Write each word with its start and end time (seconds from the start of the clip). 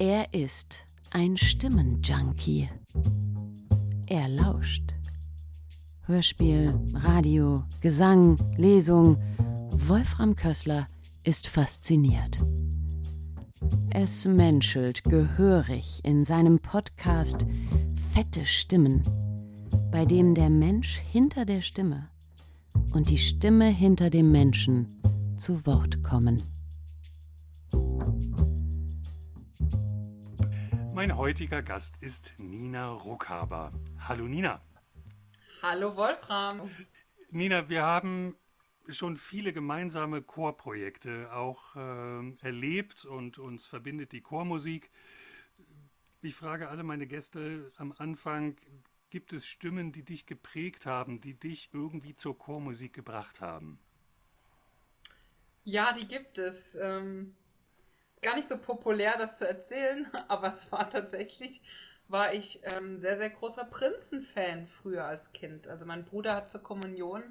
Er 0.00 0.32
ist 0.32 0.86
ein 1.10 1.36
Stimmenjunkie. 1.36 2.70
Er 4.06 4.28
lauscht. 4.28 4.94
Hörspiel, 6.06 6.72
Radio, 6.94 7.64
Gesang, 7.82 8.38
Lesung. 8.56 9.18
Wolfram 9.68 10.34
Kössler 10.36 10.86
ist 11.22 11.48
fasziniert. 11.48 12.38
Es 13.90 14.24
menschelt 14.24 15.04
gehörig 15.04 16.00
in 16.02 16.24
seinem 16.24 16.58
Podcast 16.60 17.44
Fette 18.14 18.46
Stimmen, 18.46 19.02
bei 19.92 20.06
dem 20.06 20.34
der 20.34 20.48
Mensch 20.48 20.96
hinter 21.12 21.44
der 21.44 21.60
Stimme 21.60 22.08
und 22.94 23.10
die 23.10 23.18
Stimme 23.18 23.66
hinter 23.66 24.08
dem 24.08 24.32
Menschen 24.32 24.86
zu 25.36 25.66
Wort 25.66 26.02
kommen. 26.02 26.42
Mein 31.00 31.16
heutiger 31.16 31.62
Gast 31.62 31.94
ist 32.02 32.34
Nina 32.40 32.90
Ruckhaber. 32.90 33.70
Hallo 34.06 34.26
Nina. 34.26 34.60
Hallo 35.62 35.96
Wolfram. 35.96 36.70
Nina, 37.30 37.70
wir 37.70 37.84
haben 37.84 38.36
schon 38.86 39.16
viele 39.16 39.54
gemeinsame 39.54 40.20
Chorprojekte 40.20 41.32
auch 41.32 41.74
äh, 41.74 42.36
erlebt 42.42 43.06
und 43.06 43.38
uns 43.38 43.64
verbindet 43.64 44.12
die 44.12 44.20
Chormusik. 44.20 44.90
Ich 46.20 46.34
frage 46.34 46.68
alle 46.68 46.82
meine 46.82 47.06
Gäste 47.06 47.72
am 47.78 47.94
Anfang, 47.96 48.56
gibt 49.08 49.32
es 49.32 49.46
Stimmen, 49.46 49.92
die 49.92 50.04
dich 50.04 50.26
geprägt 50.26 50.84
haben, 50.84 51.22
die 51.22 51.32
dich 51.32 51.70
irgendwie 51.72 52.14
zur 52.14 52.36
Chormusik 52.36 52.92
gebracht 52.92 53.40
haben? 53.40 53.80
Ja, 55.64 55.94
die 55.94 56.06
gibt 56.06 56.36
es. 56.36 56.74
Ähm, 56.78 57.36
gar 58.22 58.36
nicht 58.36 58.48
so 58.48 58.56
populär, 58.58 59.14
das 59.18 59.38
zu 59.38 59.48
erzählen, 59.48 60.06
aber 60.28 60.52
es 60.52 60.70
war 60.72 60.88
tatsächlich, 60.88 61.62
war 62.08 62.34
ich 62.34 62.60
ähm, 62.64 62.98
sehr, 62.98 63.16
sehr 63.16 63.30
großer 63.30 63.64
Prinzen-Fan 63.64 64.66
früher 64.66 65.04
als 65.04 65.32
Kind. 65.32 65.68
Also 65.68 65.84
mein 65.84 66.04
Bruder 66.04 66.34
hat 66.34 66.50
zur 66.50 66.62
Kommunion 66.62 67.22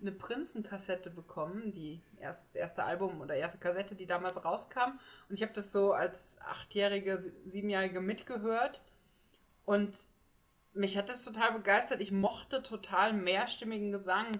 eine 0.00 0.12
Prinzenkassette 0.12 1.10
bekommen, 1.10 1.72
die 1.72 2.00
erst, 2.20 2.50
das 2.50 2.54
erste 2.56 2.84
Album 2.84 3.20
oder 3.20 3.36
erste 3.36 3.58
Kassette, 3.58 3.94
die 3.94 4.06
damals 4.06 4.44
rauskam. 4.44 4.98
Und 5.28 5.34
ich 5.34 5.42
habe 5.42 5.52
das 5.52 5.72
so 5.72 5.92
als 5.92 6.38
achtjährige, 6.40 7.32
siebenjährige 7.46 8.00
mitgehört. 8.00 8.82
Und 9.64 9.94
mich 10.74 10.96
hat 10.96 11.08
das 11.08 11.24
total 11.24 11.52
begeistert. 11.52 12.00
Ich 12.00 12.10
mochte 12.10 12.62
total 12.62 13.12
mehrstimmigen 13.12 13.92
Gesang 13.92 14.32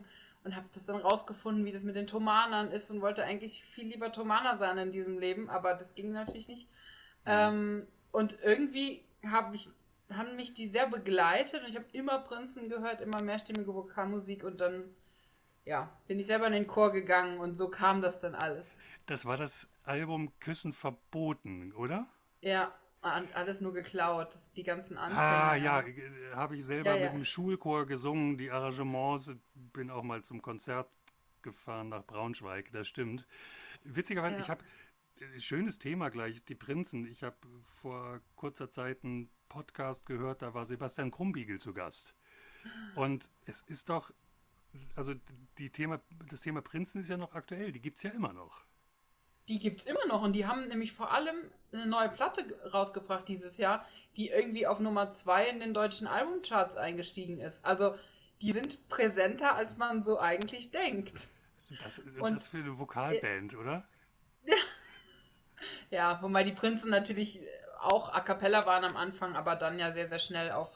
und 0.45 0.57
habe 0.57 0.67
das 0.75 0.87
dann 0.87 0.97
rausgefunden, 0.97 1.65
wie 1.65 1.73
das 1.73 1.85
mit 1.85 1.97
den 1.97 2.07
Thomanern 2.07 2.71
ist 2.71 2.91
und 2.91 3.01
wollte 3.01 3.25
eigentlich 3.25 3.65
viel 3.65 3.87
lieber 3.87 4.13
Thomaner 4.13 4.57
sein 4.59 4.79
in 4.79 4.93
diesem 4.93 5.19
Leben, 5.19 5.49
aber 5.51 5.75
das 5.75 5.95
ging 5.95 6.13
natürlich 6.13 6.49
nicht. 6.49 6.69
Mhm. 7.25 7.27
Ähm, 7.27 7.87
und 8.11 8.39
irgendwie 8.43 9.05
hab 9.25 9.55
ich, 9.55 9.71
haben 10.11 10.37
mich 10.37 10.55
die 10.55 10.69
sehr 10.69 10.89
begleitet 10.89 11.63
und 11.63 11.69
ich 11.69 11.77
habe 11.77 11.87
immer 11.93 12.19
Prinzen 12.19 12.69
gehört, 12.69 13.01
immer 13.01 13.23
mehrstimmige 13.23 13.73
Vokalmusik 13.73 14.45
und 14.45 14.61
dann 14.61 14.85
ja, 15.65 15.91
bin 16.09 16.19
ich 16.19 16.27
selber 16.27 16.47
in 16.47 16.53
den 16.53 16.67
Chor 16.67 16.93
gegangen 16.93 17.39
und 17.39 17.57
so 17.57 17.69
kam 17.69 18.03
das 18.03 18.19
dann 18.19 18.35
alles. 18.35 18.67
Das 19.07 19.25
war 19.25 19.37
das 19.37 19.69
Album 19.85 20.33
Küssen 20.41 20.73
verboten, 20.73 21.73
oder? 21.73 22.07
Ja, 22.41 22.73
alles 23.03 23.61
nur 23.61 23.73
geklaut, 23.73 24.35
die 24.57 24.63
ganzen 24.63 24.97
Anfänge. 24.97 25.21
Ah, 25.21 25.57
ja, 25.57 25.81
äh, 25.81 26.35
habe 26.35 26.57
ich 26.57 26.65
selber 26.65 26.91
ja, 26.91 26.97
ja. 26.97 27.05
mit 27.07 27.15
dem 27.15 27.25
Schulchor 27.25 27.87
gesungen, 27.87 28.39
die 28.39 28.51
Arrangements. 28.51 29.33
Bin 29.55 29.91
auch 29.91 30.03
mal 30.03 30.23
zum 30.23 30.41
Konzert 30.41 30.89
gefahren 31.43 31.89
nach 31.89 32.05
Braunschweig, 32.05 32.71
das 32.73 32.89
stimmt. 32.89 33.27
Witzigerweise, 33.83 34.37
ja. 34.37 34.41
ich 34.41 34.49
habe, 34.49 34.65
äh, 35.21 35.41
schönes 35.41 35.79
Thema 35.79 36.11
gleich, 36.11 36.45
die 36.45 36.55
Prinzen. 36.55 37.07
Ich 37.07 37.23
habe 37.25 37.37
vor 37.67 38.21
kurzer 38.37 38.71
Zeit 38.71 39.05
einen 39.05 39.29
Podcast 39.49 40.07
gehört, 40.07 40.43
da 40.43 40.55
war 40.55 40.65
Sebastian 40.65 41.11
Krumbiegel 41.11 41.61
zu 41.61 41.75
Gast. 41.75 42.15
Und 42.95 43.29
es 43.45 43.61
ist 43.63 43.89
doch, 43.89 44.13
also 44.95 45.15
die 45.59 45.71
Thema, 45.71 46.01
das 46.31 46.43
Thema 46.43 46.63
Prinzen 46.63 47.01
ist 47.01 47.09
ja 47.09 47.17
noch 47.17 47.35
aktuell, 47.35 47.73
die 47.73 47.81
gibt 47.81 47.97
es 47.97 48.05
ja 48.05 48.11
immer 48.11 48.33
noch. 48.33 48.65
Die 49.49 49.59
gibt 49.59 49.81
es 49.81 49.87
immer 49.87 50.07
noch 50.07 50.23
und 50.23 50.35
die 50.35 50.47
haben 50.47 50.69
nämlich 50.69 50.93
vor 50.93 51.13
allem 51.13 51.37
eine 51.73 51.87
neue 51.87 52.09
Platte 52.09 52.45
rausgebracht 52.73 53.27
dieses 53.29 53.57
Jahr, 53.57 53.87
die 54.17 54.29
irgendwie 54.29 54.67
auf 54.67 54.79
Nummer 54.79 55.11
2 55.11 55.49
in 55.49 55.61
den 55.61 55.75
deutschen 55.75 56.07
Albumcharts 56.07 56.77
eingestiegen 56.77 57.39
ist. 57.39 57.65
Also 57.65 57.95
die 58.41 58.53
sind 58.53 58.89
präsenter, 58.89 59.55
als 59.55 59.79
man 59.79 60.03
so 60.03 60.19
eigentlich 60.19 60.71
denkt. 60.71 61.31
Das, 61.83 61.99
und, 61.99 62.35
das 62.35 62.47
für 62.47 62.59
eine 62.59 62.79
Vokalband, 62.79 63.55
äh, 63.55 63.57
oder? 63.57 63.85
Ja. 64.45 64.57
ja, 65.91 66.23
wobei 66.23 66.45
die 66.45 66.53
Prinzen 66.53 66.91
natürlich 66.91 67.41
auch 67.81 68.13
a 68.13 68.21
cappella 68.21 68.65
waren 68.67 68.85
am 68.85 68.97
Anfang, 68.97 69.35
aber 69.35 69.57
dann 69.57 69.79
ja 69.79 69.91
sehr, 69.91 70.07
sehr 70.07 70.19
schnell 70.19 70.53
auf 70.53 70.71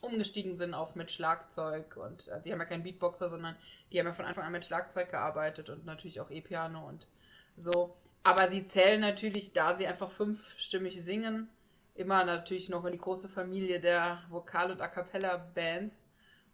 umgestiegen 0.00 0.54
sind 0.54 0.74
auf 0.74 0.94
mit 0.94 1.10
Schlagzeug 1.10 1.96
und 1.96 2.28
also 2.28 2.44
sie 2.44 2.52
haben 2.52 2.60
ja 2.60 2.66
keinen 2.66 2.84
Beatboxer, 2.84 3.28
sondern 3.28 3.56
die 3.90 3.98
haben 3.98 4.06
ja 4.06 4.12
von 4.12 4.26
Anfang 4.26 4.44
an 4.44 4.52
mit 4.52 4.64
Schlagzeug 4.64 5.10
gearbeitet 5.10 5.70
und 5.70 5.86
natürlich 5.86 6.20
auch 6.20 6.30
E-Piano 6.30 6.86
und 6.86 7.08
so. 7.58 7.94
Aber 8.22 8.50
sie 8.50 8.68
zählen 8.68 9.00
natürlich, 9.00 9.52
da 9.52 9.74
sie 9.74 9.86
einfach 9.86 10.10
fünfstimmig 10.10 11.02
singen, 11.02 11.48
immer 11.94 12.24
natürlich 12.24 12.68
noch 12.68 12.84
in 12.84 12.92
die 12.92 12.98
große 12.98 13.28
Familie 13.28 13.80
der 13.80 14.22
Vokal- 14.28 14.70
und 14.70 14.80
A 14.80 14.88
Cappella-Bands. 14.88 16.04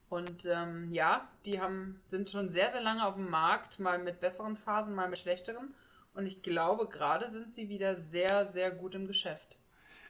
Und 0.08 0.46
ähm, 0.46 0.92
ja, 0.92 1.28
die 1.44 1.60
haben, 1.60 2.00
sind 2.06 2.30
schon 2.30 2.50
sehr, 2.50 2.70
sehr 2.70 2.82
lange 2.82 3.04
auf 3.04 3.14
dem 3.14 3.28
Markt, 3.28 3.80
mal 3.80 3.98
mit 3.98 4.20
besseren 4.20 4.56
Phasen, 4.56 4.94
mal 4.94 5.08
mit 5.08 5.18
schlechteren. 5.18 5.74
Und 6.14 6.26
ich 6.26 6.42
glaube, 6.42 6.88
gerade 6.88 7.30
sind 7.30 7.52
sie 7.52 7.68
wieder 7.68 7.96
sehr, 7.96 8.46
sehr 8.46 8.70
gut 8.70 8.94
im 8.94 9.06
Geschäft. 9.06 9.58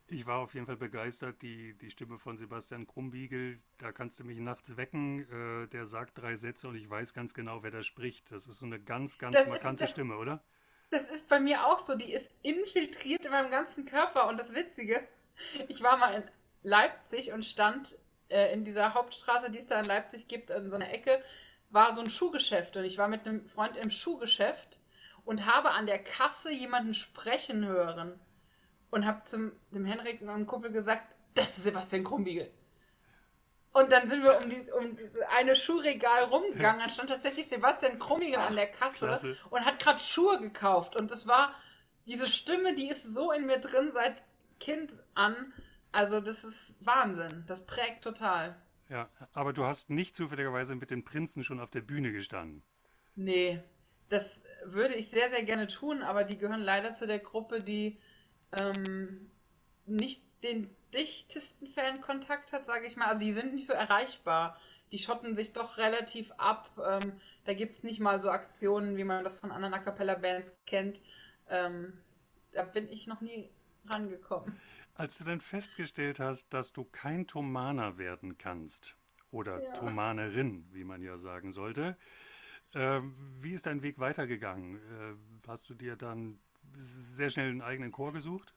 Ich 0.07 0.27
war 0.27 0.41
auf 0.41 0.53
jeden 0.53 0.67
Fall 0.67 0.77
begeistert. 0.77 1.41
Die, 1.41 1.73
die 1.79 1.91
Stimme 1.91 2.19
von 2.19 2.37
Sebastian 2.37 2.87
Krumbiegel, 2.87 3.59
da 3.79 3.91
kannst 3.91 4.21
du 4.21 4.25
mich 4.25 4.39
nachts 4.39 4.77
wecken. 4.77 5.27
Äh, 5.31 5.69
der 5.69 5.87
sagt 5.87 6.19
drei 6.19 6.37
Sätze 6.37 6.69
und 6.69 6.75
ich 6.77 6.89
weiß 6.89 7.15
ganz 7.15 7.33
genau, 7.33 7.63
wer 7.63 7.71
da 7.71 7.83
spricht. 7.83 8.31
Das 8.31 8.47
ist 8.47 8.59
so 8.59 8.67
eine 8.67 8.79
ganz, 8.79 9.17
ganz 9.17 9.35
das 9.35 9.49
markante 9.49 9.89
Stimme, 9.89 10.19
oder? 10.19 10.43
Das 10.91 11.09
ist 11.11 11.29
bei 11.29 11.41
mir 11.41 11.67
auch 11.67 11.81
so. 11.81 11.95
Die 11.95 12.13
ist 12.13 12.29
infiltriert 12.43 13.25
in 13.25 13.31
meinem 13.31 13.51
ganzen 13.51 13.85
Körper. 13.87 14.29
Und 14.29 14.39
das 14.39 14.55
Witzige, 14.55 15.07
ich 15.69 15.83
war 15.83 15.97
mal 15.97 16.15
in 16.15 16.25
Leipzig 16.63 17.33
und 17.33 17.45
stand 17.45 17.97
äh, 18.29 18.53
in 18.53 18.65
dieser 18.65 18.95
Hauptstraße, 18.95 19.51
die 19.51 19.59
es 19.59 19.67
da 19.67 19.81
in 19.81 19.87
Leipzig 19.87 20.29
gibt, 20.29 20.51
in 20.51 20.71
so 20.71 20.77
einer 20.77 20.93
Ecke, 20.93 21.23
war 21.71 21.95
so 21.95 22.01
ein 22.01 22.11
Schuhgeschäft. 22.11 22.77
Und 22.77 22.85
ich 22.85 22.99
war 22.99 23.09
mit 23.09 23.27
einem 23.27 23.47
Freund 23.49 23.77
im 23.77 23.91
Schuhgeschäft 23.91 24.79
und 25.25 25.47
habe 25.47 25.71
an 25.71 25.87
der 25.87 25.99
Kasse 25.99 26.53
jemanden 26.53 26.95
sprechen 26.95 27.65
hören. 27.65 28.19
Und 28.91 29.07
habe 29.07 29.25
zum 29.25 29.51
dem 29.73 29.85
Henrik 29.85 30.23
und 30.23 30.29
einem 30.29 30.47
Kumpel 30.47 30.71
gesagt, 30.71 31.03
das 31.35 31.59
ist 31.59 31.65
Sebastian 31.65 32.05
Krumbiegel. 32.05 32.49
Und 33.75 33.91
dann 33.91 34.09
sind 34.09 34.23
wir 34.23 34.39
um, 34.39 34.49
die, 34.49 34.71
um 34.71 34.97
eine 35.37 35.57
Schuhregal 35.57 36.25
rumgegangen. 36.25 36.79
Dann 36.79 36.89
stand 36.89 37.11
tatsächlich 37.11 37.49
Sebastian 37.49 37.99
Krummigen 37.99 38.41
an 38.41 38.55
der 38.55 38.69
Kasse 38.69 39.07
klasse. 39.07 39.37
und 39.51 39.65
hat 39.65 39.81
gerade 39.81 39.99
Schuhe 39.99 40.41
gekauft. 40.41 40.99
Und 40.99 41.11
das 41.11 41.27
war 41.27 41.53
diese 42.07 42.29
Stimme, 42.29 42.77
die 42.77 42.89
ist 42.89 43.03
so 43.03 43.33
in 43.33 43.47
mir 43.47 43.59
drin 43.59 43.91
seit 43.93 44.23
Kind 44.61 44.93
an. 45.15 45.53
Also 45.91 46.21
das 46.21 46.45
ist 46.45 46.77
Wahnsinn. 46.87 47.45
Das 47.49 47.67
prägt 47.67 48.05
total. 48.05 48.55
Ja, 48.89 49.11
aber 49.33 49.53
du 49.53 49.65
hast 49.65 49.91
nicht 49.91 50.15
zufälligerweise 50.15 50.77
mit 50.77 50.93
den 50.93 51.05
Prinzen 51.05 51.43
schon 51.43 51.59
auf 51.59 51.71
der 51.71 51.81
Bühne 51.81 52.13
gestanden. 52.13 52.63
Nee, 53.17 53.61
das 54.09 54.41
würde 54.65 54.95
ich 54.95 55.11
sehr, 55.11 55.31
sehr 55.31 55.43
gerne 55.43 55.67
tun, 55.67 56.03
aber 56.03 56.23
die 56.23 56.39
gehören 56.39 56.61
leider 56.61 56.95
zu 56.95 57.09
der 57.09 57.19
Gruppe, 57.19 57.59
die 57.59 57.99
ähm, 58.53 59.33
nicht 59.85 60.23
den 60.45 60.71
dichtesten 60.95 61.67
Fankontakt 61.67 62.53
hat, 62.53 62.67
sage 62.67 62.87
ich 62.87 62.97
mal. 62.97 63.07
Also 63.07 63.21
sie 63.21 63.33
sind 63.33 63.55
nicht 63.55 63.67
so 63.67 63.73
erreichbar. 63.73 64.59
Die 64.93 64.99
schotten 64.99 65.35
sich 65.35 65.53
doch 65.53 65.79
relativ 65.79 66.31
ab. 66.33 66.71
Ähm, 66.79 67.21
da 67.45 67.55
gibt 67.55 67.75
es 67.75 67.83
nicht 67.83 68.01
mal 68.01 68.21
so 68.21 68.31
Aktionen, 68.31 68.97
wie 68.97 69.05
man 69.05 69.25
das 69.25 69.39
von 69.39 69.51
anderen 69.51 69.75
A 69.75 69.79
Cappella-Bands 69.79 70.55
kennt. 70.67 71.01
Ähm, 71.49 71.93
da 72.53 72.65
bin 72.65 72.89
ich 72.89 73.07
noch 73.07 73.21
nie 73.21 73.51
rangekommen. 73.87 74.59
Als 74.95 75.19
du 75.19 75.25
dann 75.25 75.41
festgestellt 75.41 76.21
hast, 76.21 76.55
dass 76.55 76.73
du 76.73 76.85
kein 76.85 77.27
Thomaner 77.27 77.99
werden 77.99 78.39
kannst, 78.39 78.97
oder 79.35 79.61
ja. 79.63 79.73
Thomanerin, 79.73 80.65
wie 80.73 80.85
man 80.85 81.03
ja 81.03 81.19
sagen 81.19 81.51
sollte, 81.51 81.97
äh, 82.73 83.01
wie 83.41 83.53
ist 83.53 83.67
dein 83.67 83.83
Weg 83.83 83.99
weitergegangen? 83.99 84.77
Äh, 84.77 85.49
hast 85.49 85.69
du 85.69 85.75
dir 85.75 85.97
dann 85.97 86.39
sehr 86.77 87.31
schnell 87.31 87.51
einen 87.51 87.63
eigenen 87.63 87.93
Chor 87.93 88.13
gesucht? 88.13 88.55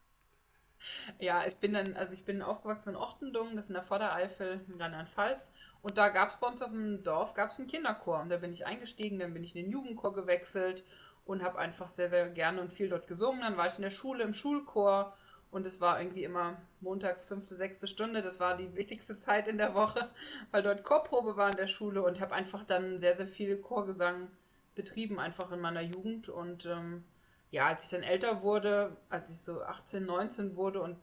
Ja, 1.19 1.45
ich 1.45 1.56
bin 1.57 1.74
dann, 1.74 1.95
also 1.95 2.13
ich 2.13 2.24
bin 2.25 2.41
aufgewachsen 2.41 2.89
in 2.89 2.95
Ochtendung, 2.95 3.56
das 3.56 3.65
ist 3.65 3.69
in 3.69 3.75
der 3.75 3.83
Vordereifel 3.83 4.62
in 4.68 4.81
Rheinland-Pfalz. 4.81 5.47
Und 5.81 5.97
da 5.97 6.09
gab 6.09 6.29
es 6.29 6.38
bei 6.38 6.47
uns 6.47 6.62
auf 6.62 6.71
dem 6.71 7.03
Dorf 7.03 7.33
gab's 7.33 7.59
einen 7.59 7.68
Kinderchor. 7.68 8.19
Und 8.21 8.29
da 8.29 8.38
bin 8.38 8.51
ich 8.51 8.65
eingestiegen, 8.65 9.19
dann 9.19 9.33
bin 9.33 9.44
ich 9.44 9.56
in 9.56 9.63
den 9.63 9.71
Jugendchor 9.71 10.13
gewechselt 10.13 10.83
und 11.25 11.44
habe 11.44 11.59
einfach 11.59 11.89
sehr, 11.89 12.09
sehr 12.09 12.29
gerne 12.29 12.62
und 12.62 12.74
viel 12.74 12.89
dort 12.89 13.07
gesungen. 13.07 13.41
Dann 13.41 13.57
war 13.57 13.68
ich 13.68 13.75
in 13.75 13.83
der 13.83 13.91
Schule 13.91 14.24
im 14.24 14.33
Schulchor 14.33 15.15
und 15.51 15.65
es 15.65 15.79
war 15.79 16.00
irgendwie 16.01 16.24
immer 16.24 16.57
montags 16.81 17.25
fünfte, 17.25 17.56
sechste 17.56 17.88
Stunde. 17.88 18.21
Das 18.21 18.39
war 18.39 18.57
die 18.57 18.75
wichtigste 18.75 19.19
Zeit 19.19 19.47
in 19.47 19.57
der 19.57 19.74
Woche, 19.74 20.09
weil 20.51 20.63
dort 20.63 20.83
Chorprobe 20.83 21.38
war 21.38 21.50
in 21.50 21.57
der 21.57 21.68
Schule 21.68 22.01
und 22.03 22.19
habe 22.19 22.35
einfach 22.35 22.63
dann 22.65 23.00
sehr, 23.00 23.15
sehr 23.15 23.27
viel 23.27 23.57
Chorgesang 23.57 24.29
betrieben, 24.75 25.19
einfach 25.19 25.51
in 25.51 25.59
meiner 25.59 25.81
Jugend. 25.81 26.29
Und 26.29 26.65
ähm, 26.65 27.03
ja, 27.52 27.68
als 27.68 27.84
ich 27.84 27.90
dann 27.90 28.04
älter 28.04 28.42
wurde, 28.42 28.98
als 29.10 29.30
ich 29.30 29.40
so 29.40 29.62
18, 29.62 30.06
19 30.06 30.56
wurde 30.56 30.82
und 30.82 30.98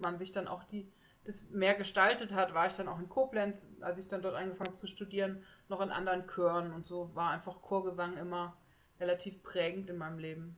man 0.00 0.18
sich 0.18 0.32
dann 0.32 0.48
auch 0.48 0.64
die, 0.64 0.90
das 1.24 1.50
mehr 1.50 1.74
gestaltet 1.74 2.32
hat, 2.32 2.54
war 2.54 2.66
ich 2.66 2.72
dann 2.74 2.88
auch 2.88 2.98
in 2.98 3.08
Koblenz, 3.08 3.70
als 3.80 3.98
ich 3.98 4.08
dann 4.08 4.22
dort 4.22 4.34
angefangen 4.34 4.70
habe 4.70 4.78
zu 4.78 4.86
studieren, 4.86 5.44
noch 5.68 5.80
in 5.80 5.90
anderen 5.90 6.26
Chören 6.26 6.72
und 6.72 6.86
so 6.86 7.14
war 7.14 7.30
einfach 7.30 7.62
Chorgesang 7.62 8.16
immer 8.16 8.56
relativ 8.98 9.42
prägend 9.42 9.90
in 9.90 9.98
meinem 9.98 10.18
Leben. 10.18 10.56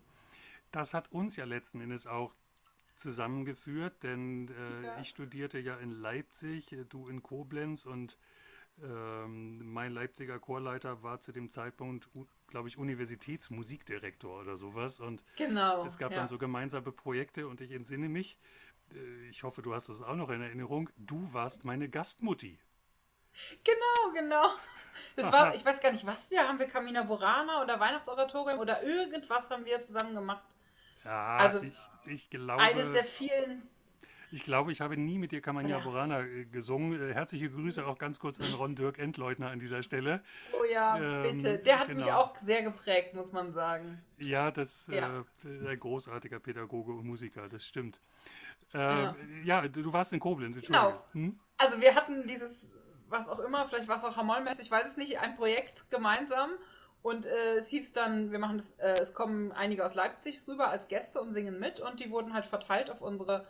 Das 0.71 0.95
hat 0.95 1.13
uns 1.13 1.37
ja 1.37 1.45
letzten 1.45 1.81
Endes 1.81 2.07
auch 2.07 2.33
zusammengeführt, 2.95 4.03
denn 4.03 4.49
äh, 4.49 4.87
ja. 4.87 4.99
ich 5.01 5.09
studierte 5.09 5.59
ja 5.59 5.77
in 5.77 5.91
Leipzig, 5.91 6.73
äh, 6.73 6.85
du 6.85 7.09
in 7.09 7.23
Koblenz 7.23 7.85
und 7.85 8.17
ähm, 8.83 9.73
mein 9.73 9.93
Leipziger 9.93 10.39
Chorleiter 10.39 11.03
war 11.03 11.21
zu 11.21 11.33
dem 11.33 11.51
Zeitpunkt, 11.51 12.09
glaube 12.49 12.69
ich, 12.69 12.77
Universitätsmusikdirektor 12.77 14.41
oder 14.41 14.57
sowas. 14.57 15.01
Und 15.01 15.25
genau, 15.37 15.85
es 15.85 15.99
gab 15.99 16.11
ja. 16.11 16.19
dann 16.19 16.29
so 16.29 16.39
gemeinsame 16.39 16.93
Projekte 16.93 17.47
und 17.47 17.61
ich 17.61 17.71
entsinne 17.71 18.09
mich, 18.09 18.39
äh, 18.93 19.29
ich 19.29 19.43
hoffe, 19.43 19.63
du 19.63 19.75
hast 19.75 19.89
es 19.89 20.03
auch 20.03 20.17
noch 20.17 20.31
in 20.31 20.43
Erinnerung, 20.43 20.91
du 20.97 21.33
warst 21.33 21.65
meine 21.65 21.89
Gastmutti. 21.89 22.59
Genau, 23.65 24.13
genau. 24.15 24.49
Das 25.17 25.33
war, 25.33 25.55
ich 25.55 25.65
weiß 25.65 25.81
gar 25.81 25.93
nicht, 25.93 26.07
was 26.07 26.31
wir 26.31 26.47
haben 26.47 26.59
wir 26.59 26.67
Camina 26.67 27.03
Burana 27.03 27.63
oder 27.63 27.79
Weihnachtsoratorium 27.79 28.59
oder 28.59 28.83
irgendwas 28.83 29.51
haben 29.51 29.65
wir 29.65 29.81
zusammen 29.81 30.15
gemacht. 30.15 30.45
Ja, 31.05 31.37
also 31.37 31.63
ich, 31.63 31.79
ich 32.07 32.31
glaube. 32.31 32.63
Eines 32.63 32.93
der 32.93 33.05
vielen 33.05 33.69
ich 34.35 34.43
glaube, 34.43 34.73
ich 34.73 34.81
habe 34.81 34.97
nie 34.97 35.17
mit 35.17 35.31
dir 35.31 35.41
Kamania 35.41 35.79
ja. 35.79 35.85
Borana 35.85 36.23
äh, 36.23 36.45
gesungen. 36.47 37.01
Äh, 37.01 37.15
herzliche 37.15 37.49
Grüße 37.51 37.87
auch 37.87 37.99
ganz 37.99 38.19
kurz 38.19 38.41
an 38.41 38.53
Ron 38.59 38.75
Dirk 38.75 38.99
Endleutner 38.99 39.51
an 39.51 39.61
dieser 39.61 39.83
Stelle. 39.85 40.23
Oh 40.53 40.65
ja, 40.65 40.97
ähm, 40.99 41.39
bitte. 41.39 41.59
Der 41.59 41.79
hat 41.79 41.87
genau. 41.87 42.01
mich 42.01 42.13
auch 42.13 42.37
sehr 42.45 42.63
geprägt, 42.63 43.15
muss 43.15 43.33
man 43.33 43.53
sagen. 43.53 44.03
Ja, 44.19 44.51
das 44.51 44.89
ja. 44.89 45.25
Äh, 45.45 45.69
ein 45.69 45.79
großartiger 45.79 46.41
Pädagoge 46.41 46.93
und 46.93 47.07
Musiker, 47.07 47.49
das 47.49 47.65
stimmt. 47.65 48.01
Äh, 48.73 48.79
ja. 48.79 49.15
ja. 49.45 49.69
du 49.69 49.93
warst 49.93 50.13
in 50.13 50.19
Koblenz, 50.19 50.61
Genau. 50.61 51.01
Hm? 51.13 51.39
Also 51.59 51.81
wir 51.81 51.95
hatten 51.95 52.27
dieses, 52.27 52.73
was 53.09 53.29
auch 53.29 53.39
immer, 53.39 53.69
vielleicht 53.69 53.87
war 53.87 53.97
es 53.97 54.05
auch 54.05 54.17
Hamollmesse, 54.17 54.63
ich 54.63 54.71
weiß 54.71 54.89
es 54.89 54.97
nicht, 54.97 55.21
ein 55.21 55.37
Projekt 55.37 55.89
gemeinsam. 55.91 56.51
Und 57.03 57.27
äh, 57.27 57.57
es 57.57 57.69
hieß 57.69 57.93
dann, 57.93 58.33
wir 58.33 58.39
machen 58.39 58.57
das, 58.57 58.73
äh, 58.79 58.95
es 58.99 59.15
kommen 59.15 59.53
einige 59.53 59.85
aus 59.85 59.95
Leipzig 59.95 60.41
rüber 60.49 60.71
als 60.71 60.89
Gäste 60.89 61.21
und 61.21 61.33
singen 61.33 61.61
mit 61.61 61.79
und 61.79 62.01
die 62.01 62.11
wurden 62.11 62.33
halt 62.33 62.47
verteilt 62.47 62.91
auf 62.91 63.03
unsere 63.03 63.47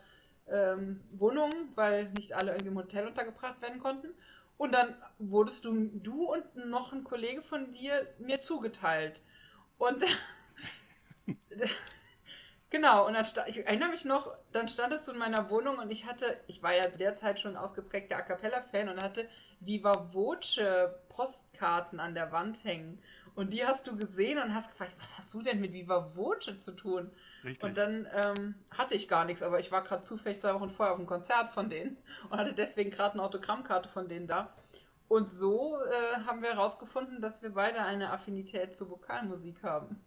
ähm, 0.49 1.01
Wohnungen, 1.11 1.69
weil 1.75 2.09
nicht 2.11 2.33
alle 2.33 2.51
irgendwie 2.51 2.69
im 2.69 2.77
Hotel 2.77 3.07
untergebracht 3.07 3.61
werden 3.61 3.79
konnten. 3.79 4.09
Und 4.57 4.71
dann 4.73 4.95
wurdest 5.19 5.65
du, 5.65 5.89
du 5.93 6.31
und 6.31 6.55
noch 6.67 6.93
ein 6.93 7.03
Kollege 7.03 7.41
von 7.41 7.73
dir 7.73 8.07
mir 8.19 8.39
zugeteilt. 8.39 9.21
Und 9.77 10.03
genau, 12.69 13.05
und 13.07 13.13
dann 13.13 13.25
ich 13.47 13.65
erinnere 13.65 13.89
mich 13.89 14.05
noch, 14.05 14.33
dann 14.53 14.69
standest 14.69 15.07
du 15.07 15.11
in 15.11 15.17
meiner 15.17 15.49
Wohnung 15.49 15.79
und 15.79 15.91
ich 15.91 16.05
hatte, 16.05 16.39
ich 16.47 16.63
war 16.63 16.73
ja 16.73 16.89
zu 16.89 16.97
der 16.97 17.17
Zeit 17.17 17.39
schon 17.41 17.57
ausgeprägter 17.57 18.17
A 18.17 18.21
Cappella-Fan 18.21 18.87
und 18.87 19.03
hatte 19.03 19.27
Viva 19.59 20.13
Voce 20.13 20.59
Postkarten 21.09 21.99
an 21.99 22.13
der 22.13 22.31
Wand 22.31 22.63
hängen. 22.63 23.01
Und 23.35 23.51
die 23.51 23.65
hast 23.65 23.85
du 23.87 23.97
gesehen 23.97 24.37
und 24.37 24.55
hast 24.55 24.71
gefragt, 24.71 24.95
was 24.99 25.17
hast 25.17 25.33
du 25.33 25.41
denn 25.41 25.59
mit 25.59 25.73
Viva 25.73 26.15
Voce 26.15 26.57
zu 26.57 26.71
tun? 26.71 27.11
Richtig. 27.43 27.63
Und 27.63 27.77
dann 27.77 28.07
ähm, 28.13 28.55
hatte 28.71 28.95
ich 28.95 29.09
gar 29.09 29.25
nichts, 29.25 29.43
aber 29.43 29.59
ich 29.59 29.71
war 29.71 29.83
gerade 29.83 30.03
zufällig 30.03 30.39
zwei 30.39 30.53
Wochen 30.53 30.69
vorher 30.69 30.93
auf 30.93 30.99
einem 30.99 31.07
Konzert 31.07 31.51
von 31.51 31.69
denen 31.69 31.97
und 32.29 32.39
hatte 32.39 32.53
deswegen 32.53 32.91
gerade 32.91 33.13
eine 33.13 33.23
Autogrammkarte 33.23 33.89
von 33.89 34.07
denen 34.07 34.27
da. 34.27 34.55
Und 35.07 35.31
so 35.31 35.77
äh, 35.77 36.21
haben 36.25 36.41
wir 36.41 36.53
herausgefunden, 36.53 37.21
dass 37.21 37.43
wir 37.43 37.51
beide 37.51 37.81
eine 37.81 38.11
Affinität 38.11 38.73
zur 38.73 38.89
Vokalmusik 38.89 39.61
haben. 39.63 40.01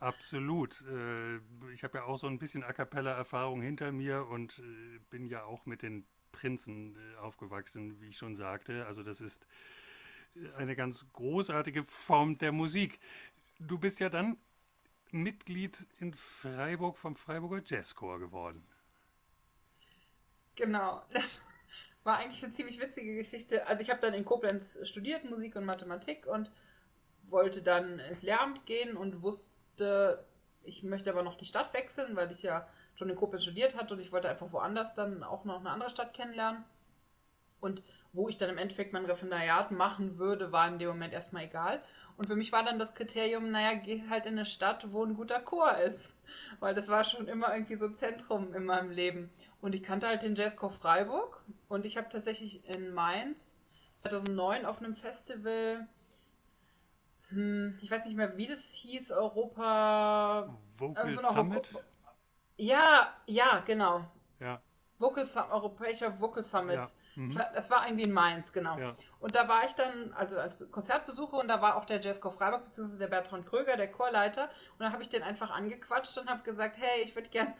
Absolut. 0.00 0.84
Äh, 0.88 1.36
ich 1.72 1.84
habe 1.84 1.98
ja 1.98 2.04
auch 2.04 2.16
so 2.16 2.26
ein 2.26 2.38
bisschen 2.38 2.64
A 2.64 2.72
cappella-Erfahrung 2.72 3.62
hinter 3.62 3.92
mir 3.92 4.26
und 4.26 4.58
äh, 4.58 4.98
bin 5.10 5.26
ja 5.26 5.44
auch 5.44 5.66
mit 5.66 5.82
den 5.82 6.06
Prinzen 6.32 6.96
äh, 6.96 7.16
aufgewachsen, 7.18 8.00
wie 8.00 8.08
ich 8.08 8.16
schon 8.16 8.34
sagte. 8.34 8.86
Also 8.86 9.02
das 9.02 9.20
ist 9.20 9.46
eine 10.56 10.76
ganz 10.76 11.06
großartige 11.12 11.84
Form 11.84 12.38
der 12.38 12.52
Musik. 12.52 13.00
Du 13.58 13.78
bist 13.78 14.00
ja 14.00 14.08
dann 14.08 14.36
Mitglied 15.10 15.86
in 16.00 16.12
Freiburg 16.12 16.96
vom 16.96 17.14
Freiburger 17.14 17.62
Jazzchor 17.64 18.18
geworden. 18.18 18.66
Genau, 20.56 21.02
das 21.12 21.40
war 22.04 22.18
eigentlich 22.18 22.44
eine 22.44 22.52
ziemlich 22.52 22.80
witzige 22.80 23.14
Geschichte. 23.16 23.66
Also 23.66 23.80
ich 23.80 23.90
habe 23.90 24.00
dann 24.00 24.14
in 24.14 24.24
Koblenz 24.24 24.78
studiert, 24.86 25.24
Musik 25.24 25.56
und 25.56 25.64
Mathematik 25.64 26.26
und 26.26 26.50
wollte 27.28 27.62
dann 27.62 27.98
ins 27.98 28.22
Lehramt 28.22 28.66
gehen 28.66 28.96
und 28.96 29.22
wusste, 29.22 30.24
ich 30.62 30.82
möchte 30.82 31.10
aber 31.10 31.22
noch 31.22 31.36
die 31.36 31.46
Stadt 31.46 31.72
wechseln, 31.74 32.16
weil 32.16 32.30
ich 32.32 32.42
ja 32.42 32.68
schon 32.96 33.08
in 33.08 33.16
Koblenz 33.16 33.44
studiert 33.44 33.76
hatte 33.76 33.94
und 33.94 34.00
ich 34.00 34.12
wollte 34.12 34.28
einfach 34.28 34.52
woanders 34.52 34.94
dann 34.94 35.22
auch 35.22 35.44
noch 35.44 35.60
eine 35.60 35.70
andere 35.70 35.90
Stadt 35.90 36.14
kennenlernen. 36.14 36.64
Und 37.60 37.82
wo 38.14 38.28
ich 38.28 38.36
dann 38.36 38.48
im 38.48 38.58
Endeffekt 38.58 38.92
mein 38.92 39.04
Referendariat 39.04 39.72
machen 39.72 40.18
würde, 40.18 40.52
war 40.52 40.68
in 40.68 40.78
dem 40.78 40.88
Moment 40.88 41.12
erstmal 41.12 41.44
egal. 41.44 41.82
Und 42.16 42.28
für 42.28 42.36
mich 42.36 42.52
war 42.52 42.62
dann 42.62 42.78
das 42.78 42.94
Kriterium, 42.94 43.50
naja, 43.50 43.74
geh 43.74 44.02
halt 44.08 44.24
in 44.24 44.34
eine 44.34 44.46
Stadt, 44.46 44.92
wo 44.92 45.04
ein 45.04 45.16
guter 45.16 45.40
Chor 45.40 45.76
ist. 45.78 46.14
Weil 46.60 46.74
das 46.74 46.88
war 46.88 47.02
schon 47.02 47.26
immer 47.26 47.52
irgendwie 47.52 47.74
so 47.74 47.88
Zentrum 47.88 48.54
in 48.54 48.64
meinem 48.64 48.90
Leben. 48.90 49.30
Und 49.60 49.74
ich 49.74 49.82
kannte 49.82 50.06
halt 50.06 50.22
den 50.22 50.36
Jazzchor 50.36 50.70
Freiburg. 50.70 51.42
Und 51.68 51.84
ich 51.84 51.96
habe 51.96 52.08
tatsächlich 52.08 52.64
in 52.68 52.94
Mainz 52.94 53.64
2009 54.02 54.64
auf 54.64 54.78
einem 54.78 54.94
Festival, 54.94 55.88
hm, 57.30 57.76
ich 57.82 57.90
weiß 57.90 58.04
nicht 58.04 58.16
mehr, 58.16 58.36
wie 58.36 58.46
das 58.46 58.72
hieß, 58.74 59.10
Europa... 59.10 60.56
Vocal 60.76 61.12
so 61.12 61.20
Summit? 61.20 61.74
ja, 62.56 63.12
ja, 63.26 63.60
genau. 63.66 64.04
Ja. 64.38 64.60
Vocal, 65.00 65.26
Europäischer 65.50 66.20
Vocal 66.20 66.44
Summit. 66.44 66.76
Ja 66.76 66.88
Mhm. 67.16 67.40
Das 67.54 67.70
war 67.70 67.86
irgendwie 67.86 68.04
in 68.04 68.12
Mainz, 68.12 68.52
genau. 68.52 68.78
Ja. 68.78 68.94
Und 69.20 69.34
da 69.34 69.48
war 69.48 69.64
ich 69.64 69.72
dann, 69.72 70.12
also 70.14 70.38
als 70.38 70.58
Konzertbesucher, 70.70 71.38
und 71.38 71.48
da 71.48 71.62
war 71.62 71.76
auch 71.76 71.84
der 71.84 72.00
Jazzchor 72.00 72.32
Freiburg, 72.32 72.64
beziehungsweise 72.64 72.98
der 72.98 73.08
Bertrand 73.08 73.46
Kröger, 73.46 73.76
der 73.76 73.90
Chorleiter. 73.90 74.44
Und 74.44 74.80
dann 74.80 74.92
habe 74.92 75.02
ich 75.02 75.08
den 75.08 75.22
einfach 75.22 75.50
angequatscht 75.50 76.18
und 76.18 76.28
habe 76.28 76.42
gesagt, 76.42 76.76
hey, 76.78 77.02
ich 77.02 77.14
würde 77.14 77.28
gern 77.28 77.54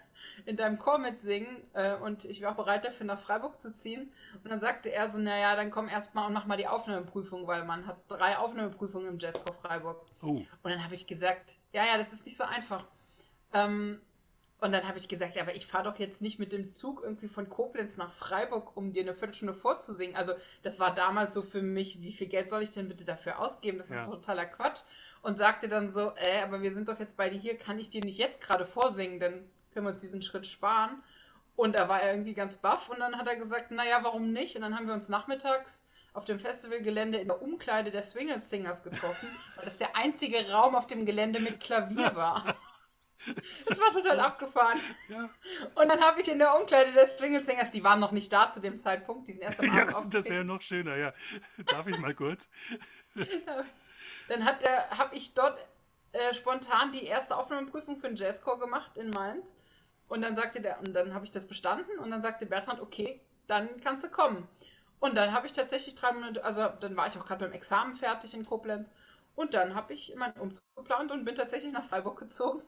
in 0.47 0.56
deinem 0.56 0.79
Chor 0.79 0.99
mitsingen 0.99 1.56
äh, 1.75 1.95
und 1.95 2.25
ich 2.25 2.41
wäre 2.41 2.53
auch 2.53 2.56
bereit 2.56 2.85
dafür, 2.85 3.06
nach 3.06 3.21
Freiburg 3.21 3.59
zu 3.59 3.73
ziehen. 3.73 4.12
Und 4.43 4.51
dann 4.51 4.61
sagte 4.61 4.91
er 4.91 5.09
so, 5.09 5.19
naja, 5.19 5.56
dann 5.56 5.71
komm 5.71 5.89
erstmal 5.89 6.27
und 6.27 6.33
mach 6.33 6.47
mal 6.47 6.56
die 6.56 6.67
Aufnahmeprüfung, 6.67 7.47
weil 7.47 7.65
man 7.65 7.87
hat 7.87 7.97
drei 8.09 8.37
Aufnahmeprüfungen 8.37 9.09
im 9.09 9.19
Jazzchor 9.19 9.55
Freiburg. 9.55 10.05
Oh. 10.23 10.29
Und 10.29 10.49
dann 10.62 10.83
habe 10.83 10.95
ich 10.95 11.06
gesagt, 11.06 11.53
ja, 11.73 11.85
ja, 11.85 11.99
das 11.99 12.12
ist 12.12 12.25
nicht 12.27 12.37
so 12.37 12.45
einfach. 12.45 12.85
Ähm, 13.53 14.01
und 14.64 14.72
dann 14.72 14.88
habe 14.88 14.96
ich 14.96 15.08
gesagt, 15.08 15.37
ja, 15.37 15.43
aber 15.43 15.55
ich 15.55 15.67
fahre 15.67 15.84
doch 15.84 15.98
jetzt 15.98 16.22
nicht 16.22 16.39
mit 16.39 16.50
dem 16.50 16.70
Zug 16.70 17.03
irgendwie 17.05 17.29
von 17.29 17.50
Koblenz 17.50 17.98
nach 17.98 18.10
Freiburg, 18.15 18.74
um 18.79 18.94
dir 18.94 19.03
eine 19.03 19.12
Viertelstunde 19.12 19.53
vorzusingen. 19.53 20.17
Also 20.17 20.32
das 20.62 20.81
war 20.81 20.94
damals 20.94 21.34
so 21.34 21.43
für 21.43 21.60
mich, 21.60 22.00
wie 22.00 22.12
viel 22.12 22.29
Geld 22.29 22.48
soll 22.48 22.62
ich 22.62 22.70
denn 22.70 22.89
bitte 22.89 23.05
dafür 23.05 23.41
ausgeben? 23.41 23.77
Das 23.77 23.91
ja. 23.91 24.00
ist 24.00 24.08
totaler 24.08 24.46
Quatsch. 24.46 24.81
Und 25.20 25.36
sagte 25.36 25.69
dann 25.69 25.93
so, 25.93 26.15
äh, 26.17 26.41
aber 26.43 26.62
wir 26.62 26.72
sind 26.72 26.89
doch 26.89 26.98
jetzt 26.98 27.19
beide 27.19 27.36
hier, 27.36 27.58
kann 27.58 27.79
ich 27.79 27.91
dir 27.91 28.03
nicht 28.03 28.17
jetzt 28.17 28.41
gerade 28.41 28.65
vorsingen, 28.65 29.20
dann 29.20 29.50
können 29.74 29.84
wir 29.84 29.93
uns 29.93 30.00
diesen 30.00 30.22
Schritt 30.22 30.46
sparen. 30.46 31.03
Und 31.56 31.79
da 31.79 31.91
war 31.91 32.00
er 32.00 32.12
irgendwie 32.12 32.34
ganz 32.34 32.56
baff 32.56 32.89
und 32.89 33.00
dann 33.00 33.19
hat 33.19 33.27
er 33.27 33.36
gesagt, 33.36 33.70
naja, 33.70 33.98
warum 34.03 34.32
nicht? 34.32 34.56
Und 34.56 34.62
dann 34.62 34.74
haben 34.74 34.86
wir 34.86 34.94
uns 34.94 35.10
nachmittags 35.10 35.84
auf 36.15 36.24
dem 36.24 36.39
Festivalgelände 36.39 37.19
in 37.19 37.29
der 37.29 37.43
Umkleide 37.43 37.91
der 37.91 38.03
Swingle 38.03 38.41
Singers 38.41 38.82
getroffen, 38.82 39.29
weil 39.56 39.67
das 39.67 39.77
der 39.77 39.94
einzige 39.94 40.50
Raum 40.50 40.74
auf 40.74 40.86
dem 40.86 41.05
Gelände 41.05 41.39
mit 41.39 41.60
Klavier 41.60 42.12
war. 42.15 42.56
Das 43.67 43.79
war 43.81 43.93
total 43.93 44.21
abgefahren. 44.21 44.79
Ja. 45.09 45.31
Und 45.75 45.89
dann 45.89 46.01
habe 46.01 46.21
ich 46.21 46.29
in 46.29 46.39
der 46.39 46.59
Umkleide 46.59 46.93
des 46.93 47.19
Swinglesingers, 47.19 47.71
die 47.71 47.83
waren 47.83 48.01
noch 48.01 48.13
nicht 48.13 48.33
da 48.33 48.53
zu 48.53 48.61
dem 48.61 48.77
Zeitpunkt, 48.77 49.29
die 49.29 49.33
sind 49.33 49.43
erst 49.43 49.61
am 49.61 49.71
Abend 49.71 49.93
ja, 49.93 50.21
Das 50.21 50.29
wäre 50.29 50.44
noch 50.44 50.61
schöner, 50.61 50.97
ja. 50.97 51.13
Darf 51.67 51.87
ich 51.87 51.99
mal 51.99 52.15
kurz? 52.15 52.49
dann 54.29 54.44
habe 54.44 55.17
ich 55.17 55.33
dort 55.35 55.59
äh, 56.13 56.35
spontan 56.35 56.93
die 56.93 57.05
erste 57.05 57.37
Aufnahmeprüfung 57.37 57.97
für 57.97 58.09
den 58.09 58.17
Jazzchor 58.17 58.59
gemacht 58.59 58.97
in 58.97 59.11
Mainz. 59.11 59.56
Und 60.09 60.23
dann 60.23 60.37
sagte 60.37 60.61
der, 60.61 60.79
und 60.81 60.93
dann 60.93 61.15
habe 61.15 61.25
ich 61.25 61.31
das 61.31 61.47
bestanden 61.47 61.99
und 61.99 62.11
dann 62.11 62.21
sagte 62.21 62.47
Bertrand, 62.47 62.81
okay, 62.81 63.21
dann 63.47 63.81
kannst 63.81 64.05
du 64.05 64.11
kommen. 64.11 64.47
Und 65.01 65.17
dann 65.17 65.33
habe 65.33 65.47
ich 65.47 65.53
tatsächlich 65.53 65.94
drei 65.94 66.13
Monate, 66.13 66.44
also 66.44 66.69
dann 66.81 66.97
war 66.97 67.06
ich 67.06 67.19
auch 67.19 67.25
gerade 67.25 67.44
beim 67.44 67.53
Examen 67.53 67.97
fertig 67.97 68.35
in 68.35 68.44
Koblenz. 68.44 68.91
Und 69.35 69.55
dann 69.55 69.75
habe 69.75 69.93
ich 69.93 70.15
meinen 70.15 70.39
Umzug 70.39 70.63
geplant 70.77 71.11
und 71.11 71.25
bin 71.25 71.35
tatsächlich 71.35 71.73
nach 71.73 71.89
Freiburg 71.89 72.19
gezogen 72.19 72.63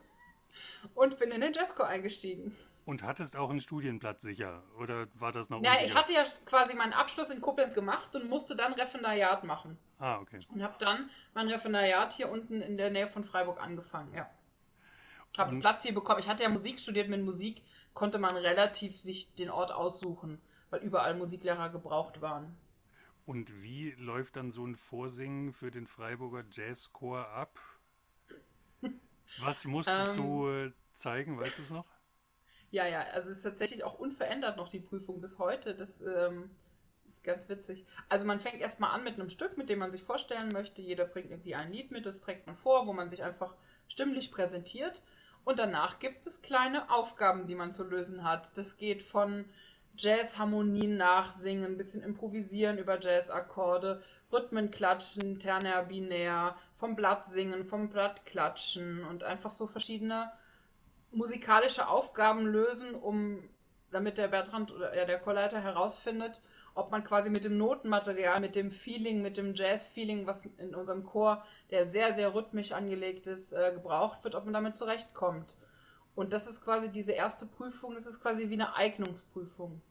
und 0.95 1.17
bin 1.19 1.31
in 1.31 1.41
den 1.41 1.53
Jazzchor 1.53 1.87
eingestiegen. 1.87 2.55
Und 2.85 3.03
hattest 3.03 3.35
auch 3.35 3.49
einen 3.49 3.59
Studienplatz 3.59 4.21
sicher? 4.21 4.63
Oder 4.79 5.07
war 5.15 5.33
das 5.33 5.49
noch? 5.49 5.61
Ja, 5.61 5.73
ich 5.83 5.93
hatte 5.93 6.13
ja 6.13 6.23
quasi 6.45 6.73
meinen 6.73 6.93
Abschluss 6.93 7.29
in 7.29 7.41
Koblenz 7.41 7.73
gemacht 7.73 8.15
und 8.15 8.29
musste 8.29 8.55
dann 8.55 8.71
Referendariat 8.73 9.43
machen. 9.43 9.77
Ah, 9.99 10.19
okay. 10.19 10.39
Und 10.53 10.63
habe 10.63 10.75
dann 10.79 11.09
mein 11.33 11.49
Referendariat 11.49 12.13
hier 12.13 12.29
unten 12.29 12.61
in 12.61 12.77
der 12.77 12.89
Nähe 12.89 13.07
von 13.07 13.25
Freiburg 13.25 13.61
angefangen, 13.61 14.13
ja. 14.13 14.29
Habe 15.37 15.51
einen 15.51 15.59
Platz 15.59 15.83
hier 15.83 15.93
bekommen. 15.93 16.19
Ich 16.19 16.29
hatte 16.29 16.43
ja 16.43 16.49
Musik 16.49 16.79
studiert. 16.79 17.09
Mit 17.09 17.21
Musik 17.21 17.61
konnte 17.93 18.17
man 18.17 18.35
relativ 18.35 18.97
sich 18.97 19.35
den 19.35 19.49
Ort 19.49 19.71
aussuchen, 19.71 20.41
weil 20.69 20.81
überall 20.81 21.13
Musiklehrer 21.13 21.69
gebraucht 21.69 22.21
waren. 22.21 22.57
Und 23.25 23.61
wie 23.61 23.91
läuft 23.97 24.37
dann 24.37 24.51
so 24.51 24.65
ein 24.65 24.75
Vorsingen 24.75 25.51
für 25.51 25.69
den 25.69 25.85
Freiburger 25.85 26.45
Jazzchor 26.49 27.27
ab? 27.29 27.59
Was 29.39 29.65
musstest 29.65 30.11
ähm, 30.11 30.17
du 30.17 30.49
äh, 30.49 30.71
zeigen, 30.93 31.39
weißt 31.39 31.57
du 31.57 31.61
es 31.63 31.69
noch? 31.69 31.85
Ja, 32.71 32.85
ja, 32.85 33.01
also 33.13 33.29
es 33.29 33.37
ist 33.37 33.43
tatsächlich 33.43 33.83
auch 33.83 33.97
unverändert 33.97 34.57
noch 34.57 34.69
die 34.69 34.79
Prüfung 34.79 35.21
bis 35.21 35.39
heute. 35.39 35.73
Das 35.73 36.01
ähm, 36.01 36.49
ist 37.07 37.23
ganz 37.23 37.47
witzig. 37.47 37.85
Also 38.09 38.25
man 38.25 38.39
fängt 38.39 38.61
erstmal 38.61 38.91
an 38.91 39.03
mit 39.03 39.15
einem 39.15 39.29
Stück, 39.29 39.57
mit 39.57 39.69
dem 39.69 39.79
man 39.79 39.91
sich 39.91 40.03
vorstellen 40.03 40.49
möchte. 40.51 40.81
Jeder 40.81 41.05
bringt 41.05 41.31
irgendwie 41.31 41.55
ein 41.55 41.71
Lied 41.71 41.91
mit, 41.91 42.05
das 42.05 42.19
trägt 42.19 42.45
man 42.47 42.57
vor, 42.57 42.87
wo 42.87 42.93
man 42.93 43.09
sich 43.09 43.23
einfach 43.23 43.55
stimmlich 43.87 44.31
präsentiert. 44.31 45.01
Und 45.45 45.59
danach 45.59 45.99
gibt 45.99 46.27
es 46.27 46.41
kleine 46.41 46.91
Aufgaben, 46.91 47.47
die 47.47 47.55
man 47.55 47.71
zu 47.71 47.85
lösen 47.85 48.25
hat. 48.25 48.57
Das 48.57 48.75
geht 48.75 49.01
von 49.01 49.45
Jazz-Harmonien 49.95 50.97
nachsingen, 50.97 51.65
ein 51.65 51.77
bisschen 51.77 52.03
improvisieren 52.03 52.77
über 52.77 52.99
Jazz-Akkorde, 52.99 54.03
Rhythmen 54.31 54.71
klatschen, 54.71 55.39
ternär, 55.39 55.83
binär, 55.83 56.55
vom 56.77 56.95
Blatt 56.95 57.31
singen, 57.31 57.65
vom 57.65 57.89
Blatt 57.89 58.25
klatschen 58.25 59.03
und 59.05 59.23
einfach 59.23 59.51
so 59.51 59.67
verschiedene 59.67 60.31
musikalische 61.11 61.87
Aufgaben 61.87 62.45
lösen, 62.45 62.95
um 62.95 63.43
damit 63.91 64.17
der 64.17 64.27
Bertrand 64.27 64.71
oder 64.71 64.95
ja, 64.95 65.05
der 65.05 65.19
Chorleiter 65.19 65.61
herausfindet, 65.61 66.41
ob 66.75 66.91
man 66.91 67.03
quasi 67.03 67.29
mit 67.29 67.43
dem 67.43 67.57
Notenmaterial, 67.57 68.39
mit 68.39 68.55
dem 68.55 68.69
Feeling, 68.69 69.21
mit 69.21 69.37
dem 69.37 69.55
Jazz-Feeling, 69.55 70.27
was 70.27 70.45
in 70.57 70.75
unserem 70.75 71.05
Chor, 71.05 71.43
der 71.71 71.85
sehr, 71.85 72.13
sehr 72.13 72.35
rhythmisch 72.35 72.71
angelegt 72.71 73.25
ist, 73.25 73.53
äh, 73.53 73.71
gebraucht 73.73 74.23
wird, 74.23 74.35
ob 74.35 74.43
man 74.43 74.53
damit 74.53 74.75
zurechtkommt. 74.75 75.57
Und 76.15 76.33
das 76.33 76.47
ist 76.47 76.63
quasi 76.63 76.89
diese 76.89 77.13
erste 77.13 77.45
Prüfung, 77.45 77.95
das 77.95 78.05
ist 78.05 78.21
quasi 78.21 78.49
wie 78.49 78.55
eine 78.55 78.75
Eignungsprüfung. 78.75 79.81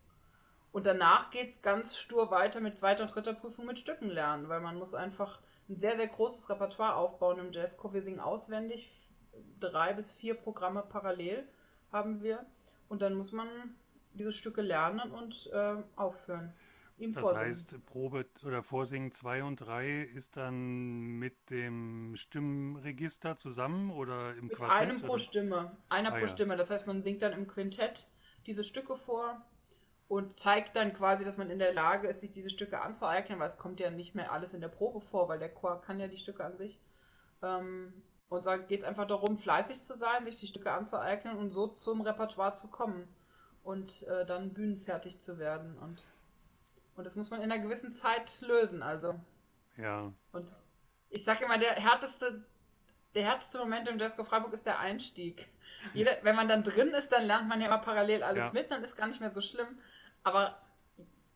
Und 0.72 0.86
danach 0.86 1.30
geht 1.30 1.50
es 1.50 1.62
ganz 1.62 1.96
stur 1.96 2.30
weiter 2.30 2.60
mit 2.60 2.76
zweiter 2.76 3.04
und 3.04 3.14
dritter 3.14 3.32
Prüfung 3.32 3.64
mit 3.64 3.78
Stücken 3.78 4.10
lernen, 4.10 4.48
weil 4.48 4.60
man 4.60 4.76
muss 4.76 4.94
einfach 4.94 5.40
ein 5.68 5.78
sehr, 5.78 5.96
sehr 5.96 6.08
großes 6.08 6.48
Repertoire 6.48 6.96
aufbauen 6.96 7.38
im 7.38 7.52
Jazzchor. 7.52 7.92
Wir 7.92 8.02
singen 8.02 8.20
auswendig, 8.20 8.90
drei 9.60 9.92
bis 9.92 10.12
vier 10.12 10.34
Programme 10.34 10.82
parallel 10.82 11.46
haben 11.92 12.22
wir. 12.22 12.46
Und 12.88 13.02
dann 13.02 13.14
muss 13.14 13.32
man 13.32 13.48
diese 14.14 14.32
Stücke 14.32 14.62
lernen 14.62 15.10
und 15.10 15.50
äh, 15.52 15.76
aufführen. 15.96 16.52
Ihm 16.98 17.12
das 17.12 17.22
vorsingen. 17.22 17.46
heißt, 17.48 17.86
Probe 17.86 18.26
oder 18.44 18.62
Vorsingen 18.62 19.12
2 19.12 19.44
und 19.44 19.56
3 19.56 20.00
ist 20.02 20.36
dann 20.36 21.18
mit 21.18 21.50
dem 21.50 22.14
Stimmregister 22.16 23.36
zusammen 23.36 23.90
oder 23.90 24.34
im 24.34 24.46
mit 24.46 24.56
Quartett? 24.56 24.88
Einem 24.88 25.00
pro 25.02 25.12
oder? 25.12 25.18
Stimme. 25.18 25.76
Einer 25.90 26.10
ah, 26.10 26.18
pro 26.18 26.24
ja. 26.24 26.28
Stimme. 26.28 26.56
Das 26.56 26.70
heißt, 26.70 26.86
man 26.86 27.02
singt 27.02 27.20
dann 27.20 27.32
im 27.32 27.46
Quintett 27.46 28.08
diese 28.46 28.64
Stücke 28.64 28.96
vor 28.96 29.44
und 30.08 30.32
zeigt 30.32 30.76
dann 30.76 30.94
quasi, 30.94 31.24
dass 31.24 31.36
man 31.36 31.50
in 31.50 31.58
der 31.58 31.74
Lage 31.74 32.08
ist, 32.08 32.20
sich 32.20 32.30
diese 32.30 32.50
Stücke 32.50 32.80
anzueignen, 32.80 33.38
weil 33.38 33.48
es 33.48 33.58
kommt 33.58 33.80
ja 33.80 33.90
nicht 33.90 34.14
mehr 34.14 34.32
alles 34.32 34.54
in 34.54 34.60
der 34.60 34.68
Probe 34.68 35.00
vor, 35.00 35.28
weil 35.28 35.38
der 35.38 35.52
Chor 35.52 35.80
kann 35.82 35.98
ja 35.98 36.08
die 36.08 36.16
Stücke 36.16 36.44
an 36.44 36.56
sich. 36.56 36.80
Ähm, 37.42 37.92
und 38.28 38.46
da 38.46 38.56
geht 38.56 38.80
es 38.80 38.86
einfach 38.86 39.06
darum, 39.06 39.38
fleißig 39.38 39.82
zu 39.82 39.94
sein, 39.94 40.24
sich 40.24 40.36
die 40.36 40.46
Stücke 40.46 40.72
anzueignen 40.72 41.36
und 41.36 41.50
so 41.50 41.68
zum 41.68 42.00
Repertoire 42.00 42.54
zu 42.54 42.68
kommen 42.68 43.08
und 43.62 44.02
äh, 44.04 44.24
dann 44.26 44.52
bühnenfertig 44.52 45.18
zu 45.20 45.38
werden. 45.38 45.76
Und 45.78 46.04
und 46.96 47.04
das 47.04 47.14
muss 47.14 47.30
man 47.30 47.42
in 47.42 47.52
einer 47.52 47.62
gewissen 47.62 47.92
Zeit 47.92 48.40
lösen, 48.40 48.82
also. 48.82 49.20
Ja. 49.76 50.12
Und 50.32 50.50
ich 51.10 51.24
sage 51.24 51.44
immer, 51.44 51.58
der 51.58 51.74
härteste, 51.74 52.42
der 53.14 53.24
härteste 53.24 53.58
Moment 53.58 53.88
im 53.88 53.98
Jazzco 53.98 54.24
Freiburg 54.24 54.52
ist 54.52 54.66
der 54.66 54.78
Einstieg. 54.78 55.46
Jeder, 55.92 56.16
wenn 56.22 56.34
man 56.34 56.48
dann 56.48 56.64
drin 56.64 56.88
ist, 56.94 57.10
dann 57.10 57.24
lernt 57.24 57.48
man 57.48 57.60
ja 57.60 57.66
immer 57.66 57.78
parallel 57.78 58.22
alles 58.22 58.46
ja. 58.46 58.52
mit, 58.52 58.70
dann 58.70 58.82
ist 58.82 58.96
gar 58.96 59.06
nicht 59.06 59.20
mehr 59.20 59.30
so 59.30 59.42
schlimm. 59.42 59.78
Aber 60.26 60.60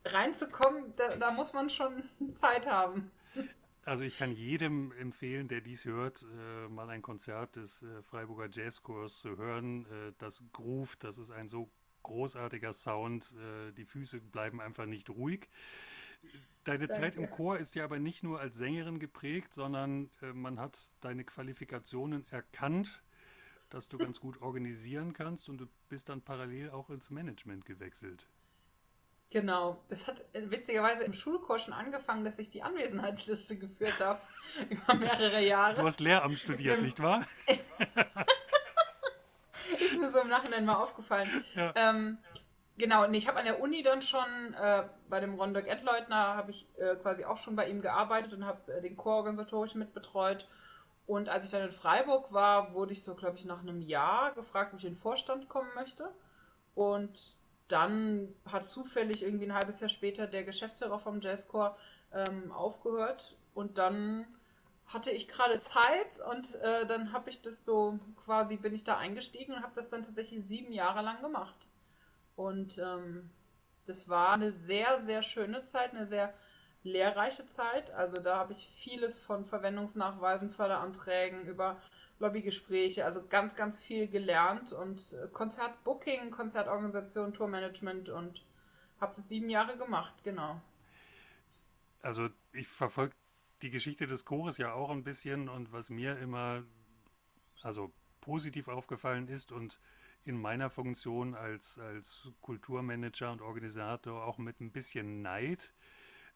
reinzukommen, 0.05 0.93
da, 0.97 1.17
da 1.17 1.31
muss 1.31 1.53
man 1.53 1.71
schon 1.71 2.03
Zeit 2.33 2.67
haben. 2.67 3.13
Also 3.85 4.03
ich 4.03 4.19
kann 4.19 4.33
jedem 4.33 4.91
empfehlen, 4.99 5.47
der 5.47 5.61
dies 5.61 5.85
hört, 5.85 6.23
äh, 6.23 6.69
mal 6.69 6.91
ein 6.91 7.01
Konzert 7.01 7.55
des 7.55 7.85
äh, 7.85 8.03
Freiburger 8.03 8.49
Jazzchors 8.51 9.21
zu 9.21 9.37
hören. 9.37 9.87
Äh, 9.87 10.13
das 10.19 10.43
Groove, 10.53 10.97
das 10.97 11.19
ist 11.19 11.31
ein 11.31 11.49
so 11.49 11.71
großartiger 12.03 12.73
Sound. 12.73 13.33
Äh, 13.39 13.73
die 13.73 13.85
Füße 13.85 14.21
bleiben 14.21 14.61
einfach 14.61 14.87
nicht 14.87 15.09
ruhig. 15.09 15.49
Deine 16.65 16.89
Danke. 16.89 16.95
Zeit 16.95 17.15
im 17.15 17.31
Chor 17.31 17.59
ist 17.59 17.77
ja 17.77 17.85
aber 17.85 18.01
nicht 18.01 18.25
nur 18.25 18.41
als 18.41 18.57
Sängerin 18.57 18.99
geprägt, 18.99 19.55
sondern 19.55 20.11
äh, 20.21 20.33
man 20.33 20.59
hat 20.59 20.93
deine 21.01 21.23
Qualifikationen 21.23 22.27
erkannt, 22.33 23.05
dass 23.69 23.89
du 23.89 23.99
ganz 23.99 24.19
gut 24.19 24.43
organisieren 24.43 25.13
kannst 25.13 25.49
und 25.49 25.59
du 25.59 25.69
bist 25.89 26.09
dann 26.09 26.23
parallel 26.23 26.71
auch 26.71 26.91
ins 26.91 27.11
Management 27.11 27.65
gewechselt. 27.65 28.27
Genau, 29.31 29.81
das 29.89 30.09
hat 30.09 30.21
äh, 30.33 30.51
witzigerweise 30.51 31.05
im 31.05 31.15
Schulchor 31.15 31.61
schon 31.61 31.73
angefangen, 31.73 32.25
dass 32.25 32.39
ich 32.41 32.51
die 32.51 32.65
Anwesenheitsliste 32.65 33.57
geführt 33.57 34.01
habe 34.01 34.21
über 34.71 34.95
mehrere 34.95 35.41
Jahre. 35.41 35.77
Du 35.77 35.87
hast 35.87 36.01
Lehramt 36.01 36.39
studiert, 36.39 36.83
nicht 36.83 37.01
wahr? 37.01 37.25
ist 39.79 39.99
mir 39.99 40.11
so 40.11 40.19
im 40.19 40.29
Nachhinein 40.29 40.65
mal 40.65 40.75
aufgefallen. 40.75 41.45
Ja. 41.55 41.73
Ähm, 41.77 42.19
genau, 42.77 43.05
und 43.05 43.15
ich 43.15 43.29
habe 43.29 43.39
an 43.39 43.45
der 43.45 43.61
Uni 43.61 43.85
dann 43.85 44.03
schon 44.03 44.55
äh, 44.55 44.83
bei 45.09 45.21
dem 45.21 45.35
Rondock 45.35 45.69
Edleutner 45.69 46.35
habe 46.35 46.51
ich 46.51 46.67
äh, 46.79 46.97
quasi 46.97 47.25
auch 47.25 47.37
schon 47.37 47.55
bei 47.55 47.69
ihm 47.69 47.83
gearbeitet 47.83 48.33
und 48.33 48.45
habe 48.45 48.73
äh, 48.73 48.83
den 48.83 48.97
Chor 48.97 49.19
organisatorisch 49.19 49.77
mitbetreut. 49.77 50.49
Und 51.07 51.29
als 51.29 51.45
ich 51.45 51.53
dann 51.53 51.63
in 51.63 51.73
Freiburg 51.73 52.33
war, 52.33 52.75
wurde 52.75 52.93
ich 52.93 53.05
so, 53.05 53.15
glaube 53.15 53.39
ich, 53.39 53.45
nach 53.45 53.61
einem 53.61 53.81
Jahr 53.81 54.33
gefragt, 54.33 54.73
ob 54.73 54.81
ich 54.81 54.87
in 54.87 54.95
den 54.95 55.01
Vorstand 55.01 55.49
kommen 55.49 55.71
möchte. 55.77 56.09
Und 56.75 57.39
dann 57.71 58.35
hat 58.45 58.65
zufällig 58.67 59.23
irgendwie 59.23 59.47
ein 59.47 59.55
halbes 59.55 59.81
Jahr 59.81 59.91
später 59.91 60.27
der 60.27 60.45
Geschäftsführer 60.45 60.99
vom 60.99 61.21
Jazzchor 61.21 61.77
ähm, 62.13 62.53
aufgehört. 62.53 63.37
Und 63.55 63.79
dann 63.79 64.27
hatte 64.87 65.11
ich 65.11 65.29
gerade 65.29 65.61
Zeit 65.61 66.21
und 66.31 66.55
äh, 66.57 66.87
dann 66.87 67.13
habe 67.13 67.31
ich 67.31 67.43
das 67.43 67.65
so 67.65 67.99
quasi 68.25 68.57
bin 68.57 68.75
ich 68.75 68.83
da 68.83 68.97
eingestiegen 68.97 69.55
und 69.55 69.63
habe 69.63 69.75
das 69.75 69.89
dann 69.89 70.03
tatsächlich 70.03 70.45
sieben 70.45 70.73
Jahre 70.73 71.03
lang 71.03 71.23
gemacht. 71.23 71.69
Und 72.35 72.79
ähm, 72.79 73.31
das 73.87 74.09
war 74.09 74.33
eine 74.33 74.53
sehr, 74.53 75.03
sehr 75.05 75.23
schöne 75.23 75.65
Zeit, 75.67 75.95
eine 75.95 76.07
sehr 76.07 76.35
lehrreiche 76.83 77.47
Zeit. 77.47 77.93
Also 77.93 78.21
da 78.21 78.37
habe 78.37 78.53
ich 78.53 78.69
vieles 78.69 79.21
von 79.21 79.45
Verwendungsnachweisen, 79.45 80.51
Förderanträgen 80.51 81.47
über 81.47 81.81
Lobbygespräche, 82.21 83.05
also 83.05 83.27
ganz, 83.27 83.57
ganz 83.57 83.81
viel 83.81 84.07
gelernt 84.07 84.73
und 84.73 85.15
äh, 85.15 85.27
Konzertbooking, 85.33 86.31
Konzertorganisation, 86.31 87.33
Tourmanagement 87.33 88.11
und 88.11 88.45
habe 89.01 89.15
das 89.17 89.29
sieben 89.29 89.49
Jahre 89.49 89.77
gemacht, 89.79 90.15
genau. 90.23 90.61
Also 92.03 92.29
ich 92.53 92.69
verfolge 92.69 93.15
die 93.63 93.71
Geschichte 93.71 94.07
des 94.07 94.25
Chores 94.25 94.59
ja 94.59 94.73
auch 94.73 94.91
ein 94.91 95.03
bisschen 95.03 95.49
und 95.49 95.73
was 95.73 95.91
mir 95.91 96.19
immer 96.19 96.63
also 97.63 97.93
positiv 98.21 98.69
aufgefallen 98.69 99.29
ist 99.29 99.51
und 99.51 99.81
in 100.25 100.39
meiner 100.39 100.69
Funktion 100.69 101.35
als, 101.35 101.79
als 101.79 102.29
Kulturmanager 102.43 103.33
und 103.33 103.41
Organisator 103.41 104.25
auch 104.25 104.37
mit 104.39 104.61
ein 104.61 104.71
bisschen 104.71 105.23
Neid, 105.23 105.73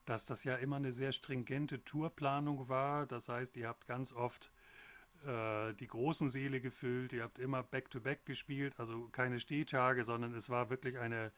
dass 0.06 0.24
das 0.24 0.44
ja 0.44 0.56
immer 0.56 0.76
eine 0.76 0.92
sehr 0.92 1.12
stringente 1.12 1.84
Tourplanung 1.84 2.68
war. 2.68 3.06
Das 3.06 3.28
heißt, 3.28 3.56
ihr 3.56 3.68
habt 3.68 3.86
ganz 3.86 4.12
oft 4.12 4.50
äh, 5.26 5.74
die 5.74 5.86
großen 5.86 6.28
Seele 6.28 6.60
gefüllt, 6.60 7.12
ihr 7.12 7.22
habt 7.22 7.38
immer 7.38 7.62
Back-to-Back 7.62 8.20
-back 8.20 8.26
gespielt, 8.26 8.74
also 8.78 9.08
keine 9.08 9.40
Stehtage, 9.40 10.04
sondern 10.04 10.34
es 10.34 10.50
war 10.50 10.70
wirklich 10.70 10.98
eine 10.98 11.32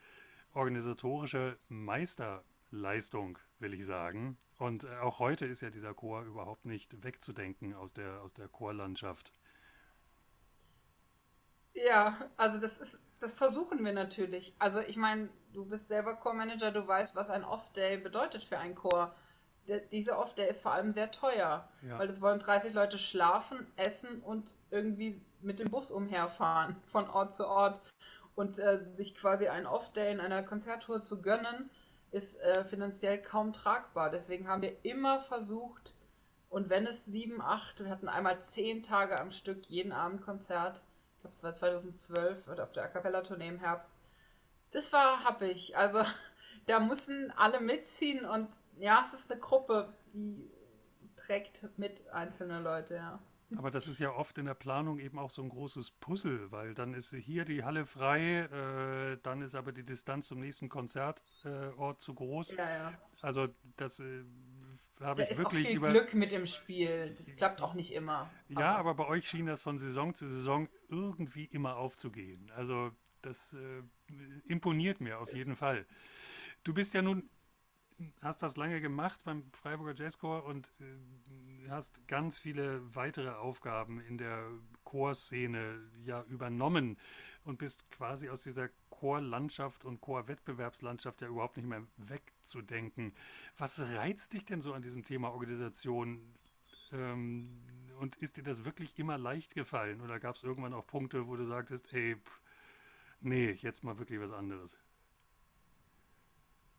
organisatorische 0.53 1.59
Meister. 1.69 2.45
Leistung, 2.71 3.39
will 3.59 3.75
ich 3.75 3.87
sagen. 3.87 4.37
Und 4.59 4.85
äh, 4.85 4.97
auch 4.99 5.19
heute 5.19 5.47
ist 5.47 5.61
ja 5.61 5.71
dieser 5.71 5.95
Chor 5.95 6.23
überhaupt 6.23 6.65
nicht 6.65 7.03
wegzudenken 7.03 7.75
aus 7.75 7.93
der, 7.93 8.23
aus 8.23 8.33
der 8.33 8.49
Chorlandschaft. 8.49 9.33
Ja, 11.75 12.19
also 12.37 12.59
das 12.59 12.79
ist, 12.79 12.99
das 13.21 13.33
versuchen 13.35 13.85
wir 13.85 13.93
natürlich. 13.93 14.55
Also 14.59 14.81
ich 14.81 14.97
meine, 14.97 15.31
du 15.53 15.65
bist 15.65 15.89
selber 15.89 16.17
Chormanager, 16.17 16.73
du 16.73 16.87
weißt, 16.87 17.15
was 17.15 17.31
ein 17.31 17.45
Off-Day 17.45 17.99
bedeutet 17.99 18.45
für 18.45 18.59
einen 18.59 18.75
Chor. 18.75 19.15
Der, 19.69 19.81
dieser 19.81 20.19
Off-Day 20.19 20.49
ist 20.49 20.63
vor 20.63 20.73
allem 20.73 20.93
sehr 20.93 21.11
teuer, 21.11 21.69
ja. 21.83 21.99
weil 21.99 22.09
es 22.09 22.21
wollen 22.21 22.39
30 22.39 22.73
Leute 22.73 22.99
schlafen, 22.99 23.67
essen 23.77 24.21
und 24.23 24.55
irgendwie 24.71 25.21
mit 25.41 25.59
dem 25.59 25.71
Bus 25.71 25.91
umherfahren 25.91 26.77
von 26.93 27.09
Ort 27.09 27.35
zu 27.35 27.47
Ort. 27.47 27.81
Und 28.35 28.59
äh, 28.59 28.85
sich 28.85 29.15
quasi 29.15 29.49
einen 29.49 29.67
Off-Day 29.67 30.13
in 30.13 30.21
einer 30.21 30.43
Konzerttour 30.43 31.01
zu 31.01 31.23
gönnen, 31.23 31.71
ist 32.11 32.39
äh, 32.41 32.65
finanziell 32.65 33.19
kaum 33.19 33.55
tragbar. 33.55 34.11
Deswegen 34.11 34.47
haben 34.47 34.61
wir 34.61 34.77
immer 34.85 35.21
versucht, 35.21 35.95
und 36.49 36.71
wenn 36.71 36.87
es 36.87 37.05
sieben, 37.05 37.41
acht, 37.41 37.83
wir 37.83 37.91
hatten 37.91 38.09
einmal 38.09 38.41
zehn 38.41 38.83
Tage 38.83 39.21
am 39.21 39.33
Stück, 39.33 39.67
jeden 39.67 39.93
Abend 39.93 40.23
Konzert, 40.23 40.83
ich 41.17 41.21
glaube 41.21 41.35
es 41.35 41.43
war 41.43 41.53
2012 41.53 42.49
oder 42.49 42.63
auf 42.63 42.73
der 42.73 42.85
A 42.85 42.89
Cappella-Tournee 42.89 43.49
im 43.49 43.59
Herbst. 43.59 43.93
Das 44.71 44.93
war 44.93 45.25
happig. 45.25 45.77
Also 45.77 46.03
da 46.67 46.81
müssen 46.81 47.33
alle 47.37 47.61
mitziehen 47.61 48.25
und 48.25 48.49
ja, 48.79 49.05
es 49.07 49.21
ist 49.21 49.31
eine 49.31 49.41
Gruppe, 49.41 49.95
die 50.13 50.51
trägt 51.17 51.79
mit 51.79 52.09
einzelne 52.11 52.61
Leute, 52.61 52.95
ja. 52.95 53.21
Aber 53.55 53.71
das 53.71 53.87
ist 53.87 54.01
ja 54.01 54.11
oft 54.11 54.39
in 54.39 54.47
der 54.47 54.55
Planung 54.55 54.99
eben 54.99 55.21
auch 55.21 55.31
so 55.31 55.41
ein 55.41 55.49
großes 55.49 55.93
Puzzle, 55.93 56.51
weil 56.51 56.75
dann 56.75 56.95
ist 56.95 57.15
hier 57.15 57.45
die 57.45 57.63
Halle 57.63 57.85
frei, 57.85 58.41
äh, 58.41 59.19
dann 59.23 59.41
ist 59.41 59.55
aber 59.55 59.71
die 59.71 59.85
Distanz 59.85 60.27
zum 60.27 60.41
nächsten 60.41 60.69
Konzertort 60.69 61.23
äh, 61.45 61.99
zu 61.99 62.15
groß. 62.15 62.57
Ja, 62.57 62.69
ja. 62.69 63.01
Also 63.23 63.47
das 63.77 64.01
äh, 64.01 64.25
habe 65.01 65.23
ich 65.23 65.39
wirklich 65.39 65.71
über 65.71 65.91
Glück 65.91 66.13
mit 66.15 66.33
im 66.33 66.47
Spiel. 66.47 67.15
Das 67.17 67.37
klappt 67.37 67.63
auch 67.63 67.75
nicht 67.75 67.93
immer. 67.95 68.29
Ja, 68.49 68.77
aber, 68.77 68.91
aber 68.91 69.05
bei 69.05 69.07
euch 69.07 69.29
schien 69.29 69.47
das 69.47 69.63
von 69.63 69.79
Saison 69.79 70.15
zu 70.15 70.27
Saison 70.27 70.69
irgendwie 70.89 71.45
immer 71.45 71.77
aufzugehen. 71.77 72.51
Also 72.57 72.91
das 73.23 73.55
äh, 73.55 73.83
imponiert 74.47 75.01
mir 75.01 75.21
auf 75.21 75.33
jeden 75.33 75.55
Fall. 75.55 75.87
Du 76.65 76.75
bist 76.75 76.95
ja 76.95 77.03
nun 77.03 77.31
hast 78.23 78.43
das 78.43 78.57
lange 78.57 78.81
gemacht 78.81 79.21
beim 79.25 79.45
Freiburger 79.53 79.95
Jazzchor 79.95 80.45
und 80.45 80.71
äh, 80.81 81.71
hast 81.71 82.07
ganz 82.09 82.39
viele 82.39 82.83
weitere 82.95 83.31
Aufgaben 83.31 84.01
in 84.01 84.19
der 84.19 84.51
Chorszene 84.85 85.81
ja 86.05 86.23
übernommen 86.25 86.99
und 87.45 87.59
bist 87.59 87.91
quasi 87.91 88.29
aus 88.29 88.41
dieser 88.41 88.69
Chorlandschaft 88.91 89.85
und 89.85 90.01
Chorwettbewerbslandschaft 90.01 91.23
ja 91.23 91.29
überhaupt 91.29 91.57
nicht 91.57 91.67
mehr 91.67 91.87
wegzudenken. 91.97 93.13
Was 93.59 93.79
reizt 93.81 94.33
dich 94.33 94.45
denn 94.45 94.61
so 94.61 94.73
an 94.73 94.83
diesem 94.83 95.05
Thema 95.05 95.33
Organisation? 95.33 96.21
Ähm, 96.93 97.63
und 97.99 98.17
ist 98.17 98.37
dir 98.37 98.43
das 98.43 98.65
wirklich 98.65 98.99
immer 98.99 99.17
leicht 99.19 99.55
gefallen? 99.55 100.01
Oder 100.03 100.21
gab 100.21 100.37
es 100.37 100.43
irgendwann 100.43 100.75
auch 100.75 100.87
Punkte, 100.87 101.27
wo 101.29 101.37
du 101.37 101.47
sagtest, 101.47 101.93
ey, 101.95 102.17
pff, 102.17 102.43
nee, 103.21 103.53
jetzt 103.53 103.85
mal 103.85 103.99
wirklich 103.99 104.21
was 104.21 104.33
anderes? 104.33 104.77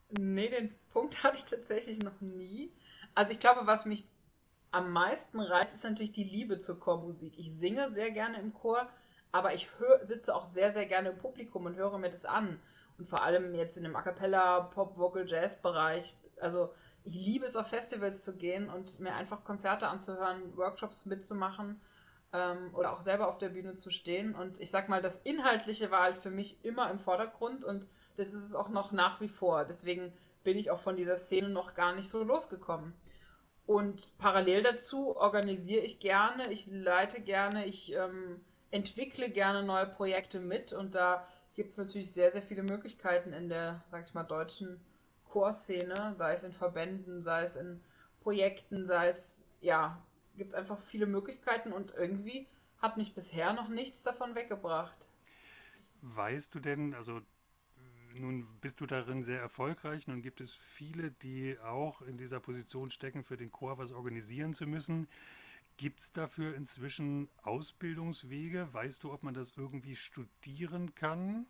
Nee, 0.09 0.49
den 0.49 0.73
Punkt 0.91 1.21
hatte 1.23 1.37
ich 1.37 1.45
tatsächlich 1.45 1.99
noch 1.99 2.19
nie. 2.21 2.71
Also 3.15 3.31
ich 3.31 3.39
glaube, 3.39 3.67
was 3.67 3.85
mich 3.85 4.07
am 4.71 4.91
meisten 4.91 5.39
reizt, 5.39 5.73
ist 5.73 5.83
natürlich 5.83 6.11
die 6.11 6.23
Liebe 6.23 6.59
zur 6.59 6.79
Chormusik. 6.79 7.33
Ich 7.37 7.53
singe 7.55 7.89
sehr 7.89 8.11
gerne 8.11 8.39
im 8.39 8.53
Chor, 8.53 8.87
aber 9.31 9.53
ich 9.53 9.69
hör, 9.79 10.05
sitze 10.05 10.35
auch 10.35 10.45
sehr, 10.45 10.71
sehr 10.71 10.85
gerne 10.85 11.09
im 11.09 11.17
Publikum 11.17 11.65
und 11.65 11.75
höre 11.75 11.97
mir 11.97 12.09
das 12.09 12.25
an. 12.25 12.59
Und 12.97 13.09
vor 13.09 13.23
allem 13.23 13.53
jetzt 13.55 13.77
in 13.77 13.83
dem 13.83 13.95
A 13.95 14.01
cappella, 14.01 14.61
Pop, 14.61 14.97
Vocal, 14.97 15.27
Jazz-Bereich. 15.27 16.15
Also 16.39 16.73
ich 17.03 17.15
liebe 17.15 17.45
es, 17.45 17.55
auf 17.55 17.67
Festivals 17.67 18.21
zu 18.21 18.35
gehen 18.35 18.69
und 18.69 18.99
mir 18.99 19.13
einfach 19.15 19.43
Konzerte 19.43 19.87
anzuhören, 19.87 20.55
Workshops 20.57 21.05
mitzumachen 21.05 21.79
ähm, 22.33 22.73
oder 22.73 22.93
auch 22.93 23.01
selber 23.01 23.27
auf 23.29 23.37
der 23.37 23.49
Bühne 23.49 23.77
zu 23.77 23.91
stehen. 23.91 24.35
Und 24.35 24.59
ich 24.59 24.71
sag 24.71 24.89
mal, 24.89 25.01
das 25.01 25.19
Inhaltliche 25.19 25.91
war 25.91 26.01
halt 26.03 26.17
für 26.17 26.31
mich 26.31 26.63
immer 26.63 26.89
im 26.91 26.99
Vordergrund 26.99 27.63
und 27.63 27.87
das 28.17 28.33
ist 28.33 28.43
es 28.43 28.55
auch 28.55 28.69
noch 28.69 28.91
nach 28.91 29.21
wie 29.21 29.29
vor. 29.29 29.63
Deswegen 29.65 30.11
bin 30.43 30.57
ich 30.57 30.71
auch 30.71 30.81
von 30.81 30.97
dieser 30.97 31.17
Szene 31.17 31.49
noch 31.49 31.73
gar 31.73 31.95
nicht 31.95 32.09
so 32.09 32.23
losgekommen. 32.23 32.93
Und 33.65 34.17
parallel 34.17 34.63
dazu 34.63 35.15
organisiere 35.15 35.83
ich 35.83 35.99
gerne, 35.99 36.51
ich 36.51 36.67
leite 36.67 37.21
gerne, 37.21 37.65
ich 37.65 37.93
ähm, 37.93 38.39
entwickle 38.71 39.29
gerne 39.29 39.63
neue 39.63 39.87
Projekte 39.87 40.39
mit 40.39 40.71
und 40.73 40.95
da 40.95 41.27
gibt 41.53 41.71
es 41.71 41.77
natürlich 41.77 42.11
sehr, 42.11 42.31
sehr 42.31 42.41
viele 42.41 42.63
Möglichkeiten 42.63 43.33
in 43.33 43.49
der, 43.49 43.83
sag 43.91 44.05
ich 44.07 44.13
mal, 44.13 44.23
deutschen 44.23 44.79
Chorszene, 45.29 46.15
sei 46.17 46.33
es 46.33 46.43
in 46.43 46.53
Verbänden, 46.53 47.21
sei 47.21 47.43
es 47.43 47.55
in 47.55 47.81
Projekten, 48.21 48.87
sei 48.87 49.09
es, 49.09 49.43
ja, 49.59 50.01
gibt 50.37 50.49
es 50.49 50.55
einfach 50.55 50.79
viele 50.83 51.05
Möglichkeiten 51.05 51.73
und 51.73 51.93
irgendwie 51.95 52.47
hat 52.81 52.95
mich 52.95 53.15
bisher 53.15 53.53
noch 53.53 53.67
nichts 53.67 54.03
davon 54.03 54.35
weggebracht. 54.35 55.09
Weißt 56.01 56.55
du 56.55 56.59
denn, 56.59 56.93
also 56.93 57.21
nun 58.19 58.47
bist 58.61 58.81
du 58.81 58.85
darin 58.85 59.23
sehr 59.23 59.39
erfolgreich. 59.39 60.07
Nun 60.07 60.21
gibt 60.21 60.41
es 60.41 60.53
viele, 60.53 61.11
die 61.11 61.57
auch 61.59 62.01
in 62.01 62.17
dieser 62.17 62.39
Position 62.39 62.91
stecken, 62.91 63.23
für 63.23 63.37
den 63.37 63.51
Chor 63.51 63.77
was 63.77 63.91
organisieren 63.91 64.53
zu 64.53 64.67
müssen. 64.67 65.07
Gibt 65.77 65.99
es 65.99 66.11
dafür 66.11 66.55
inzwischen 66.55 67.29
Ausbildungswege? 67.43 68.67
Weißt 68.73 69.03
du, 69.03 69.13
ob 69.13 69.23
man 69.23 69.33
das 69.33 69.53
irgendwie 69.55 69.95
studieren 69.95 70.95
kann? 70.95 71.45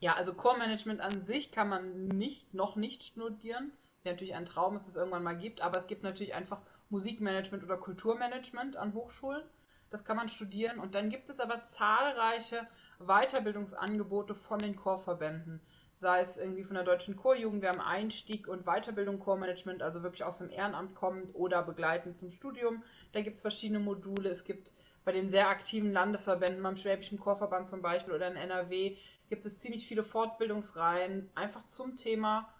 Ja, 0.00 0.14
also 0.14 0.34
Chormanagement 0.34 1.00
an 1.00 1.24
sich 1.26 1.50
kann 1.50 1.68
man 1.68 2.08
nicht, 2.08 2.54
noch 2.54 2.76
nicht 2.76 3.02
studieren. 3.02 3.72
Wäre 4.02 4.14
natürlich 4.14 4.34
ein 4.34 4.46
Traum, 4.46 4.74
dass 4.74 4.88
es 4.88 4.96
irgendwann 4.96 5.22
mal 5.22 5.36
gibt, 5.36 5.60
aber 5.60 5.78
es 5.78 5.86
gibt 5.86 6.02
natürlich 6.02 6.34
einfach 6.34 6.62
Musikmanagement 6.88 7.64
oder 7.64 7.76
Kulturmanagement 7.76 8.76
an 8.76 8.94
Hochschulen. 8.94 9.44
Das 9.90 10.04
kann 10.04 10.16
man 10.16 10.28
studieren. 10.28 10.78
Und 10.78 10.94
dann 10.94 11.10
gibt 11.10 11.28
es 11.28 11.40
aber 11.40 11.64
zahlreiche 11.64 12.66
Weiterbildungsangebote 13.00 14.34
von 14.34 14.58
den 14.58 14.76
Chorverbänden. 14.76 15.60
Sei 15.96 16.20
es 16.20 16.36
irgendwie 16.36 16.64
von 16.64 16.74
der 16.74 16.84
Deutschen 16.84 17.16
Chorjugend, 17.16 17.62
wir 17.62 17.70
haben 17.70 17.80
Einstieg 17.80 18.48
und 18.48 18.64
Weiterbildung 18.64 19.18
Chormanagement, 19.18 19.82
also 19.82 20.02
wirklich 20.02 20.24
aus 20.24 20.38
dem 20.38 20.50
Ehrenamt 20.50 20.94
kommend 20.94 21.34
oder 21.34 21.62
begleitend 21.62 22.18
zum 22.18 22.30
Studium. 22.30 22.82
Da 23.12 23.20
gibt 23.20 23.36
es 23.36 23.42
verschiedene 23.42 23.80
Module. 23.80 24.30
Es 24.30 24.44
gibt 24.44 24.72
bei 25.04 25.12
den 25.12 25.30
sehr 25.30 25.48
aktiven 25.48 25.92
Landesverbänden, 25.92 26.62
beim 26.62 26.76
Schwäbischen 26.76 27.18
Chorverband 27.18 27.68
zum 27.68 27.82
Beispiel 27.82 28.14
oder 28.14 28.28
in 28.28 28.36
NRW, 28.36 28.96
gibt 29.28 29.46
es 29.46 29.60
ziemlich 29.60 29.86
viele 29.86 30.04
Fortbildungsreihen 30.04 31.30
einfach 31.34 31.66
zum 31.68 31.96
Thema 31.96 32.52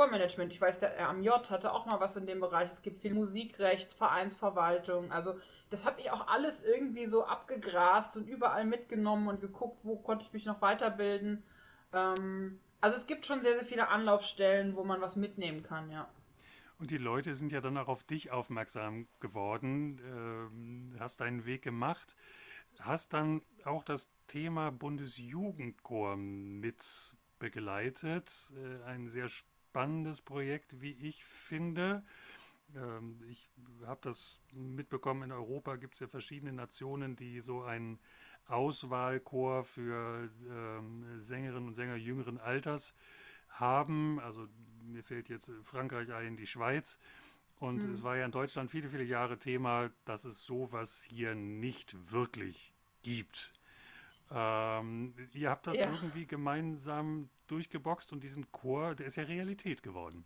Chormanagement. 0.00 0.50
Ich 0.50 0.60
weiß, 0.62 0.78
der 0.78 0.98
RMJ 0.98 1.28
hatte 1.50 1.74
auch 1.74 1.84
mal 1.84 2.00
was 2.00 2.16
in 2.16 2.24
dem 2.24 2.40
Bereich. 2.40 2.72
Es 2.72 2.80
gibt 2.80 3.02
viel 3.02 3.12
Musikrecht, 3.12 3.92
Vereinsverwaltung. 3.92 5.12
Also 5.12 5.38
das 5.68 5.84
habe 5.84 6.00
ich 6.00 6.10
auch 6.10 6.26
alles 6.26 6.62
irgendwie 6.62 7.04
so 7.04 7.26
abgegrast 7.26 8.16
und 8.16 8.26
überall 8.26 8.64
mitgenommen 8.64 9.28
und 9.28 9.42
geguckt, 9.42 9.78
wo 9.82 9.96
konnte 9.96 10.24
ich 10.24 10.32
mich 10.32 10.46
noch 10.46 10.62
weiterbilden. 10.62 11.42
Ähm, 11.92 12.58
also 12.80 12.96
es 12.96 13.06
gibt 13.06 13.26
schon 13.26 13.42
sehr, 13.42 13.52
sehr 13.52 13.66
viele 13.66 13.88
Anlaufstellen, 13.88 14.74
wo 14.74 14.84
man 14.84 15.02
was 15.02 15.16
mitnehmen 15.16 15.62
kann, 15.62 15.90
ja. 15.90 16.08
Und 16.78 16.90
die 16.90 16.96
Leute 16.96 17.34
sind 17.34 17.52
ja 17.52 17.60
dann 17.60 17.76
auch 17.76 17.88
auf 17.88 18.02
dich 18.02 18.30
aufmerksam 18.30 19.06
geworden, 19.20 20.00
ähm, 20.02 20.96
hast 20.98 21.20
deinen 21.20 21.44
Weg 21.44 21.60
gemacht, 21.60 22.16
hast 22.78 23.12
dann 23.12 23.42
auch 23.66 23.84
das 23.84 24.10
Thema 24.28 24.72
Bundesjugendchor 24.72 26.16
mit 26.16 27.18
begleitet. 27.38 28.50
Äh, 28.56 28.82
ein 28.84 29.08
sehr 29.08 29.28
spannendes 29.70 30.20
Projekt, 30.20 30.80
wie 30.80 30.92
ich 30.92 31.24
finde. 31.24 32.02
Ähm, 32.74 33.20
ich 33.28 33.48
habe 33.86 34.00
das 34.02 34.40
mitbekommen, 34.52 35.22
in 35.22 35.32
Europa 35.32 35.76
gibt 35.76 35.94
es 35.94 36.00
ja 36.00 36.08
verschiedene 36.08 36.52
Nationen, 36.52 37.14
die 37.14 37.40
so 37.40 37.62
einen 37.62 38.00
Auswahlchor 38.46 39.62
für 39.62 40.28
ähm, 40.48 41.04
Sängerinnen 41.20 41.68
und 41.68 41.74
Sänger 41.74 41.94
jüngeren 41.94 42.38
Alters 42.38 42.94
haben. 43.48 44.18
Also 44.18 44.48
mir 44.82 45.04
fällt 45.04 45.28
jetzt 45.28 45.52
Frankreich 45.62 46.12
ein, 46.12 46.36
die 46.36 46.48
Schweiz. 46.48 46.98
Und 47.60 47.76
mhm. 47.76 47.92
es 47.92 48.02
war 48.02 48.16
ja 48.16 48.24
in 48.24 48.32
Deutschland 48.32 48.72
viele, 48.72 48.88
viele 48.88 49.04
Jahre 49.04 49.38
Thema, 49.38 49.90
dass 50.04 50.24
es 50.24 50.44
sowas 50.44 51.04
hier 51.08 51.36
nicht 51.36 52.10
wirklich 52.10 52.74
gibt. 53.02 53.52
Ähm, 54.30 55.14
ihr 55.34 55.50
habt 55.50 55.66
das 55.66 55.78
ja. 55.78 55.90
irgendwie 55.90 56.26
gemeinsam 56.26 57.28
durchgeboxt 57.48 58.12
und 58.12 58.22
diesen 58.22 58.50
Chor, 58.52 58.94
der 58.94 59.06
ist 59.06 59.16
ja 59.16 59.24
Realität 59.24 59.82
geworden. 59.82 60.24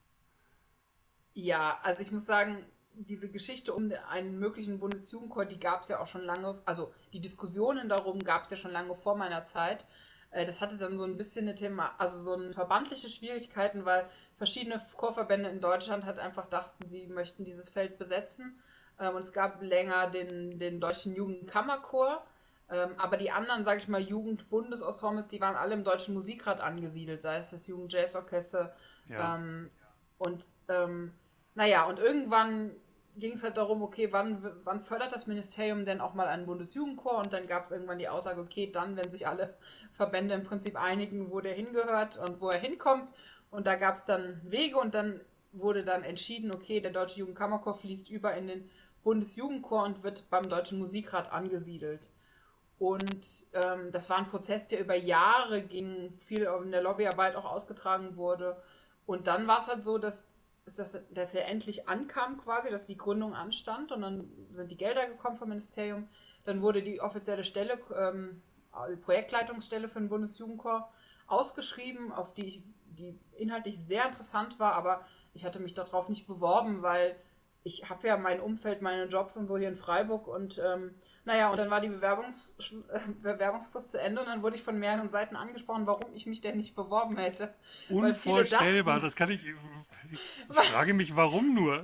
Ja, 1.32 1.78
also 1.82 2.02
ich 2.02 2.12
muss 2.12 2.26
sagen, 2.26 2.64
diese 2.92 3.28
Geschichte 3.28 3.72
um 3.72 3.90
einen 4.08 4.38
möglichen 4.38 4.78
Bundesjugendchor, 4.78 5.46
die 5.46 5.58
gab 5.58 5.82
es 5.82 5.88
ja 5.88 6.00
auch 6.00 6.06
schon 6.06 6.20
lange, 6.20 6.60
also 6.64 6.92
die 7.12 7.20
Diskussionen 7.20 7.88
darum 7.88 8.18
gab 8.20 8.44
es 8.44 8.50
ja 8.50 8.56
schon 8.56 8.70
lange 8.70 8.94
vor 8.94 9.16
meiner 9.16 9.44
Zeit. 9.44 9.84
Äh, 10.30 10.46
das 10.46 10.60
hatte 10.60 10.76
dann 10.76 10.98
so 10.98 11.04
ein 11.04 11.16
bisschen 11.16 11.46
eine 11.46 11.54
Thema, 11.54 11.94
also 11.98 12.20
so 12.20 12.34
ein 12.34 12.54
verbandliche 12.54 13.08
Schwierigkeiten, 13.08 13.84
weil 13.84 14.06
verschiedene 14.36 14.84
Chorverbände 14.96 15.48
in 15.48 15.60
Deutschland 15.60 16.04
halt 16.04 16.18
einfach 16.18 16.46
dachten, 16.48 16.86
sie 16.86 17.06
möchten 17.06 17.44
dieses 17.44 17.68
Feld 17.68 17.98
besetzen. 17.98 18.60
Ähm, 19.00 19.14
und 19.14 19.22
es 19.22 19.32
gab 19.32 19.62
länger 19.62 20.10
den, 20.10 20.58
den 20.58 20.80
Deutschen 20.80 21.14
Jugendkammerchor, 21.14 22.24
aber 22.68 23.16
die 23.16 23.30
anderen, 23.30 23.64
sage 23.64 23.80
ich 23.80 23.88
mal, 23.88 24.00
Jugendbundesensembles, 24.00 25.28
die 25.28 25.40
waren 25.40 25.56
alle 25.56 25.74
im 25.74 25.84
Deutschen 25.84 26.14
Musikrat 26.14 26.60
angesiedelt, 26.60 27.22
sei 27.22 27.36
es 27.38 27.50
das 27.50 27.66
Jugendjazzorchester. 27.66 28.74
Ja. 29.08 29.36
Ähm, 29.36 29.70
und 30.18 30.46
ähm, 30.68 31.12
naja, 31.54 31.84
und 31.84 31.98
irgendwann 31.98 32.74
ging 33.16 33.34
es 33.34 33.44
halt 33.44 33.56
darum, 33.56 33.82
okay, 33.82 34.12
wann, 34.12 34.44
wann 34.64 34.80
fördert 34.80 35.12
das 35.12 35.26
Ministerium 35.26 35.84
denn 35.84 36.00
auch 36.00 36.14
mal 36.14 36.26
einen 36.26 36.46
Bundesjugendchor? 36.46 37.18
Und 37.18 37.32
dann 37.32 37.46
gab 37.46 37.64
es 37.64 37.70
irgendwann 37.70 37.98
die 37.98 38.08
Aussage, 38.08 38.40
okay, 38.40 38.70
dann, 38.72 38.96
wenn 38.96 39.10
sich 39.10 39.26
alle 39.26 39.54
Verbände 39.92 40.34
im 40.34 40.42
Prinzip 40.42 40.80
einigen, 40.80 41.30
wo 41.30 41.40
der 41.40 41.54
hingehört 41.54 42.18
und 42.18 42.40
wo 42.40 42.48
er 42.48 42.58
hinkommt. 42.58 43.12
Und 43.50 43.66
da 43.66 43.76
gab 43.76 43.96
es 43.96 44.04
dann 44.04 44.40
Wege 44.44 44.78
und 44.78 44.94
dann 44.94 45.20
wurde 45.52 45.84
dann 45.84 46.02
entschieden, 46.02 46.52
okay, 46.52 46.80
der 46.80 46.90
Deutsche 46.90 47.20
Jugendkammerchor 47.20 47.74
fließt 47.74 48.10
über 48.10 48.34
in 48.34 48.48
den 48.48 48.70
Bundesjugendchor 49.04 49.84
und 49.84 50.02
wird 50.02 50.28
beim 50.30 50.48
Deutschen 50.48 50.78
Musikrat 50.78 51.30
angesiedelt. 51.30 52.00
Und 52.78 53.46
ähm, 53.52 53.92
das 53.92 54.10
war 54.10 54.18
ein 54.18 54.28
Prozess, 54.28 54.66
der 54.66 54.80
über 54.80 54.96
Jahre 54.96 55.62
ging, 55.62 56.12
viel 56.26 56.48
in 56.62 56.72
der 56.72 56.82
Lobbyarbeit 56.82 57.36
auch 57.36 57.44
ausgetragen 57.44 58.16
wurde. 58.16 58.56
Und 59.06 59.26
dann 59.26 59.46
war 59.46 59.58
es 59.58 59.68
halt 59.68 59.84
so, 59.84 59.98
dass, 59.98 60.26
dass, 60.76 61.00
dass 61.10 61.34
er 61.34 61.46
endlich 61.46 61.88
ankam 61.88 62.38
quasi, 62.38 62.70
dass 62.70 62.86
die 62.86 62.96
Gründung 62.96 63.34
anstand 63.34 63.92
und 63.92 64.00
dann 64.00 64.28
sind 64.52 64.70
die 64.70 64.76
Gelder 64.76 65.06
gekommen 65.06 65.36
vom 65.36 65.50
Ministerium. 65.50 66.08
Dann 66.44 66.62
wurde 66.62 66.82
die 66.82 67.00
offizielle 67.00 67.44
Stelle, 67.44 67.78
ähm, 67.96 68.42
die 68.90 68.96
Projektleitungsstelle 68.96 69.88
für 69.88 70.00
den 70.00 70.08
Bundesjugendchor 70.08 70.90
ausgeschrieben, 71.26 72.12
auf 72.12 72.34
die, 72.34 72.62
die 72.86 73.18
inhaltlich 73.36 73.78
sehr 73.78 74.06
interessant 74.06 74.58
war, 74.58 74.74
aber 74.74 75.06
ich 75.32 75.44
hatte 75.44 75.60
mich 75.60 75.74
darauf 75.74 76.08
nicht 76.08 76.26
beworben, 76.26 76.82
weil 76.82 77.16
ich 77.62 77.88
habe 77.88 78.06
ja 78.06 78.16
mein 78.16 78.40
Umfeld, 78.40 78.82
meine 78.82 79.06
Jobs 79.06 79.36
und 79.36 79.46
so 79.46 79.56
hier 79.56 79.68
in 79.68 79.76
Freiburg 79.76 80.28
und 80.28 80.58
ähm, 80.58 80.94
Naja, 81.26 81.50
und 81.50 81.56
dann 81.56 81.70
war 81.70 81.80
die 81.80 81.88
Bewerbungs 81.88 82.54
äh, 82.92 82.98
Bewerbungsfrist 83.22 83.92
zu 83.92 84.00
Ende 84.00 84.20
und 84.20 84.26
dann 84.26 84.42
wurde 84.42 84.56
ich 84.56 84.62
von 84.62 84.78
mehreren 84.78 85.08
Seiten 85.10 85.36
angesprochen, 85.36 85.86
warum 85.86 86.14
ich 86.14 86.26
mich 86.26 86.42
denn 86.42 86.58
nicht 86.58 86.74
beworben 86.74 87.16
hätte. 87.16 87.54
Unvorstellbar, 87.88 88.96
dachten, 88.96 89.06
das 89.06 89.16
kann 89.16 89.30
ich. 89.30 89.44
Ich 89.46 89.54
frage 90.70 90.92
mich, 90.92 91.16
warum 91.16 91.54
nur. 91.54 91.82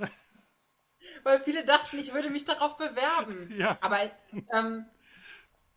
Weil 1.23 1.41
viele 1.43 1.65
dachten, 1.65 1.97
ich 1.97 2.13
würde 2.13 2.29
mich 2.29 2.45
darauf 2.45 2.77
bewerben. 2.77 3.51
Ja. 3.57 3.77
Aber, 3.81 3.99
ähm, 4.53 4.85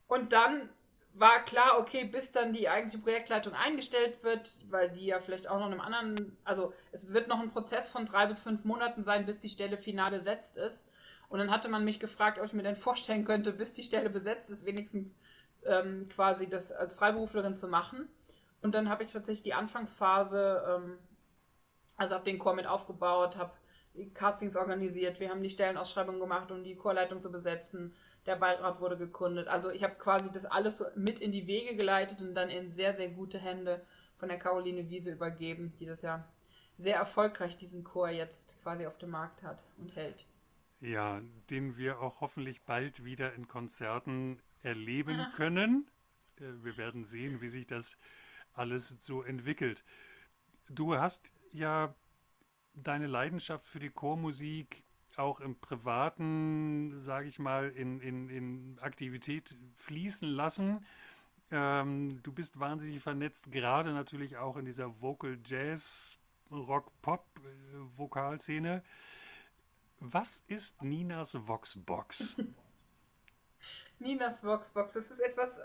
und 0.07 0.33
dann 0.33 0.69
war 1.15 1.45
klar, 1.45 1.79
okay, 1.79 2.05
bis 2.05 2.33
dann 2.33 2.53
die 2.53 2.69
eigentliche 2.69 3.03
Projektleitung 3.03 3.55
eingestellt 3.55 4.23
wird, 4.23 4.57
weil 4.69 4.91
die 4.91 5.07
ja 5.07 5.21
vielleicht 5.21 5.49
auch 5.49 5.59
noch 5.59 5.67
einem 5.67 5.81
anderen, 5.81 6.37
also 6.45 6.73
es 6.93 7.13
wird 7.13 7.29
noch 7.29 7.41
ein 7.41 7.51
Prozess 7.51 7.89
von 7.89 8.05
drei 8.05 8.27
bis 8.27 8.41
fünf 8.41 8.65
Monaten 8.65 9.05
sein, 9.05 9.25
bis 9.25 9.39
die 9.39 9.49
Stelle 9.49 9.79
final 9.79 10.11
besetzt 10.11 10.57
ist. 10.57 10.85
Und 11.29 11.39
dann 11.39 11.51
hatte 11.51 11.69
man 11.69 11.85
mich 11.85 12.01
gefragt, 12.01 12.39
ob 12.39 12.47
ich 12.47 12.53
mir 12.53 12.63
denn 12.63 12.77
vorstellen 12.77 13.25
könnte, 13.25 13.53
bis 13.53 13.73
die 13.73 13.83
Stelle 13.83 14.11
besetzt 14.11 14.51
ist, 14.51 14.67
wenigstens 14.67 15.15
ähm, 15.65 16.09
quasi 16.09 16.49
das 16.49 16.73
als 16.73 16.95
Freiberuflerin 16.95 17.55
zu 17.55 17.69
machen. 17.69 18.09
Und 18.63 18.75
dann 18.75 18.89
habe 18.89 19.05
ich 19.05 19.13
tatsächlich 19.13 19.43
die 19.43 19.55
Anfangsphase, 19.55 20.65
ähm, 20.69 20.99
also 21.97 22.15
habe 22.15 22.25
den 22.25 22.39
Chor 22.39 22.55
mit 22.55 22.67
aufgebaut, 22.67 23.37
habe 23.37 23.53
Castings 24.15 24.57
organisiert, 24.57 25.21
wir 25.21 25.31
haben 25.31 25.43
die 25.43 25.51
Stellenausschreibung 25.51 26.19
gemacht, 26.19 26.51
um 26.51 26.65
die 26.65 26.75
Chorleitung 26.75 27.23
zu 27.23 27.31
besetzen. 27.31 27.95
Der 28.27 28.37
Beirat 28.37 28.81
wurde 28.81 28.97
gekundet. 28.97 29.49
Also 29.49 29.71
ich 29.71 29.85
habe 29.85 29.95
quasi 29.97 30.33
das 30.33 30.47
alles 30.47 30.85
mit 30.97 31.21
in 31.21 31.31
die 31.31 31.47
Wege 31.47 31.77
geleitet 31.77 32.21
und 32.21 32.35
dann 32.35 32.49
in 32.49 32.73
sehr, 32.75 32.95
sehr 32.95 33.09
gute 33.09 33.39
Hände 33.39 33.85
von 34.17 34.29
der 34.29 34.39
Caroline 34.39 34.89
Wiese 34.89 35.13
übergeben, 35.13 35.75
die 35.79 35.87
das 35.87 36.03
ja 36.03 36.25
sehr 36.79 36.97
erfolgreich 36.97 37.57
diesen 37.57 37.85
Chor 37.85 38.09
jetzt 38.09 38.61
quasi 38.63 38.87
auf 38.87 38.99
dem 38.99 39.11
Markt 39.11 39.43
hat 39.43 39.63
und 39.79 39.95
hält. 39.95 40.25
Ja, 40.81 41.21
den 41.51 41.77
wir 41.77 42.01
auch 42.01 42.21
hoffentlich 42.21 42.63
bald 42.63 43.05
wieder 43.05 43.35
in 43.35 43.49
Konzerten 43.49 44.41
erleben 44.63 45.27
können. 45.37 45.89
Äh, 46.41 46.65
wir 46.65 46.77
werden 46.77 47.05
sehen, 47.05 47.41
wie 47.41 47.49
sich 47.49 47.67
das 47.67 47.97
alles 48.53 48.97
so 49.01 49.23
entwickelt. 49.23 49.85
Du 50.69 50.97
hast 50.97 51.33
ja 51.53 51.95
deine 52.75 53.07
Leidenschaft 53.07 53.67
für 53.67 53.79
die 53.79 53.91
Chormusik 53.91 54.85
auch 55.17 55.41
im 55.41 55.59
Privaten, 55.61 56.97
sage 56.97 57.29
ich 57.29 57.39
mal, 57.39 57.71
in, 57.71 58.01
in, 58.01 58.29
in 58.29 58.79
Aktivität 58.81 59.57
fließen 59.77 60.29
lassen. 60.29 60.85
Ähm, 61.51 62.21
du 62.23 62.33
bist 62.33 62.59
wahnsinnig 62.59 63.01
vernetzt, 63.01 63.53
gerade 63.53 63.93
natürlich 63.93 64.37
auch 64.37 64.57
in 64.57 64.65
dieser 64.65 65.01
Vocal 65.01 65.39
Jazz, 65.45 66.19
Rock, 66.51 66.91
Pop, 67.03 67.27
äh, 67.39 67.99
Vokalszene. 67.99 68.83
Was 70.07 70.45
ist 70.49 70.83
Ninas 70.83 71.35
Voxbox? 71.35 72.37
Ninas 73.99 74.45
Voxbox, 74.45 74.93
das 74.93 75.11
ist 75.11 75.19
etwas, 75.21 75.61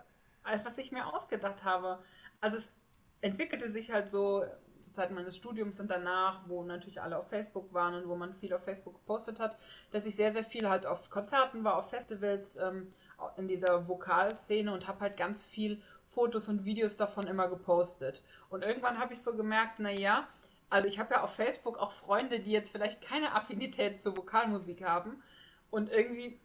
was 0.63 0.77
ich 0.77 0.93
mir 0.93 1.13
ausgedacht 1.13 1.65
habe. 1.65 1.99
Also 2.39 2.55
es 2.55 2.71
entwickelte 3.19 3.67
sich 3.67 3.91
halt 3.91 4.09
so 4.09 4.45
zur 4.79 4.93
Zeit 4.93 5.11
meines 5.11 5.35
Studiums 5.35 5.81
und 5.81 5.91
danach, 5.91 6.47
wo 6.47 6.63
natürlich 6.63 7.01
alle 7.01 7.17
auf 7.17 7.27
Facebook 7.27 7.73
waren 7.73 7.95
und 7.95 8.07
wo 8.07 8.15
man 8.15 8.33
viel 8.33 8.53
auf 8.53 8.63
Facebook 8.63 8.93
gepostet 8.93 9.41
hat, 9.41 9.57
dass 9.91 10.05
ich 10.05 10.15
sehr, 10.15 10.31
sehr 10.31 10.45
viel 10.45 10.69
halt 10.69 10.85
auf 10.85 11.09
Konzerten 11.09 11.65
war, 11.65 11.75
auf 11.75 11.89
Festivals, 11.89 12.55
ähm, 12.55 12.93
in 13.35 13.49
dieser 13.49 13.89
Vokalszene 13.89 14.71
und 14.71 14.87
habe 14.87 15.01
halt 15.01 15.17
ganz 15.17 15.43
viel 15.43 15.81
Fotos 16.11 16.47
und 16.47 16.63
Videos 16.63 16.95
davon 16.95 17.27
immer 17.27 17.49
gepostet. 17.49 18.23
Und 18.49 18.63
irgendwann 18.63 18.99
habe 18.99 19.11
ich 19.11 19.21
so 19.21 19.35
gemerkt, 19.35 19.79
naja, 19.79 20.29
also 20.69 20.87
ich 20.87 20.99
habe 20.99 21.15
ja 21.15 21.23
auf 21.23 21.35
Facebook 21.35 21.77
auch 21.77 21.91
Freunde, 21.91 22.39
die 22.39 22.51
jetzt 22.51 22.71
vielleicht 22.71 23.01
keine 23.01 23.33
Affinität 23.33 24.01
zur 24.01 24.15
Vokalmusik 24.15 24.83
haben. 24.83 25.23
Und 25.71 25.89
irgendwie 25.89 26.39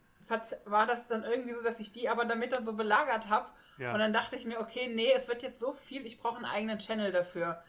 war 0.65 0.85
das 0.85 1.07
dann 1.07 1.23
irgendwie 1.23 1.53
so, 1.53 1.61
dass 1.61 1.79
ich 1.79 1.91
die 1.91 2.09
aber 2.09 2.25
damit 2.25 2.55
dann 2.55 2.65
so 2.65 2.73
belagert 2.73 3.29
habe. 3.29 3.49
Ja. 3.77 3.93
Und 3.93 3.99
dann 3.99 4.13
dachte 4.13 4.35
ich 4.35 4.45
mir, 4.45 4.59
okay, 4.59 4.87
nee, 4.87 5.11
es 5.13 5.27
wird 5.27 5.43
jetzt 5.43 5.59
so 5.59 5.73
viel, 5.73 6.05
ich 6.05 6.19
brauche 6.19 6.37
einen 6.37 6.45
eigenen 6.45 6.79
Channel 6.79 7.11
dafür. 7.11 7.63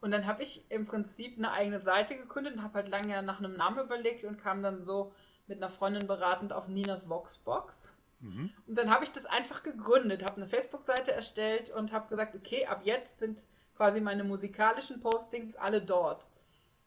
Und 0.00 0.10
dann 0.10 0.26
habe 0.26 0.42
ich 0.42 0.64
im 0.70 0.86
Prinzip 0.86 1.36
eine 1.36 1.52
eigene 1.52 1.80
Seite 1.80 2.16
gegründet 2.16 2.54
und 2.54 2.62
habe 2.62 2.74
halt 2.74 2.88
lange 2.88 3.22
nach 3.22 3.38
einem 3.38 3.56
Namen 3.56 3.84
überlegt 3.84 4.24
und 4.24 4.42
kam 4.42 4.62
dann 4.62 4.84
so 4.84 5.12
mit 5.46 5.58
einer 5.58 5.68
Freundin 5.68 6.06
beratend 6.06 6.52
auf 6.52 6.68
Ninas 6.68 7.08
Voxbox. 7.08 7.96
Mhm. 8.20 8.50
Und 8.66 8.78
dann 8.78 8.90
habe 8.90 9.04
ich 9.04 9.12
das 9.12 9.26
einfach 9.26 9.62
gegründet, 9.62 10.24
habe 10.24 10.36
eine 10.36 10.48
Facebook-Seite 10.48 11.12
erstellt 11.12 11.70
und 11.70 11.92
habe 11.92 12.08
gesagt, 12.08 12.34
okay, 12.34 12.66
ab 12.66 12.80
jetzt 12.84 13.20
sind 13.20 13.46
quasi 13.80 14.02
meine 14.02 14.24
musikalischen 14.24 15.00
Postings 15.00 15.56
alle 15.56 15.80
dort. 15.80 16.28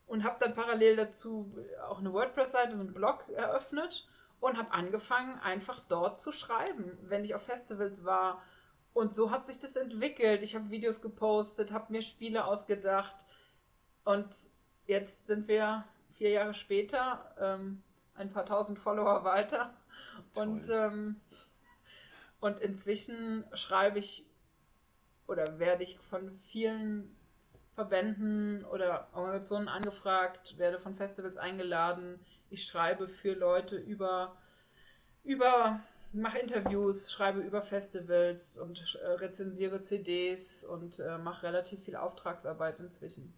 Und 0.06 0.22
habe 0.22 0.36
dann 0.38 0.54
parallel 0.54 0.94
dazu 0.94 1.52
auch 1.88 1.98
eine 1.98 2.12
WordPress-Seite, 2.12 2.76
so 2.76 2.82
einen 2.82 2.94
Blog 2.94 3.28
eröffnet 3.30 4.06
und 4.38 4.56
habe 4.56 4.70
angefangen, 4.70 5.40
einfach 5.40 5.80
dort 5.88 6.20
zu 6.20 6.30
schreiben, 6.30 6.96
wenn 7.02 7.24
ich 7.24 7.34
auf 7.34 7.42
Festivals 7.42 8.04
war. 8.04 8.40
Und 8.92 9.12
so 9.12 9.32
hat 9.32 9.44
sich 9.44 9.58
das 9.58 9.74
entwickelt. 9.74 10.44
Ich 10.44 10.54
habe 10.54 10.70
Videos 10.70 11.00
gepostet, 11.00 11.72
habe 11.72 11.90
mir 11.90 12.00
Spiele 12.00 12.44
ausgedacht. 12.44 13.16
Und 14.04 14.28
jetzt 14.86 15.26
sind 15.26 15.48
wir 15.48 15.82
vier 16.12 16.30
Jahre 16.30 16.54
später, 16.54 17.34
ähm, 17.40 17.82
ein 18.14 18.30
paar 18.30 18.46
tausend 18.46 18.78
Follower 18.78 19.24
weiter. 19.24 19.74
Und, 20.36 20.68
ähm, 20.68 21.20
und 22.38 22.60
inzwischen 22.60 23.44
schreibe 23.52 23.98
ich 23.98 24.24
oder 25.26 25.58
werde 25.58 25.84
ich 25.84 25.98
von 26.10 26.38
vielen 26.50 27.14
Verbänden 27.74 28.64
oder 28.66 29.08
Organisationen 29.12 29.68
angefragt, 29.68 30.56
werde 30.58 30.78
von 30.78 30.94
Festivals 30.94 31.36
eingeladen. 31.36 32.20
Ich 32.50 32.64
schreibe 32.64 33.08
für 33.08 33.32
Leute 33.32 33.76
über, 33.76 34.36
über 35.24 35.80
mache 36.12 36.38
Interviews, 36.38 37.12
schreibe 37.12 37.40
über 37.40 37.62
Festivals 37.62 38.56
und 38.56 38.96
äh, 39.02 39.06
rezensiere 39.06 39.80
CDs 39.80 40.64
und 40.64 41.00
äh, 41.00 41.18
mache 41.18 41.44
relativ 41.44 41.82
viel 41.82 41.96
Auftragsarbeit 41.96 42.78
inzwischen. 42.78 43.34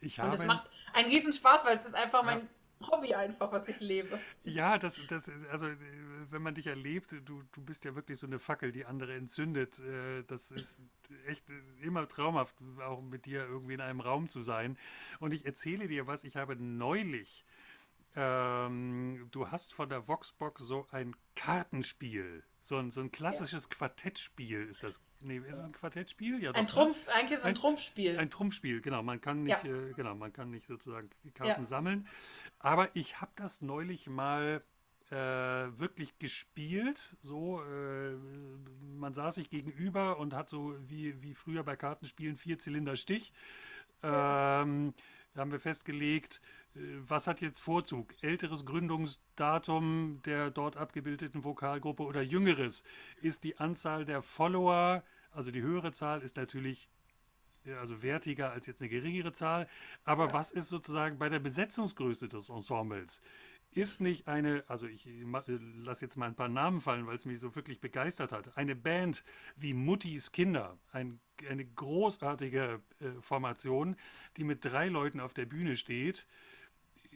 Ich 0.00 0.20
und 0.20 0.32
es 0.32 0.44
macht 0.44 0.68
einen 0.92 1.10
riesen 1.10 1.32
Spaß, 1.32 1.64
weil 1.64 1.78
es 1.78 1.84
ist 1.84 1.94
einfach 1.94 2.20
ja. 2.20 2.26
mein 2.26 2.48
Hobby 2.80 3.14
einfach, 3.14 3.50
was 3.52 3.68
ich 3.68 3.80
lebe. 3.80 4.18
Ja, 4.44 4.78
das, 4.78 5.00
das, 5.08 5.30
also 5.50 5.66
wenn 6.30 6.42
man 6.42 6.54
dich 6.54 6.66
erlebt, 6.66 7.12
du, 7.24 7.42
du 7.52 7.62
bist 7.62 7.84
ja 7.84 7.94
wirklich 7.94 8.18
so 8.18 8.26
eine 8.26 8.38
Fackel, 8.38 8.72
die 8.72 8.84
andere 8.84 9.14
entzündet. 9.14 9.78
Äh, 9.80 10.24
das 10.24 10.50
ist 10.50 10.82
echt 11.26 11.44
immer 11.80 12.06
traumhaft, 12.08 12.56
auch 12.80 13.00
mit 13.00 13.26
dir 13.26 13.44
irgendwie 13.46 13.74
in 13.74 13.80
einem 13.80 14.00
Raum 14.00 14.28
zu 14.28 14.42
sein. 14.42 14.76
Und 15.20 15.32
ich 15.32 15.46
erzähle 15.46 15.88
dir 15.88 16.06
was, 16.06 16.24
ich 16.24 16.36
habe 16.36 16.56
neulich, 16.56 17.44
ähm, 18.14 19.28
du 19.30 19.50
hast 19.50 19.74
von 19.74 19.88
der 19.88 20.06
Voxbox 20.06 20.62
so 20.62 20.86
ein 20.90 21.16
Kartenspiel, 21.34 22.42
so 22.66 22.78
ein, 22.78 22.90
so 22.90 23.00
ein 23.00 23.12
klassisches 23.12 23.64
ja. 23.64 23.76
Quartettspiel 23.76 24.66
ist 24.66 24.82
das. 24.82 25.00
Nee, 25.22 25.38
ist 25.38 25.58
es 25.58 25.64
ein 25.64 25.72
Quartettspiel? 25.72 26.42
Ja, 26.42 26.50
ein 26.50 26.54
doch, 26.54 26.60
ne? 26.62 26.66
Trumpf, 26.66 27.08
eigentlich 27.08 27.32
ist 27.32 27.38
es 27.38 27.44
ein, 27.44 27.50
ein, 27.50 27.54
Trumpfspiel. 27.54 28.18
Ein 28.18 28.30
Trumpfspiel, 28.30 28.80
genau. 28.80 29.02
Man 29.02 29.20
kann 29.20 29.44
nicht, 29.44 29.64
ja. 29.64 29.70
äh, 29.70 29.92
genau, 29.94 30.14
man 30.14 30.32
kann 30.32 30.50
nicht 30.50 30.66
sozusagen 30.66 31.08
Karten 31.34 31.62
ja. 31.62 31.64
sammeln. 31.64 32.08
Aber 32.58 32.94
ich 32.96 33.20
habe 33.20 33.30
das 33.36 33.62
neulich 33.62 34.08
mal 34.08 34.64
äh, 35.10 35.14
wirklich 35.14 36.18
gespielt. 36.18 37.16
So, 37.22 37.62
äh, 37.62 38.16
man 38.98 39.14
saß 39.14 39.36
sich 39.36 39.48
gegenüber 39.48 40.18
und 40.18 40.34
hat 40.34 40.48
so 40.48 40.76
wie, 40.88 41.22
wie 41.22 41.34
früher 41.34 41.62
bei 41.62 41.76
Kartenspielen 41.76 42.36
vier 42.36 42.58
Zylinder 42.58 42.96
Stich. 42.96 43.32
Ähm, 44.02 44.92
haben 45.36 45.52
wir 45.52 45.60
festgelegt, 45.60 46.40
was 47.06 47.26
hat 47.26 47.40
jetzt 47.40 47.60
Vorzug? 47.60 48.14
Älteres 48.22 48.66
Gründungsdatum 48.66 50.20
der 50.24 50.50
dort 50.50 50.76
abgebildeten 50.76 51.44
Vokalgruppe 51.44 52.02
oder 52.02 52.22
jüngeres? 52.22 52.82
Ist 53.20 53.44
die 53.44 53.58
Anzahl 53.58 54.04
der 54.04 54.22
Follower, 54.22 55.02
also 55.30 55.50
die 55.50 55.62
höhere 55.62 55.92
Zahl 55.92 56.22
ist 56.22 56.36
natürlich 56.36 56.88
äh, 57.66 57.74
also 57.74 58.02
wertiger 58.02 58.52
als 58.52 58.66
jetzt 58.66 58.80
eine 58.82 58.90
geringere 58.90 59.32
Zahl. 59.32 59.68
Aber 60.04 60.26
ja. 60.26 60.32
was 60.32 60.50
ist 60.50 60.68
sozusagen 60.68 61.18
bei 61.18 61.28
der 61.28 61.40
Besetzungsgröße 61.40 62.28
des 62.28 62.48
Ensembles? 62.48 63.20
Ist 63.72 64.00
nicht 64.00 64.26
eine, 64.26 64.64
also 64.68 64.86
ich 64.86 65.06
äh, 65.06 65.24
lasse 65.82 66.04
jetzt 66.04 66.16
mal 66.16 66.26
ein 66.26 66.36
paar 66.36 66.48
Namen 66.48 66.80
fallen, 66.80 67.06
weil 67.06 67.16
es 67.16 67.24
mich 67.24 67.40
so 67.40 67.54
wirklich 67.54 67.80
begeistert 67.80 68.32
hat, 68.32 68.56
eine 68.56 68.76
Band 68.76 69.24
wie 69.56 69.74
Muttis 69.74 70.32
Kinder, 70.32 70.78
ein, 70.92 71.20
eine 71.48 71.64
großartige 71.64 72.80
äh, 73.00 73.10
Formation, 73.20 73.96
die 74.36 74.44
mit 74.44 74.64
drei 74.64 74.88
Leuten 74.88 75.20
auf 75.20 75.34
der 75.34 75.46
Bühne 75.46 75.76
steht, 75.76 76.26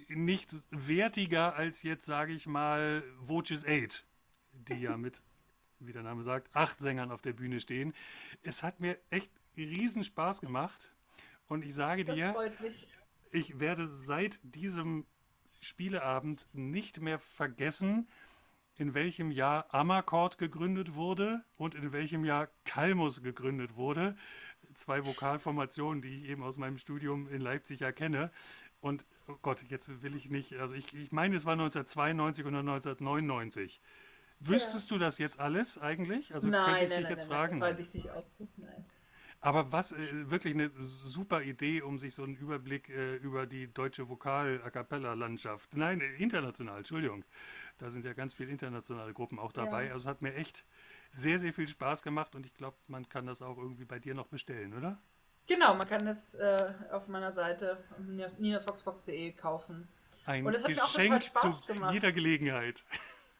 nicht 0.08 0.54
wertiger 0.70 1.54
als 1.54 1.82
jetzt, 1.82 2.06
sage 2.06 2.32
ich 2.32 2.46
mal, 2.46 3.02
Voces 3.18 3.64
8, 3.66 4.06
die 4.52 4.74
ja 4.74 4.96
mit, 4.96 5.22
wie 5.78 5.92
der 5.92 6.02
Name 6.02 6.22
sagt, 6.22 6.54
acht 6.54 6.78
Sängern 6.78 7.10
auf 7.10 7.22
der 7.22 7.32
Bühne 7.32 7.60
stehen. 7.60 7.92
Es 8.42 8.62
hat 8.62 8.80
mir 8.80 8.98
echt 9.10 9.32
riesen 9.56 10.04
Spaß 10.04 10.40
gemacht 10.40 10.92
und 11.48 11.64
ich 11.64 11.74
sage 11.74 12.04
dir, 12.04 12.34
ich 13.32 13.58
werde 13.60 13.86
seit 13.86 14.40
diesem 14.42 15.06
Spieleabend 15.60 16.48
nicht 16.52 17.00
mehr 17.00 17.18
vergessen, 17.18 18.08
in 18.76 18.94
welchem 18.94 19.30
Jahr 19.30 19.72
Amakord 19.74 20.38
gegründet 20.38 20.94
wurde 20.94 21.44
und 21.56 21.74
in 21.74 21.92
welchem 21.92 22.24
Jahr 22.24 22.48
Kalmus 22.64 23.22
gegründet 23.22 23.76
wurde. 23.76 24.16
Zwei 24.74 25.04
Vokalformationen, 25.04 26.00
die 26.00 26.22
ich 26.22 26.30
eben 26.30 26.42
aus 26.42 26.56
meinem 26.56 26.78
Studium 26.78 27.28
in 27.28 27.42
Leipzig 27.42 27.82
erkenne. 27.82 28.30
Und 28.80 29.04
oh 29.28 29.36
Gott, 29.42 29.62
jetzt 29.68 30.02
will 30.02 30.14
ich 30.14 30.30
nicht, 30.30 30.54
also 30.54 30.74
ich, 30.74 30.94
ich 30.94 31.12
meine, 31.12 31.36
es 31.36 31.44
war 31.44 31.52
1992 31.52 32.44
oder 32.46 32.60
1999. 32.60 33.80
Wüsstest 34.40 34.90
ja. 34.90 34.96
du 34.96 35.04
das 35.04 35.18
jetzt 35.18 35.38
alles 35.38 35.78
eigentlich? 35.78 36.32
Also 36.32 36.48
nein, 36.48 36.64
könnte 36.64 36.84
ich 36.84 36.88
nein, 36.88 36.98
dich 36.98 37.02
nein, 37.02 37.12
jetzt 37.12 37.28
nein, 37.28 37.36
fragen? 37.36 37.58
Nein, 37.58 37.76
ich 37.78 37.94
nicht 37.94 38.10
ausrufen, 38.10 38.48
nein. 38.56 38.84
Aber 39.42 39.72
was 39.72 39.92
äh, 39.92 40.30
wirklich 40.30 40.54
eine 40.54 40.70
super 40.76 41.42
Idee, 41.42 41.80
um 41.80 41.98
sich 41.98 42.14
so 42.14 42.22
einen 42.22 42.36
Überblick 42.36 42.90
äh, 42.90 43.16
über 43.16 43.46
die 43.46 43.72
deutsche 43.72 44.08
Vokal-A 44.08 44.70
Cappella-Landschaft, 44.70 45.74
nein, 45.76 46.00
international, 46.18 46.78
Entschuldigung, 46.78 47.24
da 47.78 47.90
sind 47.90 48.04
ja 48.04 48.12
ganz 48.12 48.34
viele 48.34 48.50
internationale 48.50 49.14
Gruppen 49.14 49.38
auch 49.38 49.52
dabei. 49.52 49.86
Ja. 49.86 49.92
Also 49.92 50.08
es 50.08 50.10
hat 50.10 50.20
mir 50.20 50.34
echt 50.34 50.66
sehr, 51.12 51.38
sehr 51.38 51.54
viel 51.54 51.66
Spaß 51.66 52.02
gemacht 52.02 52.34
und 52.34 52.44
ich 52.44 52.54
glaube, 52.54 52.76
man 52.88 53.08
kann 53.08 53.24
das 53.26 53.40
auch 53.40 53.56
irgendwie 53.56 53.86
bei 53.86 53.98
dir 53.98 54.14
noch 54.14 54.28
bestellen, 54.28 54.74
oder? 54.74 55.00
Genau, 55.50 55.74
man 55.74 55.88
kann 55.88 56.06
das 56.06 56.34
äh, 56.34 56.72
auf 56.92 57.08
meiner 57.08 57.32
Seite 57.32 57.82
ninasfoxbox.de 58.38 59.32
kaufen. 59.32 59.88
Ein 60.24 60.46
und 60.46 60.54
es 60.54 60.62
hat 60.62 60.68
Geschenk 60.68 61.10
mir 61.10 61.16
auch 61.16 61.18
total 61.18 61.22
Spaß 61.22 61.60
zu 61.62 61.72
gemacht. 61.72 61.92
jeder 61.92 62.12
Gelegenheit. 62.12 62.84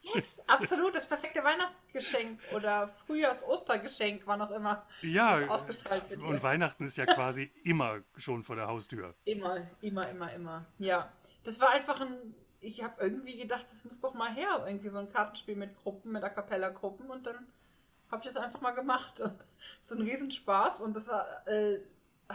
Yes, 0.01 0.41
absolut, 0.45 0.93
das 0.93 1.07
perfekte 1.07 1.41
Weihnachtsgeschenk 1.41 2.41
oder 2.53 2.89
Frühjahrs-Ostergeschenk, 3.05 4.23
wann 4.25 4.41
auch 4.41 4.51
immer 4.51 4.85
ja, 5.03 5.47
ausgestrahlt 5.47 6.09
wird. 6.09 6.21
Und 6.21 6.43
Weihnachten 6.43 6.83
ist 6.83 6.97
ja 6.97 7.05
quasi 7.13 7.49
immer 7.63 7.99
schon 8.17 8.43
vor 8.43 8.57
der 8.57 8.67
Haustür. 8.67 9.15
Immer, 9.23 9.67
immer, 9.79 10.09
immer, 10.09 10.33
immer. 10.33 10.65
Ja, 10.79 11.09
das 11.45 11.61
war 11.61 11.69
einfach 11.69 12.01
ein. 12.01 12.35
Ich 12.59 12.83
habe 12.83 13.01
irgendwie 13.01 13.37
gedacht, 13.37 13.67
es 13.71 13.85
muss 13.85 14.01
doch 14.01 14.13
mal 14.15 14.33
her, 14.33 14.65
irgendwie 14.67 14.89
so 14.89 14.99
ein 14.99 15.09
Kartenspiel 15.09 15.55
mit 15.55 15.77
Gruppen, 15.77 16.11
mit 16.11 16.25
A 16.25 16.29
Cappella-Gruppen 16.29 17.09
und 17.09 17.25
dann 17.25 17.47
habe 18.11 18.21
ich 18.21 18.33
das 18.33 18.35
einfach 18.35 18.59
mal 18.59 18.71
gemacht. 18.71 19.21
Und 19.21 19.39
es 19.83 19.91
ist 19.91 19.97
ein 19.97 20.01
Riesenspaß 20.01 20.81
und 20.81 20.95
das 20.95 21.09
äh, 21.45 21.79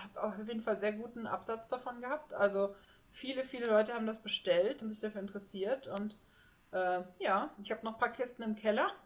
habe 0.05 0.23
auf 0.23 0.49
jeden 0.49 0.63
Fall 0.63 0.79
sehr 0.79 0.93
guten 0.93 1.27
Absatz 1.27 1.69
davon 1.69 2.01
gehabt. 2.01 2.35
Also 2.35 2.75
viele, 3.11 3.45
viele 3.45 3.67
Leute 3.67 3.95
haben 3.95 4.07
das 4.07 4.23
bestellt 4.23 4.83
und 4.83 4.91
sich 4.93 5.01
dafür 5.01 5.21
interessiert 5.21 5.89
und 5.89 6.17
äh, 6.73 7.03
ja, 7.19 7.51
ich 7.63 7.71
habe 7.71 7.85
noch 7.85 7.95
ein 7.95 7.99
paar 7.99 8.13
Kisten 8.13 8.43
im 8.43 8.57
Keller. 8.57 8.91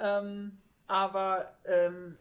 Ähm, 0.00 0.58
aber 0.88 1.56
ähm, 1.66 2.18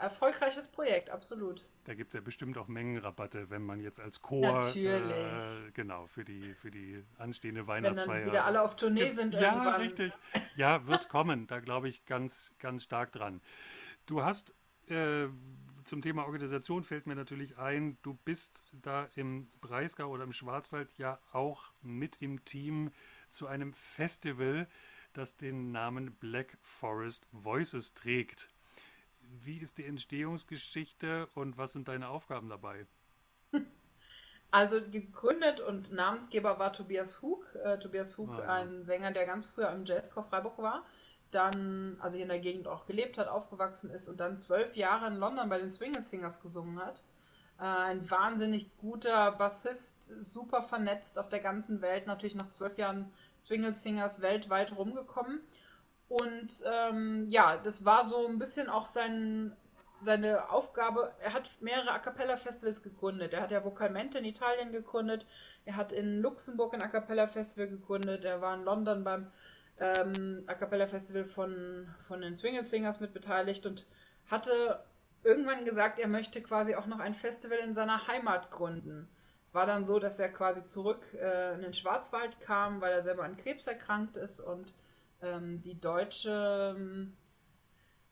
erfolgreiches 0.00 0.68
Projekt, 0.68 1.10
absolut. 1.10 1.66
Da 1.84 1.94
gibt 1.94 2.08
es 2.10 2.14
ja 2.14 2.20
bestimmt 2.20 2.58
auch 2.58 2.68
Mengenrabatte, 2.68 3.48
wenn 3.50 3.62
man 3.62 3.80
jetzt 3.80 3.98
als 3.98 4.20
Chor 4.20 4.62
äh, 4.74 5.70
genau 5.72 6.06
für 6.06 6.24
die 6.24 6.54
für 6.54 6.70
die 6.70 7.02
anstehende 7.16 7.66
Weihnachtsfeier. 7.66 8.14
Wenn 8.14 8.24
dann 8.24 8.32
wieder 8.32 8.44
alle 8.44 8.62
auf 8.62 8.76
Tournee 8.76 9.12
sind 9.12 9.32
ja, 9.32 9.52
irgendwann. 9.54 9.80
richtig. 9.80 10.12
Ja, 10.56 10.86
wird 10.86 11.08
kommen. 11.08 11.46
Da 11.46 11.60
glaube 11.60 11.88
ich 11.88 12.04
ganz 12.04 12.52
ganz 12.58 12.82
stark 12.82 13.12
dran. 13.12 13.40
Du 14.06 14.22
hast 14.22 14.54
äh, 14.90 15.28
zum 15.84 16.02
Thema 16.02 16.26
Organisation 16.26 16.82
fällt 16.82 17.06
mir 17.06 17.14
natürlich 17.14 17.58
ein, 17.58 17.96
du 18.02 18.14
bist 18.24 18.62
da 18.82 19.08
im 19.14 19.48
Breisgau 19.60 20.10
oder 20.10 20.24
im 20.24 20.32
Schwarzwald 20.32 20.92
ja 20.98 21.18
auch 21.32 21.72
mit 21.82 22.20
im 22.20 22.44
Team 22.44 22.90
zu 23.30 23.46
einem 23.46 23.72
Festival, 23.72 24.68
das 25.14 25.36
den 25.36 25.72
Namen 25.72 26.14
Black 26.16 26.58
Forest 26.60 27.26
Voices 27.32 27.94
trägt. 27.94 28.50
Wie 29.20 29.58
ist 29.58 29.78
die 29.78 29.84
Entstehungsgeschichte 29.84 31.28
und 31.34 31.56
was 31.56 31.72
sind 31.72 31.88
deine 31.88 32.08
Aufgaben 32.08 32.48
dabei? 32.48 32.86
Also 34.50 34.80
gegründet 34.80 35.60
und 35.60 35.92
Namensgeber 35.92 36.58
war 36.58 36.72
Tobias 36.72 37.20
Hug. 37.20 37.44
Äh, 37.64 37.78
Tobias 37.80 38.16
Hug, 38.16 38.30
ah, 38.30 38.38
ja. 38.38 38.46
ein 38.54 38.82
Sänger, 38.82 39.12
der 39.12 39.26
ganz 39.26 39.46
früher 39.46 39.70
im 39.70 39.84
Jazzchor 39.84 40.24
Freiburg 40.24 40.56
war, 40.56 40.86
dann, 41.30 41.96
also 42.00 42.16
hier 42.16 42.24
in 42.24 42.30
der 42.30 42.40
Gegend 42.40 42.68
auch 42.68 42.86
gelebt 42.86 43.18
hat, 43.18 43.28
aufgewachsen 43.28 43.90
ist 43.90 44.08
und 44.08 44.18
dann 44.18 44.38
zwölf 44.38 44.74
Jahre 44.76 45.08
in 45.08 45.16
London 45.16 45.48
bei 45.48 45.58
den 45.58 45.70
Swingle 45.70 46.04
Singers 46.04 46.40
gesungen 46.40 46.78
hat. 46.78 47.02
Äh, 47.58 47.64
ein 47.64 48.10
wahnsinnig 48.10 48.70
guter 48.78 49.32
Bassist, 49.32 50.04
super 50.24 50.62
vernetzt 50.62 51.18
auf 51.18 51.28
der 51.28 51.40
ganzen 51.40 51.82
Welt, 51.82 52.06
natürlich 52.06 52.34
nach 52.34 52.50
zwölf 52.50 52.78
Jahren 52.78 53.10
Swingle 53.40 53.74
Singers 53.74 54.22
weltweit 54.22 54.76
rumgekommen. 54.76 55.40
Und 56.08 56.62
ähm, 56.64 57.26
ja, 57.28 57.58
das 57.58 57.84
war 57.84 58.08
so 58.08 58.26
ein 58.26 58.38
bisschen 58.38 58.68
auch 58.68 58.86
sein, 58.86 59.54
seine 60.00 60.50
Aufgabe. 60.50 61.12
Er 61.20 61.34
hat 61.34 61.50
mehrere 61.60 61.92
A 61.92 61.98
Cappella 61.98 62.38
Festivals 62.38 62.82
gegründet. 62.82 63.34
Er 63.34 63.42
hat 63.42 63.50
ja 63.50 63.64
Vocalmente 63.64 64.18
in 64.18 64.24
Italien 64.24 64.72
gegründet. 64.72 65.26
Er 65.66 65.76
hat 65.76 65.92
in 65.92 66.22
Luxemburg 66.22 66.72
ein 66.72 66.82
A 66.82 66.88
Cappella 66.88 67.28
Festival 67.28 67.68
gegründet. 67.68 68.24
Er 68.24 68.40
war 68.40 68.54
in 68.54 68.64
London 68.64 69.04
beim 69.04 69.30
ähm, 69.80 70.44
A 70.46 70.54
Cappella 70.54 70.86
Festival 70.86 71.24
von, 71.24 71.86
von 72.06 72.20
den 72.20 72.36
Swingle 72.36 72.64
Singers 72.64 73.00
mit 73.00 73.12
beteiligt 73.12 73.66
und 73.66 73.86
hatte 74.26 74.84
irgendwann 75.24 75.64
gesagt, 75.64 75.98
er 75.98 76.08
möchte 76.08 76.42
quasi 76.42 76.74
auch 76.74 76.86
noch 76.86 77.00
ein 77.00 77.14
Festival 77.14 77.58
in 77.58 77.74
seiner 77.74 78.06
Heimat 78.06 78.50
gründen. 78.50 79.08
Es 79.44 79.54
war 79.54 79.66
dann 79.66 79.86
so, 79.86 79.98
dass 79.98 80.18
er 80.20 80.28
quasi 80.28 80.64
zurück 80.64 81.06
äh, 81.14 81.54
in 81.54 81.62
den 81.62 81.74
Schwarzwald 81.74 82.38
kam, 82.40 82.80
weil 82.80 82.92
er 82.92 83.02
selber 83.02 83.24
an 83.24 83.36
Krebs 83.36 83.66
erkrankt 83.66 84.16
ist 84.16 84.40
und 84.40 84.72
ähm, 85.22 85.62
die 85.62 85.80
deutsche 85.80 86.76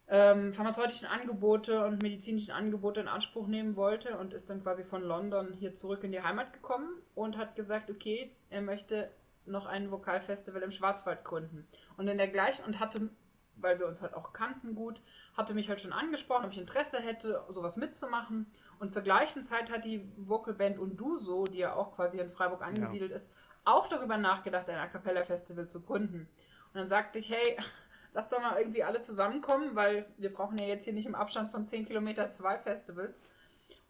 ähm, 0.08 0.54
pharmazeutischen 0.54 1.08
Angebote 1.08 1.84
und 1.84 2.02
medizinischen 2.02 2.52
Angebote 2.52 3.00
in 3.00 3.08
Anspruch 3.08 3.48
nehmen 3.48 3.76
wollte 3.76 4.16
und 4.18 4.32
ist 4.32 4.48
dann 4.48 4.62
quasi 4.62 4.84
von 4.84 5.02
London 5.02 5.52
hier 5.52 5.74
zurück 5.74 6.04
in 6.04 6.12
die 6.12 6.22
Heimat 6.22 6.52
gekommen 6.52 6.88
und 7.14 7.36
hat 7.36 7.56
gesagt, 7.56 7.90
okay, 7.90 8.30
er 8.48 8.62
möchte 8.62 9.10
noch 9.46 9.66
ein 9.66 9.90
Vokalfestival 9.90 10.62
im 10.62 10.72
Schwarzwald 10.72 11.24
gründen. 11.24 11.66
Und 11.96 12.08
in 12.08 12.18
der 12.18 12.28
gleichen 12.28 12.64
und 12.64 12.80
hatte, 12.80 13.08
weil 13.56 13.78
wir 13.78 13.86
uns 13.86 14.02
halt 14.02 14.14
auch 14.14 14.32
kannten 14.32 14.74
gut, 14.74 15.00
hatte 15.36 15.54
mich 15.54 15.68
halt 15.68 15.80
schon 15.80 15.92
angesprochen, 15.92 16.44
ob 16.44 16.52
ich 16.52 16.58
Interesse 16.58 16.98
hätte, 16.98 17.44
sowas 17.50 17.76
mitzumachen. 17.76 18.46
Und 18.78 18.92
zur 18.92 19.02
gleichen 19.02 19.44
Zeit 19.44 19.70
hat 19.70 19.84
die 19.84 20.10
Vocalband 20.16 20.78
Unduso, 20.78 21.44
die 21.44 21.58
ja 21.58 21.74
auch 21.74 21.94
quasi 21.94 22.18
in 22.18 22.30
Freiburg 22.30 22.62
angesiedelt 22.62 23.10
ja. 23.10 23.18
ist, 23.18 23.30
auch 23.64 23.88
darüber 23.88 24.16
nachgedacht, 24.16 24.68
ein 24.68 24.78
A 24.78 24.86
Cappella 24.86 25.24
Festival 25.24 25.66
zu 25.66 25.82
gründen. 25.82 26.28
Und 26.72 26.74
dann 26.74 26.88
sagte 26.88 27.18
ich, 27.18 27.30
hey, 27.30 27.56
lass 28.14 28.28
doch 28.28 28.40
mal 28.40 28.58
irgendwie 28.58 28.84
alle 28.84 29.00
zusammenkommen, 29.00 29.74
weil 29.74 30.06
wir 30.16 30.32
brauchen 30.32 30.58
ja 30.58 30.66
jetzt 30.66 30.84
hier 30.84 30.92
nicht 30.92 31.06
im 31.06 31.14
Abstand 31.14 31.50
von 31.50 31.64
10 31.64 31.86
Kilometer 31.86 32.30
zwei 32.30 32.58
Festivals. 32.58 33.22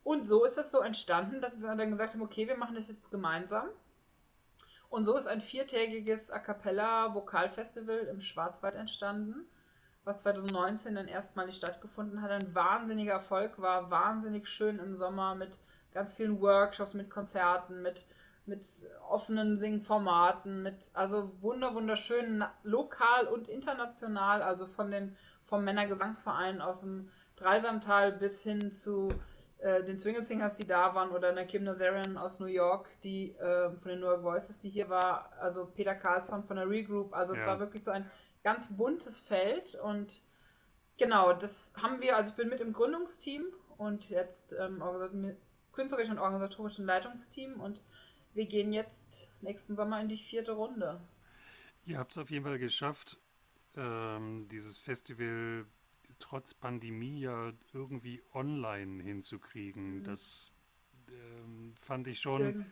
Und 0.03 0.25
so 0.25 0.45
ist 0.45 0.57
es 0.57 0.71
so 0.71 0.81
entstanden, 0.81 1.41
dass 1.41 1.61
wir 1.61 1.75
dann 1.75 1.91
gesagt 1.91 2.15
haben, 2.15 2.23
okay, 2.23 2.47
wir 2.47 2.57
machen 2.57 2.77
das 2.77 2.89
jetzt 2.89 3.11
gemeinsam. 3.11 3.69
Und 4.91 5.05
so 5.05 5.17
ist 5.17 5.27
ein 5.27 5.41
viertägiges 5.41 6.31
A 6.31 6.39
Cappella 6.39 7.15
Vokalfestival 7.15 7.99
im 8.11 8.21
Schwarzwald 8.21 8.75
entstanden 8.75 9.47
was 10.07 10.23
2019 10.23 10.95
dann 10.95 11.09
erstmalig 11.09 11.57
stattgefunden 11.57 12.23
hat, 12.23 12.31
ein 12.31 12.55
wahnsinniger 12.55 13.15
Erfolg 13.15 13.61
war, 13.61 13.91
wahnsinnig 13.91 14.49
schön 14.49 14.79
im 14.79 14.97
Sommer 14.97 15.35
mit 15.35 15.59
ganz 15.93 16.15
vielen 16.15 16.41
Workshops, 16.41 16.95
mit 16.95 17.11
Konzerten, 17.11 17.83
mit, 17.83 18.07
mit 18.47 18.65
offenen 19.11 19.59
Singformaten, 19.59 20.63
mit 20.63 20.91
also 20.95 21.33
wunder 21.41 21.75
wunderschönen 21.75 22.45
lokal 22.63 23.27
und 23.27 23.49
international, 23.49 24.43
also 24.43 24.67
von 24.67 24.93
den 24.93 25.17
vom 25.45 25.65
Männergesangsverein 25.65 26.61
aus 26.61 26.83
dem 26.83 27.11
Dreisamtal 27.35 28.13
bis 28.13 28.45
hin 28.45 28.71
zu 28.71 29.09
äh, 29.59 29.83
den 29.85 29.99
Swingle 29.99 30.25
Singers, 30.25 30.57
die 30.57 30.67
da 30.67 30.95
waren, 30.95 31.11
oder 31.11 31.33
Nakim 31.33 31.65
Nazarian 31.65 32.17
aus 32.17 32.41
New 32.41 32.47
York, 32.47 32.89
die 33.03 33.33
äh, 33.33 33.71
von 33.71 33.91
den 33.91 34.01
New 34.01 34.07
York 34.07 34.23
Voices, 34.23 34.59
die 34.61 34.69
hier 34.69 34.89
war, 34.89 35.33
also 35.41 35.67
Peter 35.67 35.95
Carlsson 35.95 36.45
von 36.45 36.57
der 36.57 36.69
Regroup, 36.69 37.15
also 37.15 37.35
ja. 37.35 37.41
es 37.41 37.47
war 37.47 37.59
wirklich 37.59 37.83
so 37.83 37.91
ein 37.91 38.11
ganz 38.43 38.69
buntes 38.69 39.19
Feld 39.19 39.75
und 39.77 40.23
genau, 40.99 41.33
das 41.33 41.73
haben 41.81 42.01
wir, 42.01 42.17
also 42.17 42.31
ich 42.31 42.37
bin 42.37 42.49
mit 42.49 42.61
im 42.61 42.73
Gründungsteam 42.73 43.45
und 43.79 44.09
jetzt 44.11 44.53
ähm, 44.53 44.83
künstlerischen 45.73 46.13
und 46.13 46.19
organisatorischen 46.19 46.85
Leitungsteam 46.85 47.61
und 47.61 47.83
wir 48.35 48.47
gehen 48.47 48.73
jetzt 48.73 49.33
nächsten 49.41 49.75
Sommer 49.75 50.01
in 50.01 50.09
die 50.09 50.19
vierte 50.19 50.53
Runde. 50.53 51.01
Ihr 51.87 51.99
habt 51.99 52.13
es 52.13 52.19
auf 52.19 52.31
jeden 52.31 52.45
Fall 52.45 52.59
geschafft, 52.59 53.19
ähm, 53.77 54.49
dieses 54.51 54.77
Festival 54.77 55.67
trotz 56.19 56.55
Pandemie 56.55 57.21
ja 57.21 57.53
irgendwie 57.73 58.23
online 58.35 59.03
hinzukriegen. 59.03 59.99
Mhm. 59.99 60.05
Das 60.05 60.53
ähm, 61.09 61.75
fand 61.77 62.09
ich 62.09 62.21
schon. 62.21 62.41
Schön 62.41 62.67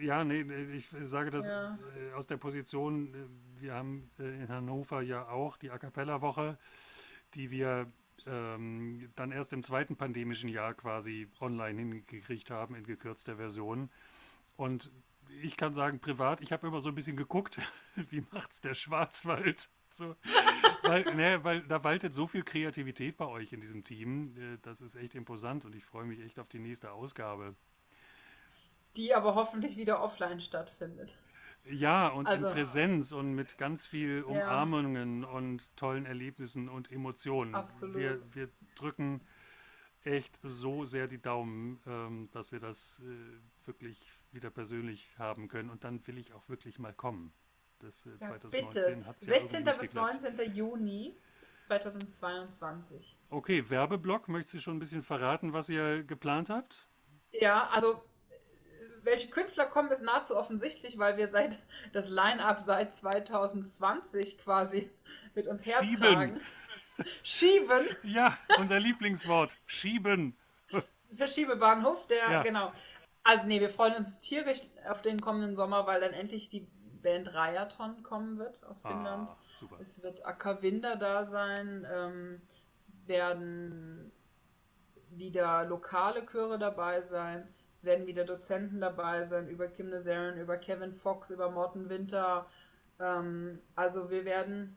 ja, 0.00 0.24
nee, 0.24 0.42
ich 0.76 0.88
sage 1.02 1.30
das 1.30 1.46
ja. 1.46 1.76
Äh, 1.96 2.12
aus 2.14 2.26
der 2.26 2.36
Position, 2.36 3.14
äh, 3.14 3.60
wir 3.60 3.74
haben 3.74 4.10
äh, 4.18 4.42
in 4.42 4.48
Hannover 4.48 5.02
ja 5.02 5.28
auch 5.28 5.56
die 5.56 5.70
A 5.70 5.78
Cappella-Woche, 5.78 6.58
die 7.34 7.50
wir 7.50 7.90
ähm, 8.26 9.10
dann 9.16 9.32
erst 9.32 9.52
im 9.52 9.62
zweiten 9.62 9.96
pandemischen 9.96 10.48
Jahr 10.48 10.74
quasi 10.74 11.28
online 11.40 11.78
hingekriegt 11.78 12.50
haben 12.50 12.74
in 12.74 12.84
gekürzter 12.84 13.36
Version. 13.36 13.90
Und 14.56 14.90
ich 15.42 15.56
kann 15.56 15.74
sagen, 15.74 16.00
privat, 16.00 16.40
ich 16.40 16.52
habe 16.52 16.66
immer 16.66 16.80
so 16.80 16.88
ein 16.88 16.94
bisschen 16.94 17.16
geguckt, 17.16 17.58
wie 18.10 18.24
macht's 18.32 18.60
der 18.60 18.74
Schwarzwald? 18.74 19.68
So, 19.96 20.16
weil, 20.82 21.04
ne, 21.14 21.42
weil 21.44 21.62
da 21.62 21.84
waltet 21.84 22.12
so 22.14 22.26
viel 22.26 22.42
Kreativität 22.42 23.16
bei 23.16 23.26
euch 23.26 23.52
in 23.52 23.60
diesem 23.60 23.84
Team. 23.84 24.58
Das 24.62 24.80
ist 24.80 24.94
echt 24.96 25.14
imposant 25.14 25.64
und 25.64 25.74
ich 25.74 25.84
freue 25.84 26.04
mich 26.04 26.20
echt 26.20 26.38
auf 26.38 26.48
die 26.48 26.58
nächste 26.58 26.92
Ausgabe 26.92 27.54
die 28.96 29.14
aber 29.14 29.34
hoffentlich 29.34 29.76
wieder 29.76 30.02
offline 30.02 30.40
stattfindet. 30.40 31.18
Ja, 31.64 32.08
und 32.08 32.26
also, 32.26 32.46
in 32.46 32.52
Präsenz 32.52 33.12
und 33.12 33.34
mit 33.34 33.56
ganz 33.56 33.86
viel 33.86 34.22
Umarmungen 34.22 35.22
ja. 35.22 35.28
und 35.28 35.74
tollen 35.76 36.04
Erlebnissen 36.04 36.68
und 36.68 36.92
Emotionen. 36.92 37.54
Absolut. 37.54 37.96
Wir, 37.96 38.34
wir 38.34 38.48
drücken 38.76 39.22
echt 40.02 40.38
so 40.42 40.84
sehr 40.84 41.08
die 41.08 41.20
Daumen, 41.20 41.80
ähm, 41.86 42.28
dass 42.32 42.52
wir 42.52 42.60
das 42.60 43.00
äh, 43.00 43.66
wirklich 43.66 44.06
wieder 44.30 44.50
persönlich 44.50 45.18
haben 45.18 45.48
können. 45.48 45.70
Und 45.70 45.84
dann 45.84 46.06
will 46.06 46.18
ich 46.18 46.34
auch 46.34 46.46
wirklich 46.50 46.78
mal 46.78 46.92
kommen. 46.92 47.32
Das 47.80 48.06
äh, 48.06 48.18
2019 48.18 49.00
ja, 49.00 49.06
hat 49.06 49.20
ja 49.20 49.32
16. 49.32 49.64
bis 49.64 49.78
geklappt. 49.78 50.22
19. 50.22 50.54
Juni 50.54 51.16
2022. 51.68 53.16
Okay, 53.30 53.68
Werbeblock, 53.68 54.28
möchtest 54.28 54.54
du 54.54 54.58
schon 54.60 54.76
ein 54.76 54.80
bisschen 54.80 55.02
verraten, 55.02 55.52
was 55.52 55.68
ihr 55.68 56.04
geplant 56.04 56.50
habt? 56.50 56.88
Ja, 57.32 57.68
also 57.70 58.02
welche 59.02 59.28
Künstler 59.28 59.66
kommen, 59.66 59.90
ist 59.90 60.02
nahezu 60.02 60.36
offensichtlich, 60.36 60.98
weil 60.98 61.16
wir 61.16 61.28
seit 61.28 61.58
das 61.92 62.08
Line-Up 62.08 62.60
seit 62.60 62.94
2020 62.94 64.38
quasi 64.38 64.90
mit 65.34 65.46
uns 65.46 65.64
hertragen. 65.64 66.40
Schieben. 67.22 67.78
Schieben. 67.78 67.96
Ja, 68.02 68.36
unser 68.58 68.80
Lieblingswort. 68.80 69.56
Schieben. 69.66 70.36
Verschiebebahnhof, 71.16 72.06
der, 72.06 72.30
ja. 72.30 72.42
genau. 72.42 72.72
Also 73.22 73.46
nee, 73.46 73.60
wir 73.60 73.70
freuen 73.70 73.96
uns 73.96 74.18
tierisch 74.18 74.60
auf 74.88 75.02
den 75.02 75.20
kommenden 75.20 75.56
Sommer, 75.56 75.86
weil 75.86 76.00
dann 76.00 76.12
endlich 76.12 76.48
die 76.48 76.66
Band 77.04 77.32
Rayaton 77.32 78.02
kommen 78.02 78.38
wird 78.38 78.64
aus 78.64 78.84
ah, 78.84 78.88
Finnland. 78.88 79.28
Ah, 79.30 79.36
super. 79.60 79.76
Es 79.80 80.02
wird 80.02 80.26
Akavinda 80.26 80.96
da 80.96 81.24
sein. 81.24 81.86
Ähm, 81.88 82.42
es 82.74 82.90
werden 83.06 84.10
wieder 85.10 85.64
lokale 85.64 86.26
Chöre 86.26 86.58
dabei 86.58 87.02
sein. 87.02 87.46
Es 87.72 87.84
werden 87.84 88.06
wieder 88.06 88.24
Dozenten 88.24 88.80
dabei 88.80 89.24
sein 89.24 89.48
über 89.48 89.68
Kim 89.68 89.90
Nazarian, 89.90 90.38
über 90.38 90.56
Kevin 90.56 90.94
Fox, 90.94 91.30
über 91.30 91.50
Morten 91.50 91.88
Winter. 91.88 92.46
Ähm, 92.98 93.60
also 93.76 94.10
wir 94.10 94.24
werden 94.24 94.76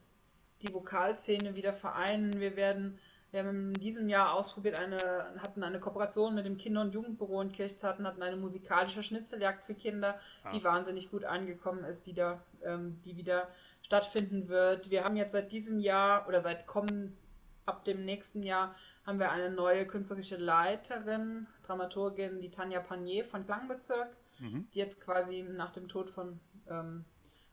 die 0.62 0.74
Vokalszene 0.74 1.56
wieder 1.56 1.74
vereinen. 1.74 2.40
Wir 2.40 2.56
werden, 2.56 3.00
wir 3.38 3.46
haben 3.46 3.68
in 3.68 3.74
diesem 3.74 4.10
Jahr 4.10 4.34
ausprobiert, 4.34 4.80
eine, 4.80 4.98
hatten 5.42 5.64
eine 5.64 5.80
Kooperation 5.80 6.34
mit 6.34 6.48
dem 6.48 6.58
Kinder- 6.58 6.82
und 6.82 6.94
Jugendbüro 6.94 7.40
in 7.42 7.52
Kirchzarten, 7.52 8.08
hatten 8.08 8.24
eine 8.24 8.36
musikalische 8.36 9.04
Schnitzeljagd 9.04 9.64
für 9.66 9.76
Kinder, 9.76 10.20
Ach. 10.44 10.52
die 10.52 10.64
wahnsinnig 10.64 11.12
gut 11.12 11.24
angekommen 11.24 11.84
ist, 11.84 12.08
die 12.08 12.14
da, 12.14 12.42
ähm, 12.64 13.00
die 13.06 13.16
wieder 13.16 13.48
stattfinden 13.84 14.48
wird. 14.48 14.90
Wir 14.90 15.04
haben 15.04 15.16
jetzt 15.16 15.34
seit 15.34 15.52
diesem 15.52 15.80
Jahr 15.80 16.28
oder 16.28 16.42
seit 16.42 16.66
kommen 16.66 17.16
ab 17.68 17.86
dem 17.86 18.06
nächsten 18.06 18.42
Jahr 18.42 18.74
haben 19.06 19.20
wir 19.20 19.32
eine 19.32 19.52
neue 19.52 19.86
künstlerische 19.86 20.38
Leiterin, 20.38 21.46
Dramaturgin, 21.64 22.42
die 22.42 22.50
Tanja 22.50 22.80
Panier 22.80 23.24
von 23.24 23.46
Klangbezirk, 23.46 24.10
mhm. 24.40 24.68
die 24.74 24.80
jetzt 24.80 25.00
quasi 25.00 25.44
nach 25.44 25.72
dem 25.72 25.88
Tod 25.88 26.10
von 26.10 26.40
ähm, 26.70 27.06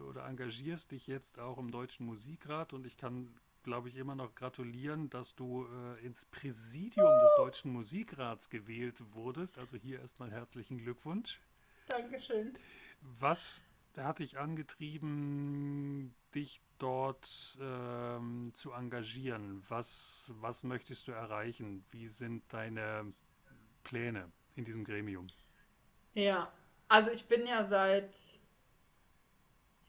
oder 0.09 0.26
engagierst 0.26 0.90
dich 0.90 1.07
jetzt 1.07 1.38
auch 1.38 1.59
im 1.59 1.70
Deutschen 1.70 2.07
Musikrat 2.07 2.72
und 2.72 2.87
ich 2.87 2.96
kann, 2.96 3.35
glaube 3.62 3.88
ich, 3.88 3.96
immer 3.96 4.14
noch 4.14 4.35
gratulieren, 4.35 5.11
dass 5.11 5.35
du 5.35 5.66
äh, 5.66 6.05
ins 6.05 6.25
Präsidium 6.25 7.09
des 7.09 7.31
Deutschen 7.37 7.72
Musikrats 7.72 8.51
gewählt 8.51 8.96
wurdest. 9.14 9.59
Also 9.59 9.77
hier 9.77 10.01
erstmal 10.01 10.31
herzlichen 10.31 10.79
Glückwunsch. 10.79 11.40
Dankeschön. 11.88 12.57
Was 13.01 13.64
hat 13.96 14.20
dich 14.20 14.38
angetrieben, 14.38 16.14
dich 16.35 16.61
dort 16.79 17.59
ähm, 17.61 18.53
zu 18.55 18.72
engagieren? 18.72 19.62
Was, 19.68 20.33
was 20.40 20.62
möchtest 20.62 21.09
du 21.09 21.12
erreichen? 21.12 21.85
Wie 21.90 22.09
sind 22.09 22.42
deine 22.53 23.12
Pläne 23.85 24.31
in 24.57 24.64
diesem 24.64 24.85
Gremium? 24.85 25.27
Ja, 26.14 26.53
also 26.88 27.11
ich 27.11 27.27
bin 27.27 27.46
ja 27.46 27.64
seit 27.64 28.14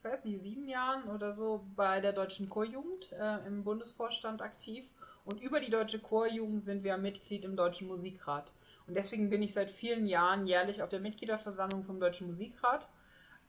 ich 0.04 0.12
weiß 0.12 0.26
nicht, 0.26 0.42
sieben 0.42 0.68
Jahren 0.68 1.10
oder 1.10 1.32
so 1.32 1.64
bei 1.78 2.02
der 2.02 2.12
Deutschen 2.12 2.50
Chorjugend 2.50 3.14
äh, 3.14 3.48
im 3.48 3.64
Bundesvorstand 3.64 4.42
aktiv. 4.42 4.84
Und 5.24 5.42
über 5.42 5.62
die 5.62 5.70
Deutsche 5.70 6.00
Chorjugend 6.00 6.66
sind 6.66 6.84
wir 6.84 6.98
Mitglied 6.98 7.46
im 7.46 7.56
Deutschen 7.56 7.88
Musikrat. 7.88 8.52
Und 8.86 8.96
deswegen 8.96 9.30
bin 9.30 9.42
ich 9.42 9.54
seit 9.54 9.70
vielen 9.70 10.06
Jahren 10.06 10.46
jährlich 10.46 10.84
auf 10.84 10.90
der 10.90 11.00
Mitgliederversammlung 11.00 11.86
vom 11.86 12.02
Deutschen 12.02 12.28
Musikrat 12.28 12.90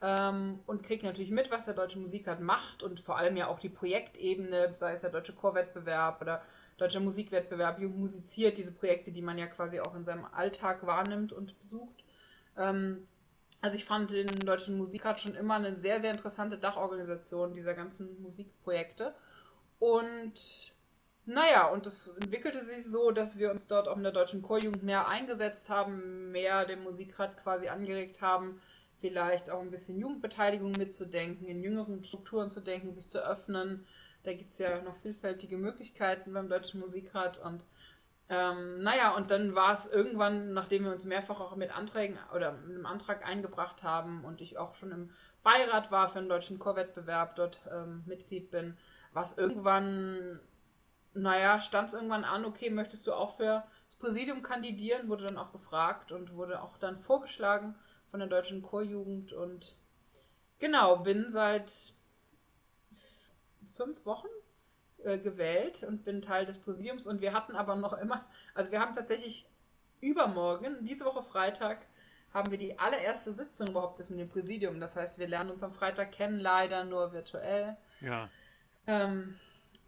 ähm, 0.00 0.60
und 0.68 0.84
kriege 0.84 1.04
natürlich 1.04 1.32
mit, 1.32 1.50
was 1.50 1.64
der 1.64 1.74
Deutsche 1.74 1.98
Musikrat 1.98 2.40
macht 2.40 2.84
und 2.84 3.00
vor 3.00 3.18
allem 3.18 3.36
ja 3.36 3.48
auch 3.48 3.58
die 3.58 3.68
Projektebene, 3.68 4.74
sei 4.76 4.92
es 4.92 5.00
der 5.00 5.10
Deutsche 5.10 5.32
Chorwettbewerb 5.32 6.22
oder 6.22 6.40
Deutscher 6.76 7.00
Musikwettbewerb, 7.00 7.80
Jugend 7.80 7.98
musiziert, 7.98 8.58
diese 8.58 8.70
Projekte, 8.70 9.10
die 9.10 9.22
man 9.22 9.38
ja 9.38 9.48
quasi 9.48 9.80
auch 9.80 9.96
in 9.96 10.04
seinem 10.04 10.26
Alltag 10.26 10.86
wahrnimmt 10.86 11.32
und 11.32 11.58
besucht. 11.58 12.04
Ähm, 12.56 13.08
also 13.64 13.78
ich 13.78 13.86
fand 13.86 14.10
den 14.10 14.28
Deutschen 14.40 14.76
Musikrat 14.76 15.22
schon 15.22 15.34
immer 15.34 15.54
eine 15.54 15.74
sehr, 15.74 15.98
sehr 16.02 16.10
interessante 16.10 16.58
Dachorganisation 16.58 17.54
dieser 17.54 17.72
ganzen 17.72 18.20
Musikprojekte. 18.20 19.14
Und 19.78 20.74
naja, 21.24 21.68
und 21.68 21.86
es 21.86 22.08
entwickelte 22.08 22.62
sich 22.62 22.84
so, 22.84 23.10
dass 23.10 23.38
wir 23.38 23.50
uns 23.50 23.66
dort 23.66 23.88
auch 23.88 23.96
in 23.96 24.02
der 24.02 24.12
Deutschen 24.12 24.42
Chorjugend 24.42 24.82
mehr 24.82 25.08
eingesetzt 25.08 25.70
haben, 25.70 26.30
mehr 26.30 26.66
dem 26.66 26.82
Musikrat 26.82 27.42
quasi 27.42 27.68
angeregt 27.68 28.20
haben, 28.20 28.60
vielleicht 29.00 29.48
auch 29.48 29.62
ein 29.62 29.70
bisschen 29.70 29.98
Jugendbeteiligung 29.98 30.72
mitzudenken, 30.72 31.48
in 31.48 31.62
jüngeren 31.62 32.04
Strukturen 32.04 32.50
zu 32.50 32.60
denken, 32.60 32.92
sich 32.92 33.08
zu 33.08 33.24
öffnen. 33.26 33.86
Da 34.24 34.34
gibt 34.34 34.52
es 34.52 34.58
ja 34.58 34.82
noch 34.82 34.98
vielfältige 34.98 35.56
Möglichkeiten 35.56 36.34
beim 36.34 36.50
Deutschen 36.50 36.80
Musikrat 36.80 37.38
und 37.38 37.64
ähm, 38.30 38.82
naja, 38.82 39.14
und 39.14 39.30
dann 39.30 39.54
war 39.54 39.72
es 39.72 39.86
irgendwann, 39.86 40.54
nachdem 40.54 40.84
wir 40.84 40.92
uns 40.92 41.04
mehrfach 41.04 41.40
auch 41.40 41.56
mit 41.56 41.70
Anträgen 41.76 42.18
oder 42.34 42.52
mit 42.52 42.76
einem 42.76 42.86
Antrag 42.86 43.26
eingebracht 43.26 43.82
haben 43.82 44.24
und 44.24 44.40
ich 44.40 44.56
auch 44.56 44.74
schon 44.76 44.92
im 44.92 45.10
Beirat 45.42 45.90
war 45.90 46.08
für 46.08 46.20
einen 46.20 46.30
deutschen 46.30 46.58
Chorwettbewerb, 46.58 47.36
dort 47.36 47.60
ähm, 47.70 48.02
Mitglied 48.06 48.50
bin, 48.50 48.78
war 49.12 49.22
es 49.22 49.36
irgendwann, 49.36 50.40
naja, 51.12 51.60
stand 51.60 51.88
es 51.88 51.94
irgendwann 51.94 52.24
an, 52.24 52.46
okay, 52.46 52.70
möchtest 52.70 53.06
du 53.06 53.12
auch 53.12 53.36
für 53.36 53.62
das 53.86 53.96
Präsidium 53.96 54.42
kandidieren, 54.42 55.08
wurde 55.08 55.26
dann 55.26 55.36
auch 55.36 55.52
gefragt 55.52 56.10
und 56.10 56.34
wurde 56.34 56.62
auch 56.62 56.78
dann 56.78 56.98
vorgeschlagen 56.98 57.74
von 58.10 58.20
der 58.20 58.28
deutschen 58.28 58.62
Chorjugend 58.62 59.34
und 59.34 59.76
genau, 60.58 60.96
bin 60.96 61.30
seit 61.30 61.70
fünf 63.76 64.06
Wochen 64.06 64.28
äh, 65.04 65.18
gewählt 65.18 65.82
und 65.82 66.04
bin 66.04 66.22
Teil 66.22 66.46
des 66.46 66.58
Präsidiums. 66.58 67.06
Und 67.06 67.20
wir 67.20 67.32
hatten 67.32 67.56
aber 67.56 67.76
noch 67.76 67.92
immer, 67.94 68.24
also 68.54 68.72
wir 68.72 68.80
haben 68.80 68.94
tatsächlich 68.94 69.46
übermorgen, 70.00 70.84
diese 70.84 71.04
Woche 71.04 71.22
Freitag, 71.22 71.86
haben 72.32 72.50
wir 72.50 72.58
die 72.58 72.78
allererste 72.78 73.32
Sitzung 73.32 73.68
überhaupt 73.68 74.00
des 74.00 74.10
mit 74.10 74.18
dem 74.18 74.28
Präsidium. 74.28 74.80
Das 74.80 74.96
heißt, 74.96 75.18
wir 75.20 75.28
lernen 75.28 75.50
uns 75.50 75.62
am 75.62 75.72
Freitag 75.72 76.10
kennen, 76.10 76.40
leider 76.40 76.84
nur 76.84 77.12
virtuell. 77.12 77.76
Ja. 78.00 78.28
Ähm, 78.88 79.38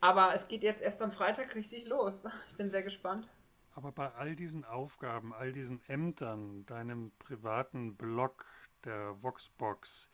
aber 0.01 0.33
es 0.35 0.47
geht 0.47 0.63
jetzt 0.63 0.81
erst 0.81 1.03
am 1.03 1.11
Freitag 1.11 1.57
richtig 1.57 1.87
los. 1.89 2.25
Ich 2.49 2.57
bin 2.57 2.71
sehr 2.71 2.85
gespannt. 2.85 3.29
Aber 3.75 3.93
bei 3.93 4.11
all 4.15 4.37
diesen 4.37 4.65
Aufgaben, 4.65 5.35
all 5.35 5.53
diesen 5.53 5.83
Ämtern, 5.89 6.65
deinem 6.67 7.11
privaten 7.19 7.97
Blog, 7.97 8.47
der 8.85 9.21
Voxbox, 9.23 10.11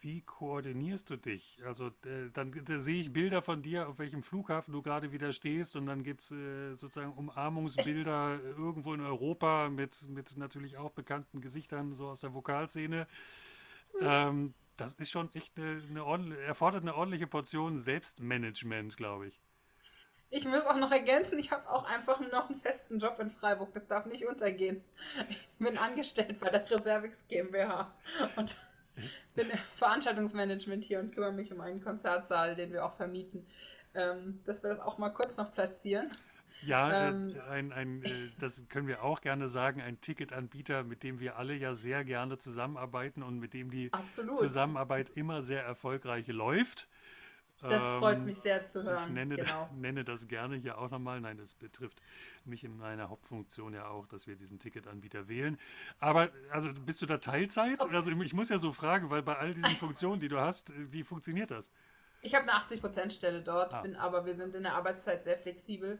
wie 0.00 0.22
koordinierst 0.22 1.10
du 1.10 1.16
dich? 1.16 1.60
Also 1.64 1.88
äh, 2.04 2.30
dann 2.32 2.52
da 2.64 2.78
sehe 2.78 3.00
ich 3.00 3.12
Bilder 3.12 3.42
von 3.42 3.62
dir, 3.62 3.88
auf 3.88 3.98
welchem 3.98 4.22
Flughafen 4.22 4.72
du 4.72 4.82
gerade 4.82 5.12
wieder 5.12 5.32
stehst 5.32 5.76
und 5.76 5.86
dann 5.86 6.02
gibt 6.02 6.22
es 6.22 6.30
äh, 6.30 6.74
sozusagen 6.76 7.12
Umarmungsbilder 7.12 8.40
irgendwo 8.56 8.94
in 8.94 9.00
Europa 9.00 9.68
mit, 9.68 10.08
mit 10.08 10.36
natürlich 10.36 10.76
auch 10.76 10.90
bekannten 10.90 11.40
Gesichtern 11.40 11.94
so 11.94 12.08
aus 12.08 12.20
der 12.20 12.34
Vokalszene. 12.34 13.06
Ähm, 14.00 14.54
das 14.76 14.94
ist 14.94 15.10
schon 15.10 15.32
echt 15.34 15.58
eine, 15.58 15.82
eine 16.04 16.38
erfordert 16.38 16.82
eine 16.82 16.94
ordentliche 16.94 17.26
Portion 17.26 17.78
Selbstmanagement, 17.78 18.96
glaube 18.96 19.28
ich. 19.28 19.40
Ich 20.30 20.46
muss 20.46 20.66
auch 20.66 20.76
noch 20.76 20.92
ergänzen, 20.92 21.38
ich 21.38 21.50
habe 21.50 21.68
auch 21.70 21.84
einfach 21.84 22.20
noch 22.20 22.50
einen 22.50 22.60
festen 22.60 22.98
Job 22.98 23.18
in 23.18 23.30
Freiburg. 23.30 23.72
Das 23.72 23.86
darf 23.86 24.04
nicht 24.04 24.26
untergehen. 24.26 24.84
Ich 25.30 25.48
bin 25.58 25.78
angestellt 25.78 26.38
bei 26.38 26.50
der 26.50 26.70
Reservix 26.70 27.16
GmbH. 27.28 27.90
Und 28.36 28.56
bin 29.34 29.48
Veranstaltungsmanagement 29.76 30.84
hier 30.84 31.00
und 31.00 31.12
kümmere 31.12 31.32
mich 31.32 31.52
um 31.52 31.60
einen 31.60 31.82
Konzertsaal, 31.82 32.56
den 32.56 32.72
wir 32.72 32.84
auch 32.84 32.94
vermieten. 32.96 33.46
Ähm, 33.94 34.40
dass 34.44 34.62
wir 34.62 34.70
das 34.70 34.80
auch 34.80 34.98
mal 34.98 35.10
kurz 35.10 35.36
noch 35.38 35.52
platzieren. 35.52 36.10
Ja, 36.62 37.08
ähm, 37.08 37.34
ein, 37.48 37.72
ein, 37.72 38.02
äh, 38.04 38.10
das 38.40 38.68
können 38.68 38.88
wir 38.88 39.02
auch 39.02 39.20
gerne 39.20 39.48
sagen, 39.48 39.80
ein 39.80 40.00
Ticketanbieter, 40.00 40.82
mit 40.82 41.02
dem 41.02 41.20
wir 41.20 41.36
alle 41.36 41.54
ja 41.54 41.74
sehr 41.74 42.04
gerne 42.04 42.38
zusammenarbeiten 42.38 43.22
und 43.22 43.38
mit 43.38 43.54
dem 43.54 43.70
die 43.70 43.92
absolut. 43.92 44.38
Zusammenarbeit 44.38 45.10
immer 45.10 45.42
sehr 45.42 45.62
erfolgreich 45.62 46.26
läuft. 46.28 46.88
Das 47.60 47.84
freut 47.98 48.18
ähm, 48.18 48.26
mich 48.26 48.38
sehr 48.38 48.64
zu 48.66 48.84
hören. 48.84 49.04
Ich 49.04 49.10
nenne, 49.10 49.36
genau. 49.36 49.68
nenne 49.76 50.04
das 50.04 50.28
gerne 50.28 50.56
hier 50.56 50.78
auch 50.78 50.90
nochmal. 50.90 51.20
Nein, 51.20 51.38
das 51.38 51.54
betrifft 51.54 52.00
mich 52.44 52.62
in 52.62 52.76
meiner 52.76 53.08
Hauptfunktion 53.08 53.74
ja 53.74 53.88
auch, 53.88 54.06
dass 54.06 54.26
wir 54.26 54.36
diesen 54.36 54.58
Ticketanbieter 54.58 55.28
wählen. 55.28 55.58
Aber 55.98 56.28
also 56.50 56.70
bist 56.72 57.02
du 57.02 57.06
da 57.06 57.18
Teilzeit? 57.18 57.80
Okay. 57.80 57.96
Also 57.96 58.10
ich 58.10 58.34
muss 58.34 58.48
ja 58.48 58.58
so 58.58 58.70
fragen, 58.70 59.10
weil 59.10 59.22
bei 59.22 59.36
all 59.36 59.54
diesen 59.54 59.70
Funktionen, 59.76 60.20
die 60.20 60.28
du 60.28 60.38
hast, 60.38 60.72
wie 60.92 61.02
funktioniert 61.02 61.50
das? 61.50 61.70
Ich 62.20 62.34
habe 62.34 62.50
eine 62.50 62.60
80%-Stelle 62.60 63.42
dort, 63.42 63.74
ah. 63.74 63.82
bin 63.82 63.96
aber 63.96 64.24
wir 64.24 64.34
sind 64.34 64.54
in 64.54 64.62
der 64.62 64.74
Arbeitszeit 64.74 65.24
sehr 65.24 65.38
flexibel. 65.38 65.98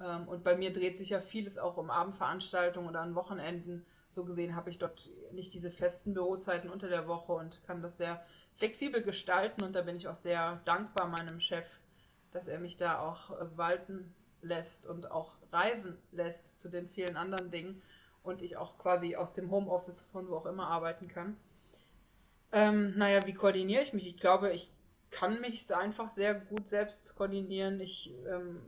Ähm, 0.00 0.28
und 0.28 0.44
bei 0.44 0.56
mir 0.56 0.72
dreht 0.72 0.98
sich 0.98 1.10
ja 1.10 1.20
vieles 1.20 1.58
auch 1.58 1.76
um 1.76 1.90
Abendveranstaltungen 1.90 2.88
oder 2.88 3.00
an 3.00 3.14
Wochenenden. 3.14 3.84
So 4.10 4.24
gesehen 4.24 4.56
habe 4.56 4.70
ich 4.70 4.78
dort 4.78 5.08
nicht 5.32 5.52
diese 5.54 5.70
festen 5.70 6.14
Bürozeiten 6.14 6.70
unter 6.70 6.88
der 6.88 7.06
Woche 7.06 7.32
und 7.32 7.62
kann 7.66 7.82
das 7.82 7.98
sehr 7.98 8.24
flexibel 8.56 9.02
gestalten 9.02 9.62
und 9.62 9.74
da 9.74 9.82
bin 9.82 9.96
ich 9.96 10.08
auch 10.08 10.14
sehr 10.14 10.60
dankbar 10.64 11.06
meinem 11.06 11.40
Chef, 11.40 11.66
dass 12.32 12.48
er 12.48 12.58
mich 12.58 12.76
da 12.76 13.00
auch 13.00 13.30
äh, 13.30 13.56
walten 13.56 14.14
lässt 14.42 14.86
und 14.86 15.10
auch 15.10 15.32
reisen 15.52 15.96
lässt 16.12 16.60
zu 16.60 16.68
den 16.68 16.88
vielen 16.88 17.16
anderen 17.16 17.50
Dingen 17.50 17.82
und 18.22 18.42
ich 18.42 18.56
auch 18.56 18.78
quasi 18.78 19.16
aus 19.16 19.32
dem 19.32 19.50
Homeoffice 19.50 20.02
von 20.12 20.28
wo 20.28 20.36
auch 20.36 20.46
immer 20.46 20.68
arbeiten 20.68 21.08
kann. 21.08 21.36
Ähm, 22.52 22.96
naja, 22.96 23.26
wie 23.26 23.34
koordiniere 23.34 23.82
ich 23.82 23.92
mich? 23.92 24.06
Ich 24.06 24.16
glaube, 24.16 24.52
ich 24.52 24.70
kann 25.10 25.40
mich 25.40 25.66
da 25.66 25.78
einfach 25.78 26.08
sehr 26.08 26.34
gut 26.34 26.68
selbst 26.68 27.14
koordinieren. 27.14 27.80
Ich 27.80 28.12
ähm, 28.28 28.60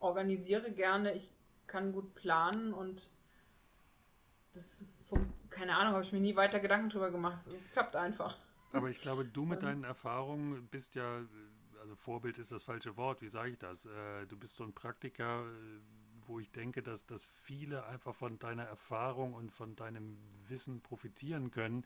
organisiere 0.00 0.72
gerne, 0.72 1.14
ich 1.14 1.30
kann 1.66 1.92
gut 1.92 2.14
planen 2.14 2.74
und 2.74 3.10
das, 4.52 4.84
keine 5.50 5.76
Ahnung, 5.76 5.94
habe 5.94 6.04
ich 6.04 6.12
mir 6.12 6.20
nie 6.20 6.34
weiter 6.34 6.58
Gedanken 6.58 6.90
drüber 6.90 7.10
gemacht. 7.10 7.46
Es 7.46 7.64
klappt 7.72 7.94
einfach. 7.94 8.36
Aber 8.72 8.88
ich 8.88 9.00
glaube, 9.00 9.24
du 9.24 9.44
mit 9.44 9.62
deinen 9.62 9.84
Erfahrungen 9.84 10.66
bist 10.68 10.94
ja, 10.94 11.24
also 11.80 11.96
Vorbild 11.96 12.38
ist 12.38 12.52
das 12.52 12.62
falsche 12.62 12.96
Wort, 12.96 13.22
wie 13.22 13.28
sage 13.28 13.50
ich 13.50 13.58
das? 13.58 13.86
Äh, 13.86 14.26
du 14.26 14.36
bist 14.36 14.54
so 14.54 14.64
ein 14.64 14.72
Praktiker, 14.72 15.44
äh, 15.44 15.80
wo 16.26 16.38
ich 16.38 16.50
denke, 16.50 16.82
dass, 16.82 17.06
dass 17.06 17.24
viele 17.24 17.86
einfach 17.86 18.14
von 18.14 18.38
deiner 18.38 18.64
Erfahrung 18.64 19.34
und 19.34 19.50
von 19.50 19.74
deinem 19.76 20.18
Wissen 20.46 20.80
profitieren 20.80 21.50
können. 21.50 21.84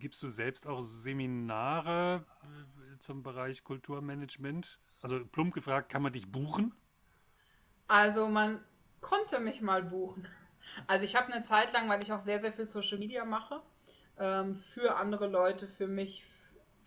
Gibst 0.00 0.22
du 0.22 0.30
selbst 0.30 0.66
auch 0.66 0.80
Seminare 0.80 2.24
äh, 2.42 2.98
zum 2.98 3.22
Bereich 3.22 3.62
Kulturmanagement? 3.62 4.80
Also 5.02 5.24
plump 5.24 5.54
gefragt, 5.54 5.90
kann 5.90 6.02
man 6.02 6.12
dich 6.12 6.30
buchen? 6.30 6.74
Also 7.86 8.28
man 8.28 8.64
konnte 9.00 9.38
mich 9.40 9.60
mal 9.60 9.82
buchen. 9.82 10.26
Also 10.86 11.04
ich 11.04 11.16
habe 11.16 11.32
eine 11.32 11.42
Zeit 11.42 11.72
lang, 11.72 11.88
weil 11.88 12.02
ich 12.02 12.12
auch 12.12 12.20
sehr, 12.20 12.40
sehr 12.40 12.52
viel 12.52 12.66
Social 12.66 12.98
Media 12.98 13.24
mache, 13.24 13.60
ähm, 14.18 14.56
für 14.56 14.96
andere 14.96 15.26
Leute, 15.26 15.66
für 15.66 15.86
mich, 15.86 16.24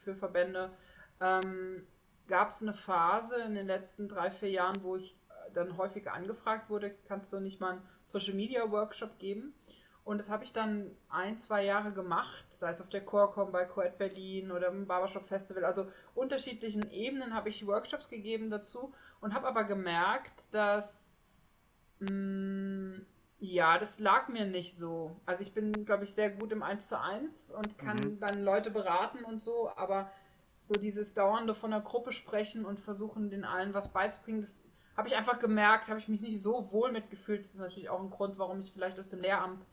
für 0.04 0.16
Verbände, 0.16 0.72
ähm, 1.20 1.86
gab 2.28 2.50
es 2.50 2.62
eine 2.62 2.74
Phase 2.74 3.42
in 3.42 3.56
den 3.56 3.68
letzten 3.68 4.10
drei, 4.10 4.32
vier 4.32 4.50
Jahren, 4.50 4.82
wo 4.84 4.96
ich 4.96 5.16
dann 5.54 5.78
häufiger 5.78 6.14
angefragt 6.14 6.70
wurde, 6.70 6.96
kannst 7.08 7.32
du 7.32 7.40
nicht 7.40 7.60
mal 7.60 7.74
einen 7.74 7.90
Social 8.06 8.34
Media 8.34 8.70
Workshop 8.72 9.20
geben? 9.20 9.54
Und 10.04 10.18
das 10.18 10.30
habe 10.30 10.44
ich 10.44 10.52
dann 10.52 10.92
ein, 11.10 11.38
zwei 11.38 11.64
Jahre 11.64 11.94
gemacht, 11.94 12.46
sei 12.50 12.70
es 12.70 12.82
auf 12.82 12.90
der 12.90 13.06
Corecom 13.06 13.54
bei 13.54 13.64
Coed 13.64 13.98
Berlin 13.98 14.52
oder 14.52 14.68
im 14.68 14.86
Barbershop 14.86 15.28
Festival. 15.28 15.64
Also 15.64 15.88
unterschiedlichen 16.14 16.92
Ebenen 16.92 17.34
habe 17.34 17.50
ich 17.50 17.66
Workshops 17.66 18.10
gegeben 18.10 18.50
dazu 18.50 18.94
und 19.22 19.34
habe 19.34 19.48
aber 19.48 19.64
gemerkt, 19.64 20.54
dass 20.54 21.22
mh, 22.00 22.12
mm, 22.12 23.06
ja, 23.40 23.78
das 23.78 24.00
lag 24.00 24.30
mir 24.30 24.46
nicht 24.46 24.78
so. 24.78 25.20
Also 25.26 25.42
ich 25.42 25.54
bin, 25.54 25.86
glaube 25.86 26.06
ich, 26.06 26.14
sehr 26.14 26.30
gut 26.30 26.52
im 26.52 26.64
1 26.64 26.88
zu 26.88 27.00
1 27.00 27.52
und 27.52 27.78
kann 27.78 27.98
mhm. 27.98 28.20
dann 28.20 28.44
Leute 28.44 28.72
beraten 28.72 29.26
und 29.26 29.42
so, 29.42 29.70
aber 29.76 30.10
so 30.70 30.80
dieses 30.80 31.14
dauernde 31.14 31.54
von 31.54 31.72
der 31.72 31.82
Gruppe 31.82 32.14
sprechen 32.14 32.66
und 32.66 32.80
versuchen, 32.80 33.30
den 33.30 33.44
allen 33.44 33.74
was 33.74 33.92
beizubringen, 33.92 34.42
das 34.42 34.64
habe 34.96 35.10
ich 35.10 35.16
einfach 35.16 35.40
gemerkt, 35.40 35.90
habe 35.90 36.00
ich 36.00 36.08
mich 36.08 36.22
nicht 36.22 36.42
so 36.42 36.72
wohl 36.72 36.92
mitgefühlt. 36.92 37.44
Das 37.44 37.54
ist 37.54 37.60
natürlich 37.60 37.90
auch 37.90 38.00
ein 38.00 38.12
Grund, 38.12 38.38
warum 38.38 38.62
ich 38.62 38.72
vielleicht 38.72 39.00
aus 39.00 39.10
dem 39.10 39.22
Lehramt 39.22 39.66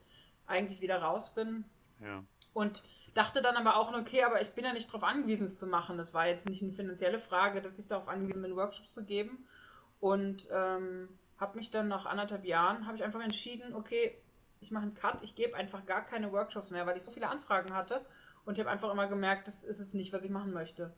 eigentlich 0.51 0.81
wieder 0.81 1.01
raus 1.01 1.33
bin. 1.33 1.65
Ja. 1.99 2.23
Und 2.53 2.83
dachte 3.13 3.41
dann 3.41 3.55
aber 3.55 3.75
auch, 3.77 3.93
okay, 3.93 4.23
aber 4.23 4.41
ich 4.41 4.51
bin 4.51 4.63
ja 4.63 4.73
nicht 4.73 4.87
darauf 4.89 5.03
angewiesen, 5.03 5.45
es 5.45 5.57
zu 5.57 5.67
machen. 5.67 5.97
Das 5.97 6.13
war 6.13 6.27
jetzt 6.27 6.49
nicht 6.49 6.61
eine 6.61 6.73
finanzielle 6.73 7.19
Frage, 7.19 7.61
dass 7.61 7.79
ich 7.79 7.87
darauf 7.87 8.07
angewiesen 8.07 8.41
bin, 8.41 8.55
Workshops 8.55 8.91
zu 8.91 9.03
geben. 9.03 9.45
Und 9.99 10.47
ähm, 10.51 11.09
habe 11.39 11.57
mich 11.57 11.71
dann 11.71 11.87
nach 11.87 12.05
anderthalb 12.05 12.45
Jahren, 12.45 12.85
habe 12.85 12.97
ich 12.97 13.03
einfach 13.03 13.21
entschieden, 13.21 13.73
okay, 13.73 14.15
ich 14.61 14.71
mache 14.71 14.83
einen 14.83 14.93
Cut, 14.93 15.23
ich 15.23 15.35
gebe 15.35 15.55
einfach 15.55 15.85
gar 15.85 16.05
keine 16.05 16.31
Workshops 16.31 16.69
mehr, 16.69 16.85
weil 16.85 16.97
ich 16.97 17.03
so 17.03 17.11
viele 17.11 17.27
Anfragen 17.27 17.73
hatte 17.73 18.05
und 18.45 18.53
ich 18.53 18.59
habe 18.59 18.69
einfach 18.69 18.91
immer 18.91 19.07
gemerkt, 19.07 19.47
das 19.47 19.63
ist 19.63 19.79
es 19.79 19.93
nicht, 19.93 20.13
was 20.13 20.23
ich 20.23 20.29
machen 20.29 20.53
möchte. 20.53 20.93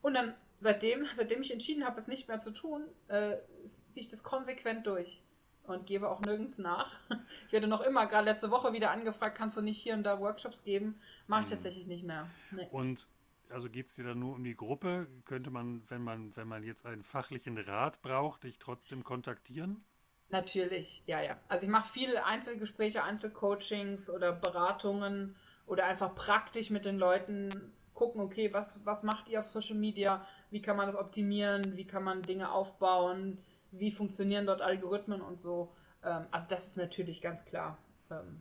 Und 0.00 0.14
dann 0.14 0.34
seitdem, 0.60 1.06
seitdem 1.14 1.42
ich 1.42 1.52
entschieden 1.52 1.84
habe, 1.84 1.98
es 1.98 2.08
nicht 2.08 2.28
mehr 2.28 2.40
zu 2.40 2.52
tun, 2.52 2.84
äh, 3.08 3.36
ziehe 3.64 4.04
ich 4.04 4.08
das 4.08 4.22
konsequent 4.22 4.86
durch 4.86 5.20
und 5.64 5.86
gebe 5.86 6.08
auch 6.08 6.20
nirgends 6.20 6.58
nach. 6.58 6.98
Ich 7.46 7.52
werde 7.52 7.66
noch 7.66 7.80
immer, 7.80 8.06
gerade 8.06 8.24
letzte 8.24 8.50
Woche 8.50 8.72
wieder 8.72 8.90
angefragt, 8.90 9.36
kannst 9.36 9.56
du 9.56 9.60
nicht 9.60 9.80
hier 9.80 9.94
und 9.94 10.04
da 10.04 10.20
Workshops 10.20 10.62
geben? 10.62 11.00
Mache 11.26 11.42
ich 11.42 11.46
hm. 11.46 11.54
tatsächlich 11.54 11.86
nicht 11.86 12.04
mehr. 12.04 12.28
Nee. 12.50 12.68
Und 12.70 13.08
also 13.50 13.68
geht 13.68 13.86
es 13.86 13.94
dir 13.94 14.04
dann 14.04 14.18
nur 14.18 14.36
um 14.36 14.44
die 14.44 14.56
Gruppe? 14.56 15.08
Könnte 15.24 15.50
man, 15.50 15.82
wenn 15.88 16.02
man, 16.02 16.34
wenn 16.36 16.48
man 16.48 16.62
jetzt 16.62 16.86
einen 16.86 17.02
fachlichen 17.02 17.58
Rat 17.58 18.02
braucht, 18.02 18.44
dich 18.44 18.58
trotzdem 18.58 19.04
kontaktieren? 19.04 19.84
Natürlich, 20.28 21.02
ja, 21.06 21.20
ja. 21.20 21.36
Also 21.48 21.66
ich 21.66 21.72
mache 21.72 21.92
viele 21.92 22.24
Einzelgespräche, 22.24 23.02
Einzelcoachings 23.02 24.08
oder 24.08 24.32
Beratungen 24.32 25.34
oder 25.66 25.86
einfach 25.86 26.14
praktisch 26.14 26.70
mit 26.70 26.84
den 26.84 26.98
Leuten 26.98 27.72
gucken, 27.94 28.20
okay, 28.20 28.52
was, 28.52 28.84
was 28.86 29.02
macht 29.02 29.28
ihr 29.28 29.40
auf 29.40 29.46
Social 29.46 29.76
Media? 29.76 30.26
Wie 30.50 30.62
kann 30.62 30.76
man 30.76 30.86
das 30.86 30.96
optimieren? 30.96 31.76
Wie 31.76 31.86
kann 31.86 32.04
man 32.04 32.22
Dinge 32.22 32.50
aufbauen? 32.50 33.38
Wie 33.72 33.90
funktionieren 33.90 34.46
dort 34.46 34.62
Algorithmen 34.62 35.20
und 35.20 35.40
so? 35.40 35.72
Ähm, 36.04 36.26
also 36.30 36.46
das 36.48 36.68
ist 36.68 36.76
natürlich 36.76 37.20
ganz 37.20 37.44
klar 37.44 37.78
ähm, 38.10 38.40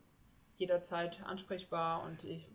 jederzeit 0.57 1.21
ansprechbar 1.23 2.03
und 2.03 2.23
ich 2.23 2.47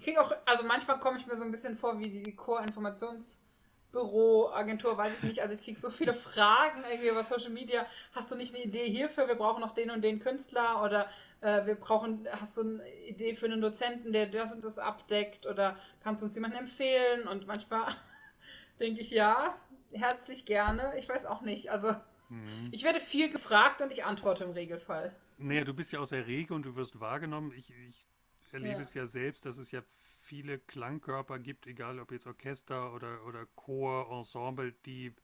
kriege 0.00 0.20
auch, 0.20 0.32
also 0.44 0.64
manchmal 0.64 1.00
komme 1.00 1.18
ich 1.18 1.26
mir 1.26 1.36
so 1.36 1.42
ein 1.42 1.50
bisschen 1.50 1.74
vor 1.76 1.98
wie 1.98 2.22
die 2.22 2.36
Core-Informationsbüro, 2.36 4.52
Agentur, 4.52 4.98
weiß 4.98 5.18
ich 5.18 5.22
nicht. 5.22 5.40
Also 5.40 5.54
ich 5.54 5.62
kriege 5.62 5.80
so 5.80 5.90
viele 5.90 6.14
Fragen 6.14 6.84
irgendwie 6.84 7.08
über 7.08 7.22
Social 7.22 7.50
Media. 7.50 7.86
Hast 8.12 8.30
du 8.30 8.36
nicht 8.36 8.54
eine 8.54 8.64
Idee 8.64 8.86
hierfür? 8.86 9.28
Wir 9.28 9.36
brauchen 9.36 9.60
noch 9.60 9.72
den 9.72 9.90
und 9.90 10.02
den 10.02 10.20
Künstler 10.20 10.82
oder 10.82 11.08
äh, 11.40 11.64
wir 11.66 11.76
brauchen, 11.76 12.28
hast 12.30 12.58
du 12.58 12.62
eine 12.62 12.94
Idee 13.06 13.34
für 13.34 13.46
einen 13.46 13.62
Dozenten, 13.62 14.12
der 14.12 14.26
das 14.26 14.52
und 14.52 14.64
das 14.64 14.78
abdeckt 14.78 15.46
oder 15.46 15.76
kannst 16.02 16.22
du 16.22 16.26
uns 16.26 16.34
jemanden 16.34 16.58
empfehlen? 16.58 17.26
Und 17.26 17.46
manchmal 17.46 17.94
denke 18.80 19.00
ich, 19.00 19.10
ja, 19.10 19.56
herzlich 19.92 20.44
gerne. 20.44 20.92
Ich 20.98 21.08
weiß 21.08 21.24
auch 21.24 21.40
nicht. 21.40 21.70
Also 21.70 21.94
mhm. 22.28 22.68
ich 22.70 22.82
werde 22.82 23.00
viel 23.00 23.30
gefragt 23.30 23.80
und 23.80 23.92
ich 23.92 24.04
antworte 24.04 24.44
im 24.44 24.50
Regelfall. 24.50 25.14
Naja, 25.38 25.64
du 25.64 25.74
bist 25.74 25.92
ja 25.92 26.00
aus 26.00 26.10
der 26.10 26.26
Rege 26.26 26.54
und 26.54 26.64
du 26.64 26.76
wirst 26.76 27.00
wahrgenommen. 27.00 27.52
Ich, 27.56 27.72
ich 27.88 28.06
erlebe 28.52 28.76
ja. 28.76 28.80
es 28.80 28.94
ja 28.94 29.06
selbst, 29.06 29.44
dass 29.46 29.58
es 29.58 29.70
ja 29.70 29.82
viele 30.26 30.58
Klangkörper 30.58 31.38
gibt, 31.38 31.66
egal 31.66 32.00
ob 32.00 32.10
jetzt 32.10 32.26
Orchester 32.26 32.92
oder, 32.94 33.24
oder 33.26 33.46
Chor, 33.54 34.10
Ensemble, 34.10 34.72
die, 34.84 35.14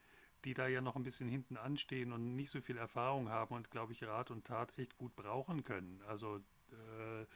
die 0.44 0.55
da 0.55 0.68
ja 0.68 0.80
noch 0.80 0.96
ein 0.96 1.03
bisschen 1.03 1.28
hinten 1.28 1.57
anstehen 1.57 2.12
und 2.12 2.36
nicht 2.36 2.50
so 2.50 2.61
viel 2.61 2.76
Erfahrung 2.76 3.28
haben 3.28 3.55
und, 3.55 3.70
glaube 3.70 3.92
ich, 3.92 4.05
Rat 4.05 4.30
und 4.30 4.44
Tat 4.44 4.78
echt 4.78 4.96
gut 4.96 5.16
brauchen 5.16 5.64
können. 5.64 6.00
Also 6.07 6.36
äh, 6.70 7.26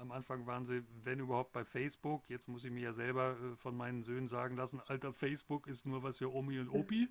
am 0.00 0.10
Anfang 0.10 0.46
waren 0.46 0.64
sie, 0.64 0.84
wenn 1.02 1.20
überhaupt, 1.20 1.52
bei 1.52 1.64
Facebook. 1.64 2.28
Jetzt 2.28 2.48
muss 2.48 2.64
ich 2.64 2.70
mir 2.70 2.80
ja 2.80 2.92
selber 2.92 3.36
äh, 3.38 3.56
von 3.56 3.76
meinen 3.76 4.02
Söhnen 4.02 4.28
sagen 4.28 4.56
lassen, 4.56 4.80
alter, 4.86 5.12
Facebook 5.12 5.66
ist 5.66 5.86
nur 5.86 6.02
was 6.02 6.18
für 6.18 6.32
Omi 6.32 6.58
und 6.58 6.68
Opi. 6.70 7.08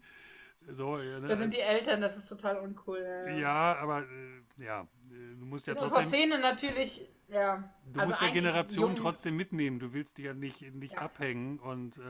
So, 0.71 0.97
ja, 0.99 1.19
ne? 1.19 1.27
Da 1.27 1.37
sind 1.37 1.53
die 1.53 1.61
Eltern, 1.61 2.01
das 2.01 2.17
ist 2.17 2.27
total 2.27 2.57
uncool. 2.57 2.99
Ja, 3.27 3.31
ja 3.31 3.75
aber 3.77 4.01
äh, 4.01 4.63
ja, 4.63 4.81
äh, 4.81 5.35
du 5.37 5.45
musst 5.45 5.67
ja 5.67 5.73
In 5.73 5.79
trotzdem. 5.79 6.03
Szene 6.03 6.39
natürlich, 6.39 7.07
ja. 7.27 7.71
Du 7.85 7.99
also 7.99 8.09
musst 8.09 8.21
ja 8.21 8.31
Generationen 8.31 8.95
trotzdem 8.95 9.35
mitnehmen. 9.35 9.79
Du 9.79 9.93
willst 9.93 10.17
die 10.17 10.23
ja 10.23 10.33
nicht, 10.33 10.73
nicht 10.73 10.93
ja. 10.93 11.01
abhängen 11.01 11.59
und 11.59 11.97
äh, 11.97 12.01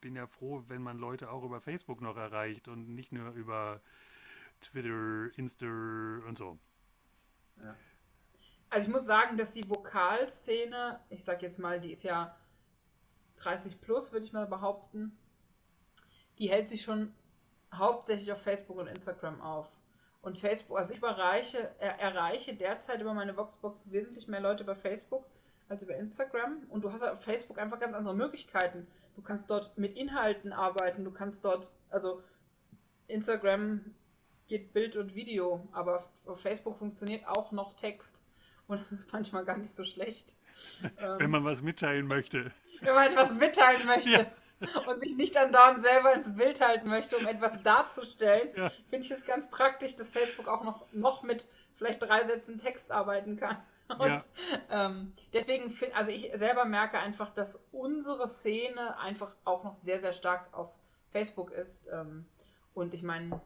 bin 0.00 0.14
ja 0.14 0.26
froh, 0.26 0.64
wenn 0.68 0.82
man 0.82 0.98
Leute 0.98 1.30
auch 1.30 1.42
über 1.42 1.60
Facebook 1.60 2.00
noch 2.00 2.16
erreicht 2.16 2.68
und 2.68 2.94
nicht 2.94 3.12
nur 3.12 3.30
über 3.32 3.80
Twitter, 4.60 5.30
Insta 5.38 5.66
und 5.66 6.36
so. 6.36 6.58
Ja. 7.62 7.74
Also 8.68 8.88
ich 8.88 8.92
muss 8.92 9.06
sagen, 9.06 9.36
dass 9.36 9.52
die 9.52 9.68
Vokalszene, 9.68 11.00
ich 11.08 11.24
sag 11.24 11.42
jetzt 11.42 11.58
mal, 11.58 11.80
die 11.80 11.92
ist 11.92 12.02
ja 12.02 12.36
30 13.36 13.80
plus, 13.80 14.12
würde 14.12 14.26
ich 14.26 14.32
mal 14.32 14.46
behaupten, 14.46 15.16
die 16.38 16.50
hält 16.50 16.68
sich 16.68 16.82
schon 16.82 17.14
hauptsächlich 17.78 18.32
auf 18.32 18.42
Facebook 18.42 18.78
und 18.78 18.86
Instagram 18.86 19.40
auf. 19.40 19.68
Und 20.22 20.38
Facebook, 20.38 20.78
also 20.78 20.92
ich 20.92 21.02
erreiche, 21.02 21.70
er, 21.78 22.00
erreiche 22.00 22.54
derzeit 22.54 23.00
über 23.00 23.14
meine 23.14 23.36
Voxbox 23.36 23.90
wesentlich 23.92 24.26
mehr 24.26 24.40
Leute 24.40 24.64
über 24.64 24.74
Facebook 24.74 25.24
als 25.68 25.82
über 25.82 25.96
Instagram. 25.96 26.64
Und 26.68 26.82
du 26.82 26.92
hast 26.92 27.02
auf 27.02 27.22
Facebook 27.22 27.58
einfach 27.58 27.78
ganz 27.78 27.94
andere 27.94 28.14
Möglichkeiten. 28.14 28.86
Du 29.14 29.22
kannst 29.22 29.48
dort 29.48 29.76
mit 29.78 29.96
Inhalten 29.96 30.52
arbeiten, 30.52 31.04
du 31.04 31.10
kannst 31.10 31.44
dort, 31.44 31.70
also 31.90 32.22
Instagram 33.08 33.94
geht 34.48 34.72
Bild 34.72 34.96
und 34.96 35.14
Video, 35.14 35.66
aber 35.72 36.08
auf 36.26 36.40
Facebook 36.40 36.76
funktioniert 36.78 37.26
auch 37.26 37.52
noch 37.52 37.74
Text. 37.74 38.24
Und 38.66 38.80
das 38.80 38.92
ist 38.92 39.12
manchmal 39.12 39.44
gar 39.44 39.58
nicht 39.58 39.74
so 39.74 39.84
schlecht. 39.84 40.36
Wenn 41.18 41.30
man 41.30 41.44
was 41.44 41.62
mitteilen 41.62 42.06
möchte. 42.06 42.52
Wenn 42.80 42.94
man 42.94 43.10
etwas 43.10 43.32
mitteilen 43.34 43.86
möchte. 43.86 44.10
Ja. 44.10 44.26
Und 44.86 45.00
sich 45.00 45.16
nicht 45.16 45.36
andauernd 45.36 45.84
selber 45.84 46.14
ins 46.14 46.34
Bild 46.34 46.60
halten 46.60 46.88
möchte, 46.88 47.16
um 47.18 47.26
etwas 47.26 47.62
darzustellen, 47.62 48.48
ja. 48.56 48.70
finde 48.88 49.04
ich 49.04 49.10
es 49.10 49.24
ganz 49.26 49.50
praktisch, 49.50 49.96
dass 49.96 50.08
Facebook 50.08 50.48
auch 50.48 50.64
noch, 50.64 50.86
noch 50.92 51.22
mit 51.22 51.46
vielleicht 51.76 52.02
drei 52.02 52.26
Sätzen 52.26 52.56
Text 52.56 52.90
arbeiten 52.90 53.36
kann. 53.36 53.58
Und 53.98 54.08
ja. 54.08 54.20
ähm, 54.70 55.12
deswegen 55.32 55.70
finde 55.70 55.94
also 55.94 56.10
ich 56.10 56.32
selber 56.34 56.64
merke 56.64 56.98
einfach, 56.98 57.32
dass 57.34 57.64
unsere 57.70 58.26
Szene 58.26 58.98
einfach 58.98 59.36
auch 59.44 59.62
noch 59.62 59.76
sehr, 59.76 60.00
sehr 60.00 60.12
stark 60.12 60.48
auf 60.52 60.70
Facebook 61.12 61.52
ist. 61.52 61.88
Ähm, 61.92 62.26
und 62.74 62.94
ich 62.94 63.02
meine, 63.02 63.40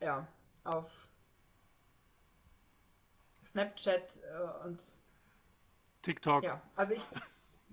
ja, 0.00 0.26
auf 0.64 0.88
Snapchat 3.44 4.20
äh, 4.22 4.66
und 4.66 4.96
TikTok. 6.02 6.44
Ja, 6.44 6.62
also 6.76 6.94
ich 6.94 7.04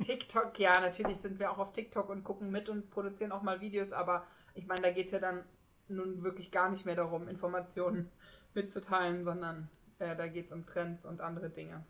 TikTok, 0.01 0.57
ja, 0.59 0.79
natürlich 0.79 1.17
sind 1.17 1.39
wir 1.39 1.51
auch 1.51 1.57
auf 1.57 1.71
TikTok 1.71 2.09
und 2.09 2.23
gucken 2.23 2.51
mit 2.51 2.69
und 2.69 2.89
produzieren 2.89 3.31
auch 3.31 3.41
mal 3.41 3.61
Videos, 3.61 3.91
aber 3.91 4.25
ich 4.53 4.65
meine, 4.65 4.81
da 4.81 4.91
geht 4.91 5.07
es 5.07 5.11
ja 5.11 5.19
dann 5.19 5.43
nun 5.87 6.23
wirklich 6.23 6.51
gar 6.51 6.69
nicht 6.69 6.85
mehr 6.85 6.95
darum, 6.95 7.27
Informationen 7.27 8.11
mitzuteilen, 8.53 9.23
sondern 9.23 9.69
äh, 9.99 10.15
da 10.15 10.27
geht 10.27 10.47
es 10.47 10.51
um 10.51 10.65
Trends 10.65 11.05
und 11.05 11.21
andere 11.21 11.49
Dinge. 11.49 11.85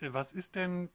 Äh, 0.00 0.12
was 0.12 0.32
ist 0.32 0.54
denn 0.54 0.90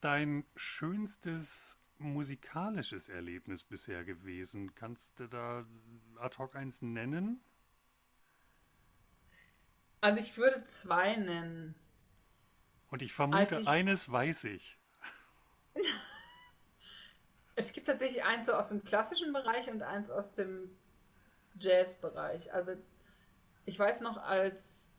dein 0.00 0.44
schönstes 0.56 1.78
musikalisches 1.98 3.08
Erlebnis 3.08 3.64
bisher 3.64 4.04
gewesen? 4.04 4.74
Kannst 4.74 5.20
du 5.20 5.28
da 5.28 5.64
ad 6.16 6.38
hoc 6.38 6.56
eins 6.56 6.82
nennen? 6.82 7.40
Also 10.00 10.18
ich 10.18 10.36
würde 10.36 10.64
zwei 10.66 11.16
nennen. 11.16 11.76
Und 12.92 13.00
ich 13.00 13.14
vermute, 13.14 13.60
ich... 13.60 13.68
eines 13.68 14.12
weiß 14.12 14.44
ich. 14.44 14.76
es 17.56 17.72
gibt 17.72 17.86
tatsächlich 17.86 18.22
eins 18.22 18.44
so 18.44 18.52
aus 18.52 18.68
dem 18.68 18.84
klassischen 18.84 19.32
Bereich 19.32 19.70
und 19.70 19.82
eins 19.82 20.10
aus 20.10 20.34
dem 20.34 20.76
Jazzbereich. 21.58 22.52
Also 22.52 22.72
ich 23.64 23.78
weiß 23.78 24.02
noch, 24.02 24.18
als 24.18 24.90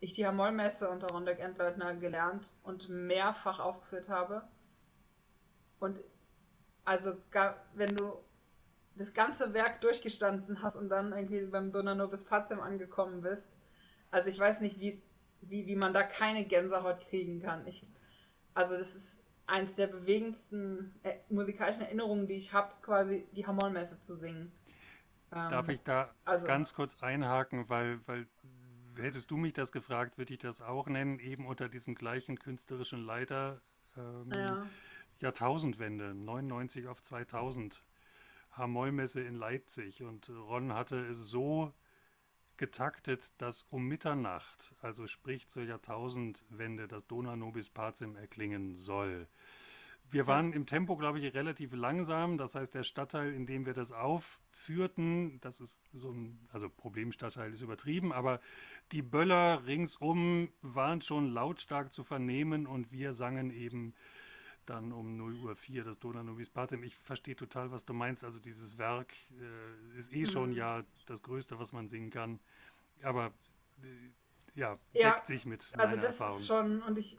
ich 0.00 0.14
die 0.14 0.26
Hamollmesse 0.26 0.90
unter 0.90 1.06
Rondek 1.06 1.38
Endleutner 1.38 1.94
gelernt 1.94 2.52
und 2.64 2.88
mehrfach 2.88 3.60
aufgeführt 3.60 4.08
habe. 4.08 4.42
Und 5.78 6.00
also 6.84 7.16
wenn 7.74 7.94
du 7.94 8.18
das 8.96 9.14
ganze 9.14 9.54
Werk 9.54 9.82
durchgestanden 9.82 10.62
hast 10.62 10.74
und 10.74 10.88
dann 10.88 11.12
irgendwie 11.12 11.44
beim 11.46 11.70
Donano 11.70 12.08
bis 12.08 12.24
Pazem 12.24 12.58
angekommen 12.58 13.22
bist, 13.22 13.48
also 14.10 14.28
ich 14.28 14.38
weiß 14.40 14.58
nicht, 14.58 14.80
wie, 14.80 15.00
wie, 15.42 15.66
wie 15.66 15.76
man 15.76 15.92
da 15.92 16.02
keine 16.02 16.44
Gänsehaut 16.44 17.00
kriegen 17.08 17.40
kann. 17.40 17.66
Ich, 17.66 17.86
also 18.54 18.76
das 18.76 18.94
ist 18.94 19.22
eins 19.46 19.74
der 19.74 19.86
bewegendsten 19.86 20.94
äh, 21.02 21.16
musikalischen 21.30 21.82
Erinnerungen, 21.82 22.26
die 22.26 22.34
ich 22.34 22.52
habe, 22.52 22.72
quasi 22.82 23.26
die 23.32 23.46
Hamollmesse 23.46 24.00
zu 24.00 24.14
singen. 24.14 24.52
Darf 25.30 25.68
ähm, 25.68 25.74
ich 25.74 25.82
da 25.82 26.10
also, 26.24 26.46
ganz 26.46 26.74
kurz 26.74 27.02
einhaken, 27.02 27.68
weil, 27.68 28.00
weil 28.06 28.26
hättest 28.96 29.30
du 29.30 29.36
mich 29.36 29.52
das 29.52 29.72
gefragt, 29.72 30.18
würde 30.18 30.32
ich 30.34 30.40
das 30.40 30.60
auch 30.60 30.88
nennen, 30.88 31.18
eben 31.18 31.46
unter 31.46 31.68
diesem 31.68 31.94
gleichen 31.94 32.38
künstlerischen 32.38 33.04
Leiter 33.04 33.60
ähm, 33.96 34.30
ja. 34.32 34.66
Jahrtausendwende, 35.20 36.14
99 36.14 36.86
auf 36.86 37.02
2000, 37.02 37.84
Hamollmesse 38.52 39.22
in 39.22 39.34
Leipzig 39.34 40.02
und 40.02 40.30
Ron 40.30 40.74
hatte 40.74 40.98
es 41.06 41.18
so 41.18 41.72
getaktet, 42.58 43.32
dass 43.38 43.62
um 43.70 43.86
Mitternacht, 43.86 44.74
also 44.82 45.06
sprich 45.06 45.48
zur 45.48 45.62
Jahrtausendwende, 45.62 46.88
das 46.88 47.06
Dona 47.06 47.36
Nobis 47.36 47.70
Pacem 47.70 48.16
erklingen 48.16 48.74
soll. 48.74 49.26
Wir 50.10 50.26
waren 50.26 50.54
im 50.54 50.64
Tempo, 50.64 50.96
glaube 50.96 51.20
ich, 51.20 51.34
relativ 51.34 51.74
langsam. 51.74 52.38
Das 52.38 52.54
heißt, 52.54 52.74
der 52.74 52.82
Stadtteil, 52.82 53.34
in 53.34 53.46
dem 53.46 53.66
wir 53.66 53.74
das 53.74 53.92
aufführten, 53.92 55.38
das 55.42 55.60
ist 55.60 55.80
so 55.92 56.10
ein, 56.10 56.48
also 56.50 56.70
Problemstadtteil 56.70 57.52
ist 57.52 57.60
übertrieben, 57.60 58.12
aber 58.12 58.40
die 58.92 59.02
Böller 59.02 59.66
ringsum 59.66 60.50
waren 60.62 61.02
schon 61.02 61.30
lautstark 61.30 61.92
zu 61.92 62.04
vernehmen 62.04 62.66
und 62.66 62.90
wir 62.90 63.12
sangen 63.12 63.50
eben 63.50 63.94
dann 64.68 64.92
um 64.92 65.16
0 65.16 65.34
Uhr 65.36 65.56
4 65.56 65.84
das 65.84 65.98
Dona 65.98 66.22
Nobis 66.22 66.50
Patem. 66.50 66.82
Ich 66.82 66.96
verstehe 66.96 67.36
total, 67.36 67.70
was 67.70 67.84
du 67.84 67.92
meinst. 67.92 68.24
Also 68.24 68.38
dieses 68.38 68.78
Werk 68.78 69.12
äh, 69.40 69.98
ist 69.98 70.12
eh 70.12 70.26
schon 70.26 70.50
mhm. 70.50 70.56
ja 70.56 70.84
das 71.06 71.22
Größte, 71.22 71.58
was 71.58 71.72
man 71.72 71.88
singen 71.88 72.10
kann. 72.10 72.40
Aber 73.02 73.32
äh, 73.82 74.10
ja, 74.54 74.78
ja, 74.92 75.12
deckt 75.12 75.26
sich 75.26 75.46
mit 75.46 75.72
also 75.76 75.96
meiner 75.96 76.02
das 76.02 76.20
Ist 76.20 76.46
schon, 76.46 76.82
und 76.82 76.98
ich 76.98 77.18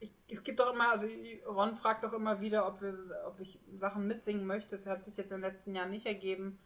ich, 0.00 0.12
es 0.28 0.42
gibt 0.42 0.60
doch 0.60 0.72
immer, 0.72 0.90
also 0.90 1.08
Ron 1.46 1.76
fragt 1.76 2.04
doch 2.04 2.12
immer 2.12 2.40
wieder, 2.40 2.66
ob, 2.66 2.80
wir, 2.82 2.94
ob 3.26 3.40
ich 3.40 3.58
Sachen 3.72 4.06
mitsingen 4.06 4.46
möchte. 4.46 4.76
Das 4.76 4.86
hat 4.86 5.04
sich 5.04 5.16
jetzt 5.16 5.30
in 5.30 5.40
den 5.40 5.50
letzten 5.50 5.74
Jahren 5.74 5.90
nicht 5.90 6.06
ergeben. 6.06 6.58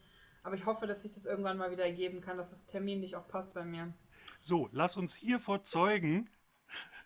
Aber 0.43 0.55
ich 0.55 0.65
hoffe, 0.65 0.87
dass 0.87 1.01
sich 1.01 1.11
das 1.11 1.25
irgendwann 1.25 1.57
mal 1.57 1.71
wieder 1.71 1.83
ergeben 1.83 2.21
kann, 2.21 2.37
dass 2.37 2.49
das 2.51 2.65
Termin 2.65 2.99
nicht 2.99 3.15
auch 3.15 3.27
passt 3.27 3.53
bei 3.53 3.65
mir. 3.65 3.93
So, 4.39 4.69
lass 4.71 4.97
uns 4.97 5.15
hier 5.15 5.39
vor 5.39 5.63
Zeugen 5.63 6.29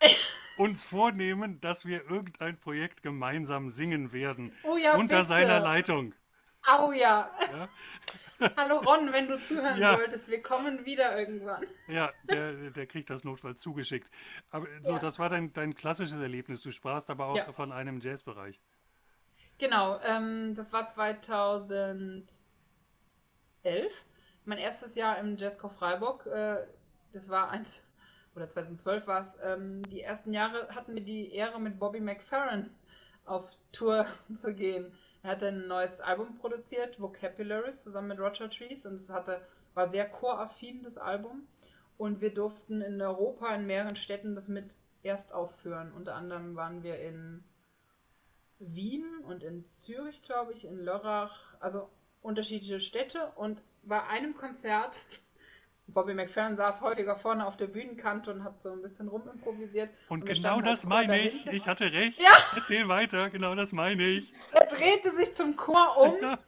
uns 0.56 0.84
vornehmen, 0.84 1.60
dass 1.60 1.84
wir 1.84 2.08
irgendein 2.08 2.58
Projekt 2.58 3.02
gemeinsam 3.02 3.70
singen 3.70 4.12
werden. 4.12 4.52
Oh 4.62 4.76
ja, 4.76 4.94
unter 4.96 5.16
bitte. 5.16 5.28
seiner 5.28 5.60
Leitung. 5.60 6.14
Au 6.66 6.92
ja. 6.92 7.30
ja? 7.52 7.68
Hallo 8.56 8.78
Ron, 8.78 9.12
wenn 9.12 9.28
du 9.28 9.38
zuhören 9.38 9.78
ja. 9.78 9.96
solltest, 9.96 10.28
wir 10.28 10.42
kommen 10.42 10.84
wieder 10.84 11.18
irgendwann. 11.18 11.64
Ja, 11.88 12.10
der, 12.24 12.70
der 12.70 12.86
kriegt 12.86 13.10
das 13.10 13.24
notfalls 13.24 13.60
zugeschickt. 13.60 14.10
Aber 14.50 14.66
so, 14.82 14.92
ja. 14.92 14.98
das 14.98 15.18
war 15.18 15.28
dein, 15.28 15.52
dein 15.52 15.74
klassisches 15.74 16.18
Erlebnis. 16.18 16.62
Du 16.62 16.70
sprachst 16.70 17.10
aber 17.10 17.26
auch 17.26 17.54
von 17.54 17.70
einem 17.70 18.00
Jazzbereich. 18.00 18.60
Genau, 19.58 20.00
ähm, 20.00 20.54
das 20.56 20.72
war 20.72 20.86
2011. 20.86 22.34
Mein 24.44 24.58
erstes 24.58 24.94
Jahr 24.94 25.18
im 25.18 25.36
Jazzco 25.36 25.68
Freiburg. 25.68 26.26
Äh, 26.26 26.66
das 27.12 27.28
war 27.28 27.50
eins, 27.50 27.86
oder 28.36 28.48
2012 28.48 29.06
war 29.06 29.20
es. 29.20 29.38
Ähm, 29.42 29.82
die 29.90 30.00
ersten 30.00 30.32
Jahre 30.32 30.68
hatten 30.74 30.94
wir 30.94 31.02
die 31.02 31.32
Ehre, 31.32 31.60
mit 31.60 31.78
Bobby 31.78 32.00
McFerrin 32.00 32.70
auf 33.24 33.48
Tour 33.72 34.06
zu 34.42 34.54
gehen. 34.54 34.92
Er 35.22 35.30
hat 35.30 35.42
ein 35.42 35.66
neues 35.66 36.00
Album 36.00 36.36
produziert, 36.38 37.00
Vocabularies, 37.00 37.82
zusammen 37.82 38.08
mit 38.08 38.20
Roger 38.20 38.50
Trees. 38.50 38.84
Und 38.86 38.94
es 38.94 39.10
hatte, 39.10 39.40
war 39.74 39.88
sehr 39.88 40.08
choraffin, 40.08 40.82
das 40.82 40.98
Album. 40.98 41.46
Und 41.96 42.20
wir 42.20 42.34
durften 42.34 42.82
in 42.82 43.00
Europa 43.00 43.54
in 43.54 43.66
mehreren 43.66 43.96
Städten 43.96 44.34
das 44.34 44.48
mit 44.48 44.74
erst 45.02 45.32
aufführen. 45.32 45.92
Unter 45.92 46.14
anderem 46.14 46.56
waren 46.56 46.82
wir 46.82 46.98
in 46.98 47.44
Wien 48.58 49.04
und 49.26 49.42
in 49.42 49.64
Zürich, 49.64 50.22
glaube 50.22 50.52
ich, 50.52 50.64
in 50.64 50.76
Lörrach, 50.76 51.54
also 51.60 51.88
unterschiedliche 52.22 52.80
Städte. 52.80 53.32
Und 53.36 53.62
bei 53.82 54.02
einem 54.02 54.36
Konzert 54.36 54.96
Bobby 55.86 56.14
McFerrin 56.14 56.56
saß 56.56 56.80
häufiger 56.80 57.16
vorne 57.16 57.46
auf 57.46 57.56
der 57.56 57.66
Bühnenkante 57.66 58.32
und 58.32 58.42
hat 58.42 58.60
so 58.62 58.70
ein 58.70 58.82
bisschen 58.82 59.08
rumimprovisiert. 59.08 59.90
Und, 60.08 60.22
und 60.22 60.26
genau 60.26 60.60
das 60.60 60.84
meine 60.84 61.20
ich. 61.20 61.46
Ich 61.46 61.66
hatte 61.66 61.92
recht. 61.92 62.18
Ja. 62.18 62.32
Erzähl 62.56 62.88
weiter. 62.88 63.30
Genau 63.30 63.54
das 63.54 63.72
meine 63.72 64.04
ich. 64.04 64.32
Er 64.52 64.66
drehte 64.66 65.14
sich 65.16 65.34
zum 65.36 65.56
Chor 65.56 65.96
um 65.98 66.20
ja. 66.20 66.38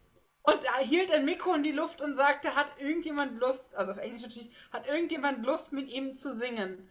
und 0.43 0.61
hielt 0.81 1.11
ein 1.13 1.25
Mikro 1.25 1.55
in 1.55 1.63
die 1.63 1.73
Luft 1.73 2.01
und 2.01 2.17
sagte, 2.17 2.55
hat 2.55 2.69
irgendjemand 2.79 3.39
Lust, 3.39 3.77
also 3.77 3.93
auf 3.93 3.99
Englisch 3.99 4.23
natürlich, 4.23 4.51
hat 4.73 4.87
irgendjemand 4.87 5.45
Lust 5.45 5.73
mit 5.73 5.89
ihm 5.89 6.17
zu 6.17 6.33
singen? 6.33 6.89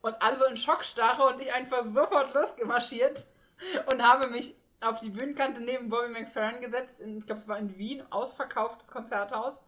Und 0.00 0.20
also 0.22 0.44
in 0.44 0.56
Schockstarre 0.56 1.26
und 1.26 1.40
ich 1.40 1.52
einfach 1.52 1.84
sofort 1.84 2.34
losgemarschiert 2.34 3.26
und 3.90 4.02
habe 4.02 4.28
mich 4.28 4.54
auf 4.80 5.00
die 5.00 5.10
Bühnenkante 5.10 5.60
neben 5.60 5.88
Bobby 5.88 6.08
McFerrin 6.08 6.60
gesetzt. 6.60 7.00
In, 7.00 7.18
ich 7.18 7.26
glaube, 7.26 7.40
es 7.40 7.48
war 7.48 7.58
in 7.58 7.76
Wien, 7.78 8.02
ausverkauftes 8.10 8.88
Konzerthaus. 8.88 9.62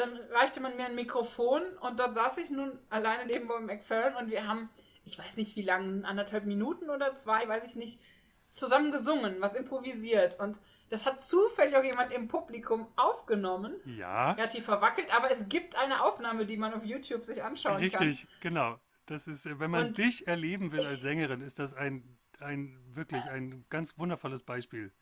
Dann 0.00 0.16
reichte 0.30 0.60
man 0.60 0.78
mir 0.78 0.86
ein 0.86 0.94
Mikrofon 0.94 1.60
und 1.82 2.00
dort 2.00 2.14
saß 2.14 2.38
ich 2.38 2.48
nun 2.48 2.78
alleine 2.88 3.26
neben 3.26 3.46
Bob 3.46 3.60
McFerrin 3.60 4.16
und 4.16 4.30
wir 4.30 4.48
haben, 4.48 4.70
ich 5.04 5.18
weiß 5.18 5.36
nicht 5.36 5.56
wie 5.56 5.62
lange, 5.62 6.08
anderthalb 6.08 6.46
Minuten 6.46 6.88
oder 6.88 7.16
zwei, 7.16 7.46
weiß 7.46 7.64
ich 7.66 7.76
nicht, 7.76 8.00
zusammen 8.48 8.92
gesungen, 8.92 9.42
was 9.42 9.52
improvisiert. 9.52 10.40
Und 10.40 10.58
das 10.88 11.04
hat 11.04 11.20
zufällig 11.20 11.76
auch 11.76 11.84
jemand 11.84 12.14
im 12.14 12.28
Publikum 12.28 12.88
aufgenommen. 12.96 13.74
Ja. 13.84 14.32
Relativ 14.32 14.64
verwackelt, 14.64 15.14
aber 15.14 15.30
es 15.30 15.46
gibt 15.50 15.76
eine 15.76 16.02
Aufnahme, 16.02 16.46
die 16.46 16.56
man 16.56 16.72
auf 16.72 16.82
YouTube 16.82 17.26
sich 17.26 17.42
anschauen 17.42 17.76
Richtig, 17.76 17.98
kann. 17.98 18.08
Richtig, 18.08 18.40
genau. 18.40 18.80
Das 19.04 19.26
ist, 19.26 19.60
wenn 19.60 19.70
man 19.70 19.88
und 19.88 19.98
dich 19.98 20.26
erleben 20.26 20.72
will 20.72 20.86
als 20.86 21.02
Sängerin, 21.02 21.42
ist 21.42 21.58
das 21.58 21.74
ein, 21.74 22.16
ein 22.38 22.74
wirklich 22.86 23.22
ein 23.24 23.66
ganz 23.68 23.98
wundervolles 23.98 24.44
Beispiel. 24.44 24.94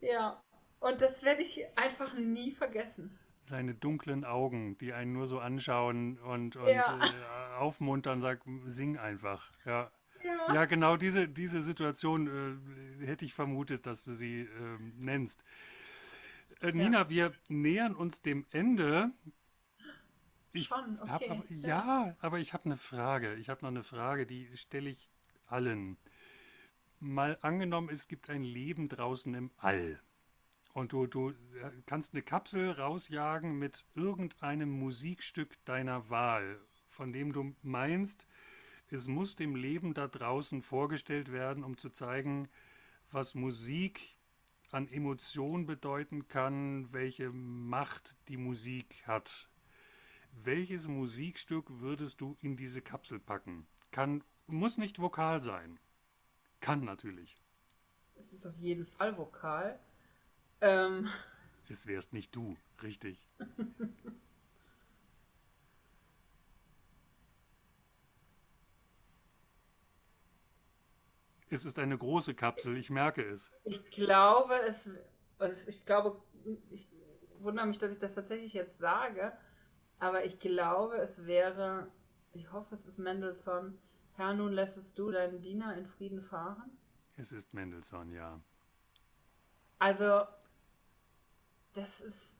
Ja, 0.00 0.42
und 0.80 1.00
das 1.00 1.22
werde 1.22 1.42
ich 1.42 1.64
einfach 1.76 2.14
nie 2.14 2.50
vergessen 2.50 3.16
seine 3.48 3.74
dunklen 3.74 4.24
Augen, 4.24 4.78
die 4.78 4.92
einen 4.92 5.12
nur 5.12 5.26
so 5.26 5.40
anschauen 5.40 6.18
und, 6.18 6.56
und 6.56 6.68
ja. 6.68 6.98
äh, 6.98 7.54
aufmuntern, 7.56 8.20
sagt, 8.20 8.44
sing 8.66 8.96
einfach. 8.96 9.52
Ja. 9.64 9.90
Ja. 10.24 10.52
ja, 10.52 10.64
genau 10.64 10.96
diese, 10.96 11.28
diese 11.28 11.60
Situation 11.60 12.26
äh, 13.00 13.06
hätte 13.06 13.24
ich 13.24 13.34
vermutet, 13.34 13.86
dass 13.86 14.04
du 14.04 14.14
sie 14.14 14.40
äh, 14.40 14.48
nennst. 14.96 15.42
Nina, 16.60 17.08
wir 17.08 17.32
nähern 17.48 17.94
uns 17.94 18.20
dem 18.20 18.44
Ende. 18.50 19.12
Ich 20.52 20.66
Schon, 20.66 20.98
okay. 21.00 21.30
aber, 21.30 21.44
ja, 21.52 22.16
aber 22.20 22.38
ich 22.40 22.52
habe 22.52 22.64
eine 22.64 22.76
Frage. 22.76 23.34
Ich 23.34 23.48
habe 23.48 23.60
noch 23.62 23.68
eine 23.68 23.84
Frage, 23.84 24.26
die 24.26 24.56
stelle 24.56 24.90
ich 24.90 25.10
allen. 25.46 25.98
Mal 27.00 27.38
angenommen, 27.42 27.90
es 27.92 28.08
gibt 28.08 28.28
ein 28.28 28.42
Leben 28.42 28.88
draußen 28.88 29.32
im 29.34 29.52
All. 29.58 30.00
Und 30.78 30.92
du, 30.92 31.08
du 31.08 31.30
äh, 31.30 31.34
kannst 31.86 32.14
eine 32.14 32.22
Kapsel 32.22 32.70
rausjagen 32.70 33.58
mit 33.58 33.84
irgendeinem 33.96 34.70
Musikstück 34.70 35.56
deiner 35.64 36.08
Wahl, 36.08 36.60
von 36.86 37.12
dem 37.12 37.32
du 37.32 37.56
meinst, 37.62 38.28
es 38.88 39.08
muss 39.08 39.34
dem 39.34 39.56
Leben 39.56 39.92
da 39.92 40.06
draußen 40.06 40.62
vorgestellt 40.62 41.32
werden, 41.32 41.64
um 41.64 41.76
zu 41.76 41.90
zeigen, 41.90 42.48
was 43.10 43.34
Musik 43.34 44.18
an 44.70 44.86
Emotionen 44.86 45.66
bedeuten 45.66 46.28
kann, 46.28 46.92
welche 46.92 47.30
Macht 47.32 48.16
die 48.28 48.36
Musik 48.36 49.02
hat. 49.04 49.50
Welches 50.30 50.86
Musikstück 50.86 51.80
würdest 51.80 52.20
du 52.20 52.36
in 52.40 52.56
diese 52.56 52.82
Kapsel 52.82 53.18
packen? 53.18 53.66
Kann, 53.90 54.22
muss 54.46 54.78
nicht 54.78 55.00
vokal 55.00 55.42
sein. 55.42 55.80
Kann 56.60 56.84
natürlich. 56.84 57.34
Es 58.14 58.32
ist 58.32 58.46
auf 58.46 58.56
jeden 58.58 58.86
Fall 58.86 59.18
vokal. 59.18 59.80
Ähm. 60.60 61.08
Es 61.68 61.86
wärst 61.86 62.12
nicht 62.12 62.34
du, 62.34 62.56
richtig. 62.82 63.18
es 71.50 71.64
ist 71.64 71.78
eine 71.78 71.96
große 71.96 72.34
Kapsel, 72.34 72.76
ich 72.76 72.90
merke 72.90 73.22
es. 73.22 73.52
Ich 73.64 73.90
glaube, 73.90 74.60
es, 74.62 74.90
ich 75.66 75.84
glaube, 75.84 76.20
ich 76.70 76.88
wundere 77.40 77.66
mich, 77.66 77.78
dass 77.78 77.92
ich 77.92 77.98
das 77.98 78.14
tatsächlich 78.14 78.52
jetzt 78.54 78.78
sage, 78.78 79.32
aber 79.98 80.24
ich 80.24 80.38
glaube, 80.38 80.96
es 80.96 81.26
wäre, 81.26 81.90
ich 82.32 82.52
hoffe, 82.52 82.74
es 82.74 82.86
ist 82.86 82.98
Mendelssohn, 82.98 83.78
Herr, 84.14 84.34
nun 84.34 84.52
lässest 84.52 84.98
du 84.98 85.10
deinen 85.10 85.40
Diener 85.40 85.76
in 85.76 85.86
Frieden 85.86 86.22
fahren? 86.22 86.76
Es 87.16 87.32
ist 87.32 87.54
Mendelssohn, 87.54 88.10
ja. 88.12 88.40
Also, 89.78 90.22
das 91.74 92.00
ist. 92.00 92.38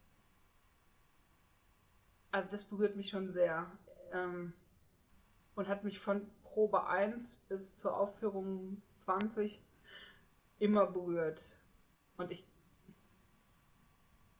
Also, 2.30 2.48
das 2.50 2.64
berührt 2.64 2.96
mich 2.96 3.08
schon 3.08 3.30
sehr. 3.30 3.70
Ähm, 4.12 4.52
und 5.54 5.68
hat 5.68 5.84
mich 5.84 5.98
von 5.98 6.30
Probe 6.42 6.86
1 6.86 7.36
bis 7.48 7.76
zur 7.76 7.96
Aufführung 7.96 8.80
20 8.96 9.60
immer 10.58 10.86
berührt. 10.86 11.56
Und 12.16 12.30
ich. 12.30 12.44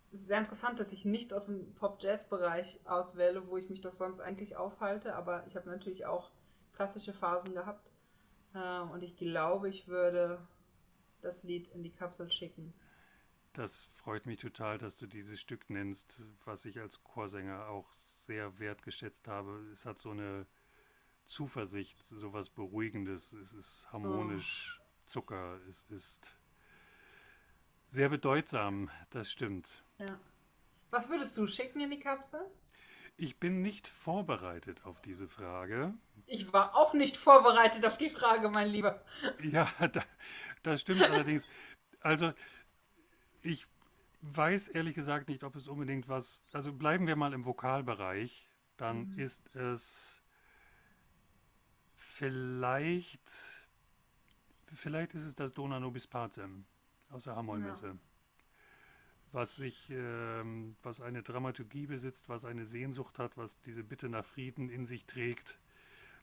Es 0.08 0.14
ist 0.14 0.26
sehr 0.26 0.38
interessant, 0.38 0.80
dass 0.80 0.92
ich 0.92 1.04
nicht 1.04 1.34
aus 1.34 1.46
dem 1.46 1.74
Pop-Jazz-Bereich 1.74 2.80
auswähle, 2.84 3.46
wo 3.48 3.58
ich 3.58 3.68
mich 3.68 3.82
doch 3.82 3.92
sonst 3.92 4.20
eigentlich 4.20 4.56
aufhalte, 4.56 5.14
aber 5.14 5.46
ich 5.46 5.56
habe 5.56 5.68
natürlich 5.68 6.06
auch 6.06 6.30
klassische 6.72 7.12
Phasen 7.12 7.52
gehabt. 7.52 7.90
Äh, 8.54 8.80
und 8.80 9.02
ich 9.02 9.16
glaube, 9.16 9.68
ich 9.68 9.86
würde 9.88 10.40
das 11.20 11.42
Lied 11.42 11.68
in 11.72 11.82
die 11.82 11.92
Kapsel 11.92 12.30
schicken. 12.30 12.72
Das 13.58 13.86
freut 13.86 14.26
mich 14.26 14.38
total, 14.38 14.78
dass 14.78 14.94
du 14.94 15.08
dieses 15.08 15.40
Stück 15.40 15.68
nennst, 15.68 16.22
was 16.44 16.64
ich 16.64 16.78
als 16.78 17.02
Chorsänger 17.02 17.66
auch 17.66 17.92
sehr 17.92 18.60
wertgeschätzt 18.60 19.26
habe. 19.26 19.68
Es 19.72 19.84
hat 19.84 19.98
so 19.98 20.12
eine 20.12 20.46
Zuversicht, 21.24 21.98
so 22.04 22.32
was 22.32 22.50
Beruhigendes. 22.50 23.32
Es 23.32 23.54
ist 23.54 23.92
harmonisch, 23.92 24.80
oh. 24.80 25.06
Zucker, 25.06 25.58
es 25.68 25.82
ist 25.90 26.38
sehr 27.88 28.08
bedeutsam, 28.10 28.90
das 29.10 29.28
stimmt. 29.28 29.82
Ja. 29.98 30.20
Was 30.90 31.08
würdest 31.08 31.36
du 31.36 31.48
schicken 31.48 31.80
in 31.80 31.90
die 31.90 31.98
Kapsel? 31.98 32.48
Ich 33.16 33.40
bin 33.40 33.60
nicht 33.60 33.88
vorbereitet 33.88 34.84
auf 34.84 35.00
diese 35.00 35.26
Frage. 35.26 35.94
Ich 36.26 36.52
war 36.52 36.76
auch 36.76 36.94
nicht 36.94 37.16
vorbereitet 37.16 37.84
auf 37.86 37.98
die 37.98 38.10
Frage, 38.10 38.50
mein 38.50 38.68
Lieber. 38.68 39.04
Ja, 39.42 39.68
da, 39.88 40.04
das 40.62 40.82
stimmt 40.82 41.02
allerdings. 41.02 41.44
Also, 42.00 42.32
ich 43.42 43.66
weiß 44.22 44.68
ehrlich 44.68 44.94
gesagt 44.94 45.28
nicht, 45.28 45.44
ob 45.44 45.56
es 45.56 45.68
unbedingt 45.68 46.08
was. 46.08 46.44
Also 46.52 46.72
bleiben 46.72 47.06
wir 47.06 47.16
mal 47.16 47.32
im 47.32 47.44
Vokalbereich. 47.44 48.48
Dann 48.76 49.10
mhm. 49.10 49.18
ist 49.18 49.54
es 49.54 50.22
vielleicht. 51.94 53.22
Vielleicht 54.72 55.14
ist 55.14 55.24
es 55.24 55.34
das 55.34 55.54
Dona 55.54 55.80
Nobis 55.80 56.06
Pacem 56.06 56.66
aus 57.10 57.24
der 57.24 57.36
Hamollmesse. 57.36 57.86
Ja. 57.86 57.98
Was 59.32 59.56
sich, 59.56 59.88
ähm, 59.90 60.76
was 60.82 61.00
eine 61.00 61.22
Dramaturgie 61.22 61.86
besitzt, 61.86 62.28
was 62.28 62.44
eine 62.44 62.66
Sehnsucht 62.66 63.18
hat, 63.18 63.36
was 63.36 63.60
diese 63.62 63.82
Bitte 63.82 64.08
nach 64.08 64.24
Frieden 64.24 64.68
in 64.68 64.86
sich 64.86 65.06
trägt. 65.06 65.58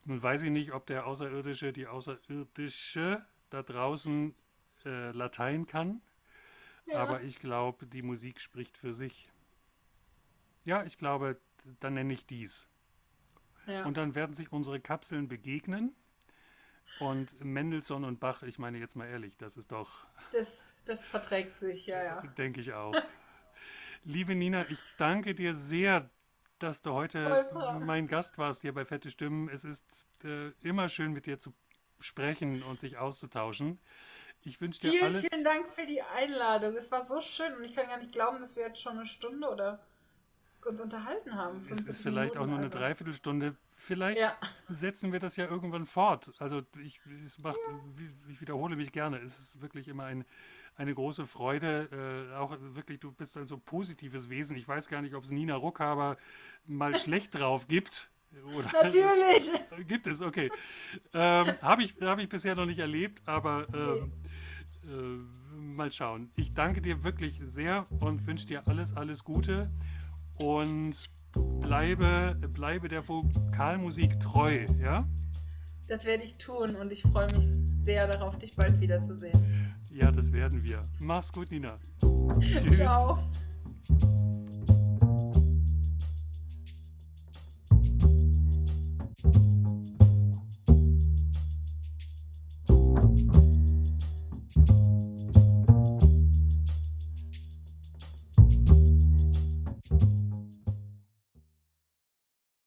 Nun 0.06 0.22
weiß 0.22 0.44
ich 0.44 0.52
nicht, 0.52 0.74
ob 0.74 0.86
der 0.86 1.08
Außerirdische, 1.08 1.74
die 1.74 1.88
Außerirdische 1.88 3.26
da 3.50 3.64
draußen 3.64 4.36
äh, 4.86 5.12
Latein 5.12 5.66
kann. 5.66 6.02
Aber 6.94 7.22
ich 7.22 7.40
glaube, 7.40 7.88
die 7.88 8.02
Musik 8.02 8.40
spricht 8.40 8.78
für 8.78 8.94
sich. 8.94 9.30
Ja, 10.64 10.84
ich 10.84 10.98
glaube, 10.98 11.40
dann 11.80 11.94
nenne 11.94 12.14
ich 12.14 12.26
dies. 12.26 12.68
Ja. 13.66 13.86
Und 13.86 13.98
dann 13.98 14.16
werden 14.16 14.34
sich 14.34 14.52
unsere 14.52 14.80
Kapseln 14.80 15.28
begegnen. 15.28 15.96
Und 17.00 17.44
Mendelssohn 17.44 18.04
und 18.04 18.20
Bach, 18.20 18.44
ich 18.44 18.60
meine 18.60 18.78
jetzt 18.78 18.96
mal 18.96 19.08
ehrlich, 19.08 19.38
das 19.38 19.58
ist 19.58 19.72
doch. 19.72 20.06
Das, 20.32 20.48
das 20.86 21.08
verträgt 21.08 21.60
sich, 21.60 21.88
ja, 21.88 22.04
ja. 22.04 22.22
Denke 22.38 22.62
ich 22.62 22.74
auch. 22.74 22.96
Liebe 24.04 24.36
Nina, 24.36 24.70
ich 24.70 24.80
danke 24.98 25.34
dir 25.34 25.56
sehr, 25.56 26.10
dass 26.60 26.84
du 26.84 26.94
heute 26.94 27.50
mein 27.84 28.08
Gast 28.08 28.38
warst 28.38 28.62
hier 28.62 28.74
bei 28.74 28.86
Fette 28.86 29.10
Stimmen. 29.10 29.50
Es 29.50 29.64
ist 29.64 30.06
äh, 30.24 30.52
immer 30.62 30.90
schön, 30.90 31.12
mit 31.12 31.26
dir 31.26 31.40
zu 31.40 31.54
sprechen 32.00 32.62
und 32.64 32.80
sich 32.80 32.98
auszutauschen. 32.98 33.80
Ich 34.46 34.62
wünsche 34.62 34.80
dir 34.80 34.92
vielen, 34.92 35.04
alles. 35.04 35.26
Vielen 35.26 35.44
Dank 35.44 35.70
für 35.72 35.86
die 35.86 36.02
Einladung. 36.02 36.78
Es 36.78 36.92
war 36.92 37.04
so 37.04 37.22
schön 37.22 37.54
und 37.56 37.64
ich 37.64 37.74
kann 37.74 37.88
gar 37.88 37.98
nicht 37.98 38.14
glauben, 38.14 38.40
dass 38.40 38.56
wir 38.56 38.64
jetzt 38.64 38.80
schon 38.80 38.98
eine 38.98 39.08
Stunde 39.08 39.50
oder 39.50 39.80
uns 40.66 40.80
unterhalten 40.82 41.36
haben. 41.36 41.66
Es 41.70 41.84
ist 41.84 42.02
vielleicht 42.02 42.34
Minuten, 42.34 42.38
auch 42.38 42.46
nur 42.46 42.58
eine 42.58 42.68
also. 42.68 42.78
Dreiviertelstunde. 42.78 43.56
Vielleicht 43.76 44.20
ja. 44.20 44.38
setzen 44.70 45.12
wir 45.12 45.20
das 45.20 45.36
ja 45.36 45.46
irgendwann 45.46 45.86
fort. 45.86 46.32
Also 46.40 46.62
ich, 46.84 47.02
macht, 47.42 47.58
ja. 47.58 48.04
ich 48.30 48.40
wiederhole 48.40 48.76
mich 48.76 48.92
gerne. 48.92 49.18
Es 49.18 49.38
ist 49.40 49.62
wirklich 49.62 49.88
immer 49.88 50.06
ein, 50.06 50.26
eine 50.76 50.94
große 50.94 51.26
Freude. 51.26 52.30
Äh, 52.32 52.36
auch 52.36 52.56
wirklich, 52.60 53.00
du 53.00 53.12
bist 53.12 53.38
ein 53.38 53.48
so 53.48 53.58
positives 53.58 54.30
Wesen. 54.30 54.56
Ich 54.58 54.68
weiß 54.68 54.88
gar 54.88 55.02
nicht, 55.02 55.16
ob 55.16 55.24
es 55.24 55.32
Nina 55.32 55.56
Ruckhaber 55.56 56.18
mal 56.66 56.98
schlecht 57.00 57.38
drauf 57.38 57.68
gibt. 57.68 58.12
Oder 58.44 58.84
Natürlich. 58.84 59.50
Gibt 59.88 60.08
es, 60.08 60.22
okay. 60.22 60.52
Ähm, 61.14 61.54
Habe 61.62 61.84
ich, 61.84 61.96
hab 62.02 62.20
ich 62.20 62.28
bisher 62.28 62.56
noch 62.56 62.66
nicht 62.66 62.80
erlebt, 62.80 63.22
aber 63.26 63.66
ähm, 63.74 64.12
äh, 64.12 64.25
mal 65.56 65.92
schauen. 65.92 66.30
Ich 66.36 66.54
danke 66.54 66.82
dir 66.82 67.04
wirklich 67.04 67.40
sehr 67.40 67.86
und 68.00 68.26
wünsche 68.28 68.48
dir 68.48 68.68
alles, 68.68 68.96
alles 68.96 69.24
Gute 69.24 69.70
und 70.38 70.96
bleibe, 71.62 72.36
bleibe 72.54 72.88
der 72.88 73.08
Vokalmusik 73.08 74.20
treu, 74.20 74.66
ja? 74.80 75.06
Das 75.88 76.06
werde 76.06 76.24
ich 76.24 76.38
tun 76.38 76.76
und 76.76 76.92
ich 76.92 77.04
freue 77.04 77.28
mich 77.28 77.48
sehr 77.84 78.08
darauf, 78.08 78.38
dich 78.40 78.56
bald 78.56 78.80
wiederzusehen. 78.80 79.76
Ja, 79.92 80.12
das 80.12 80.32
werden 80.34 80.64
wir. 80.64 80.82
Mach's 81.00 81.32
gut, 81.32 81.52
Nina. 81.52 81.78
Tschüss. 82.40 82.78
Ciao. 82.78 83.18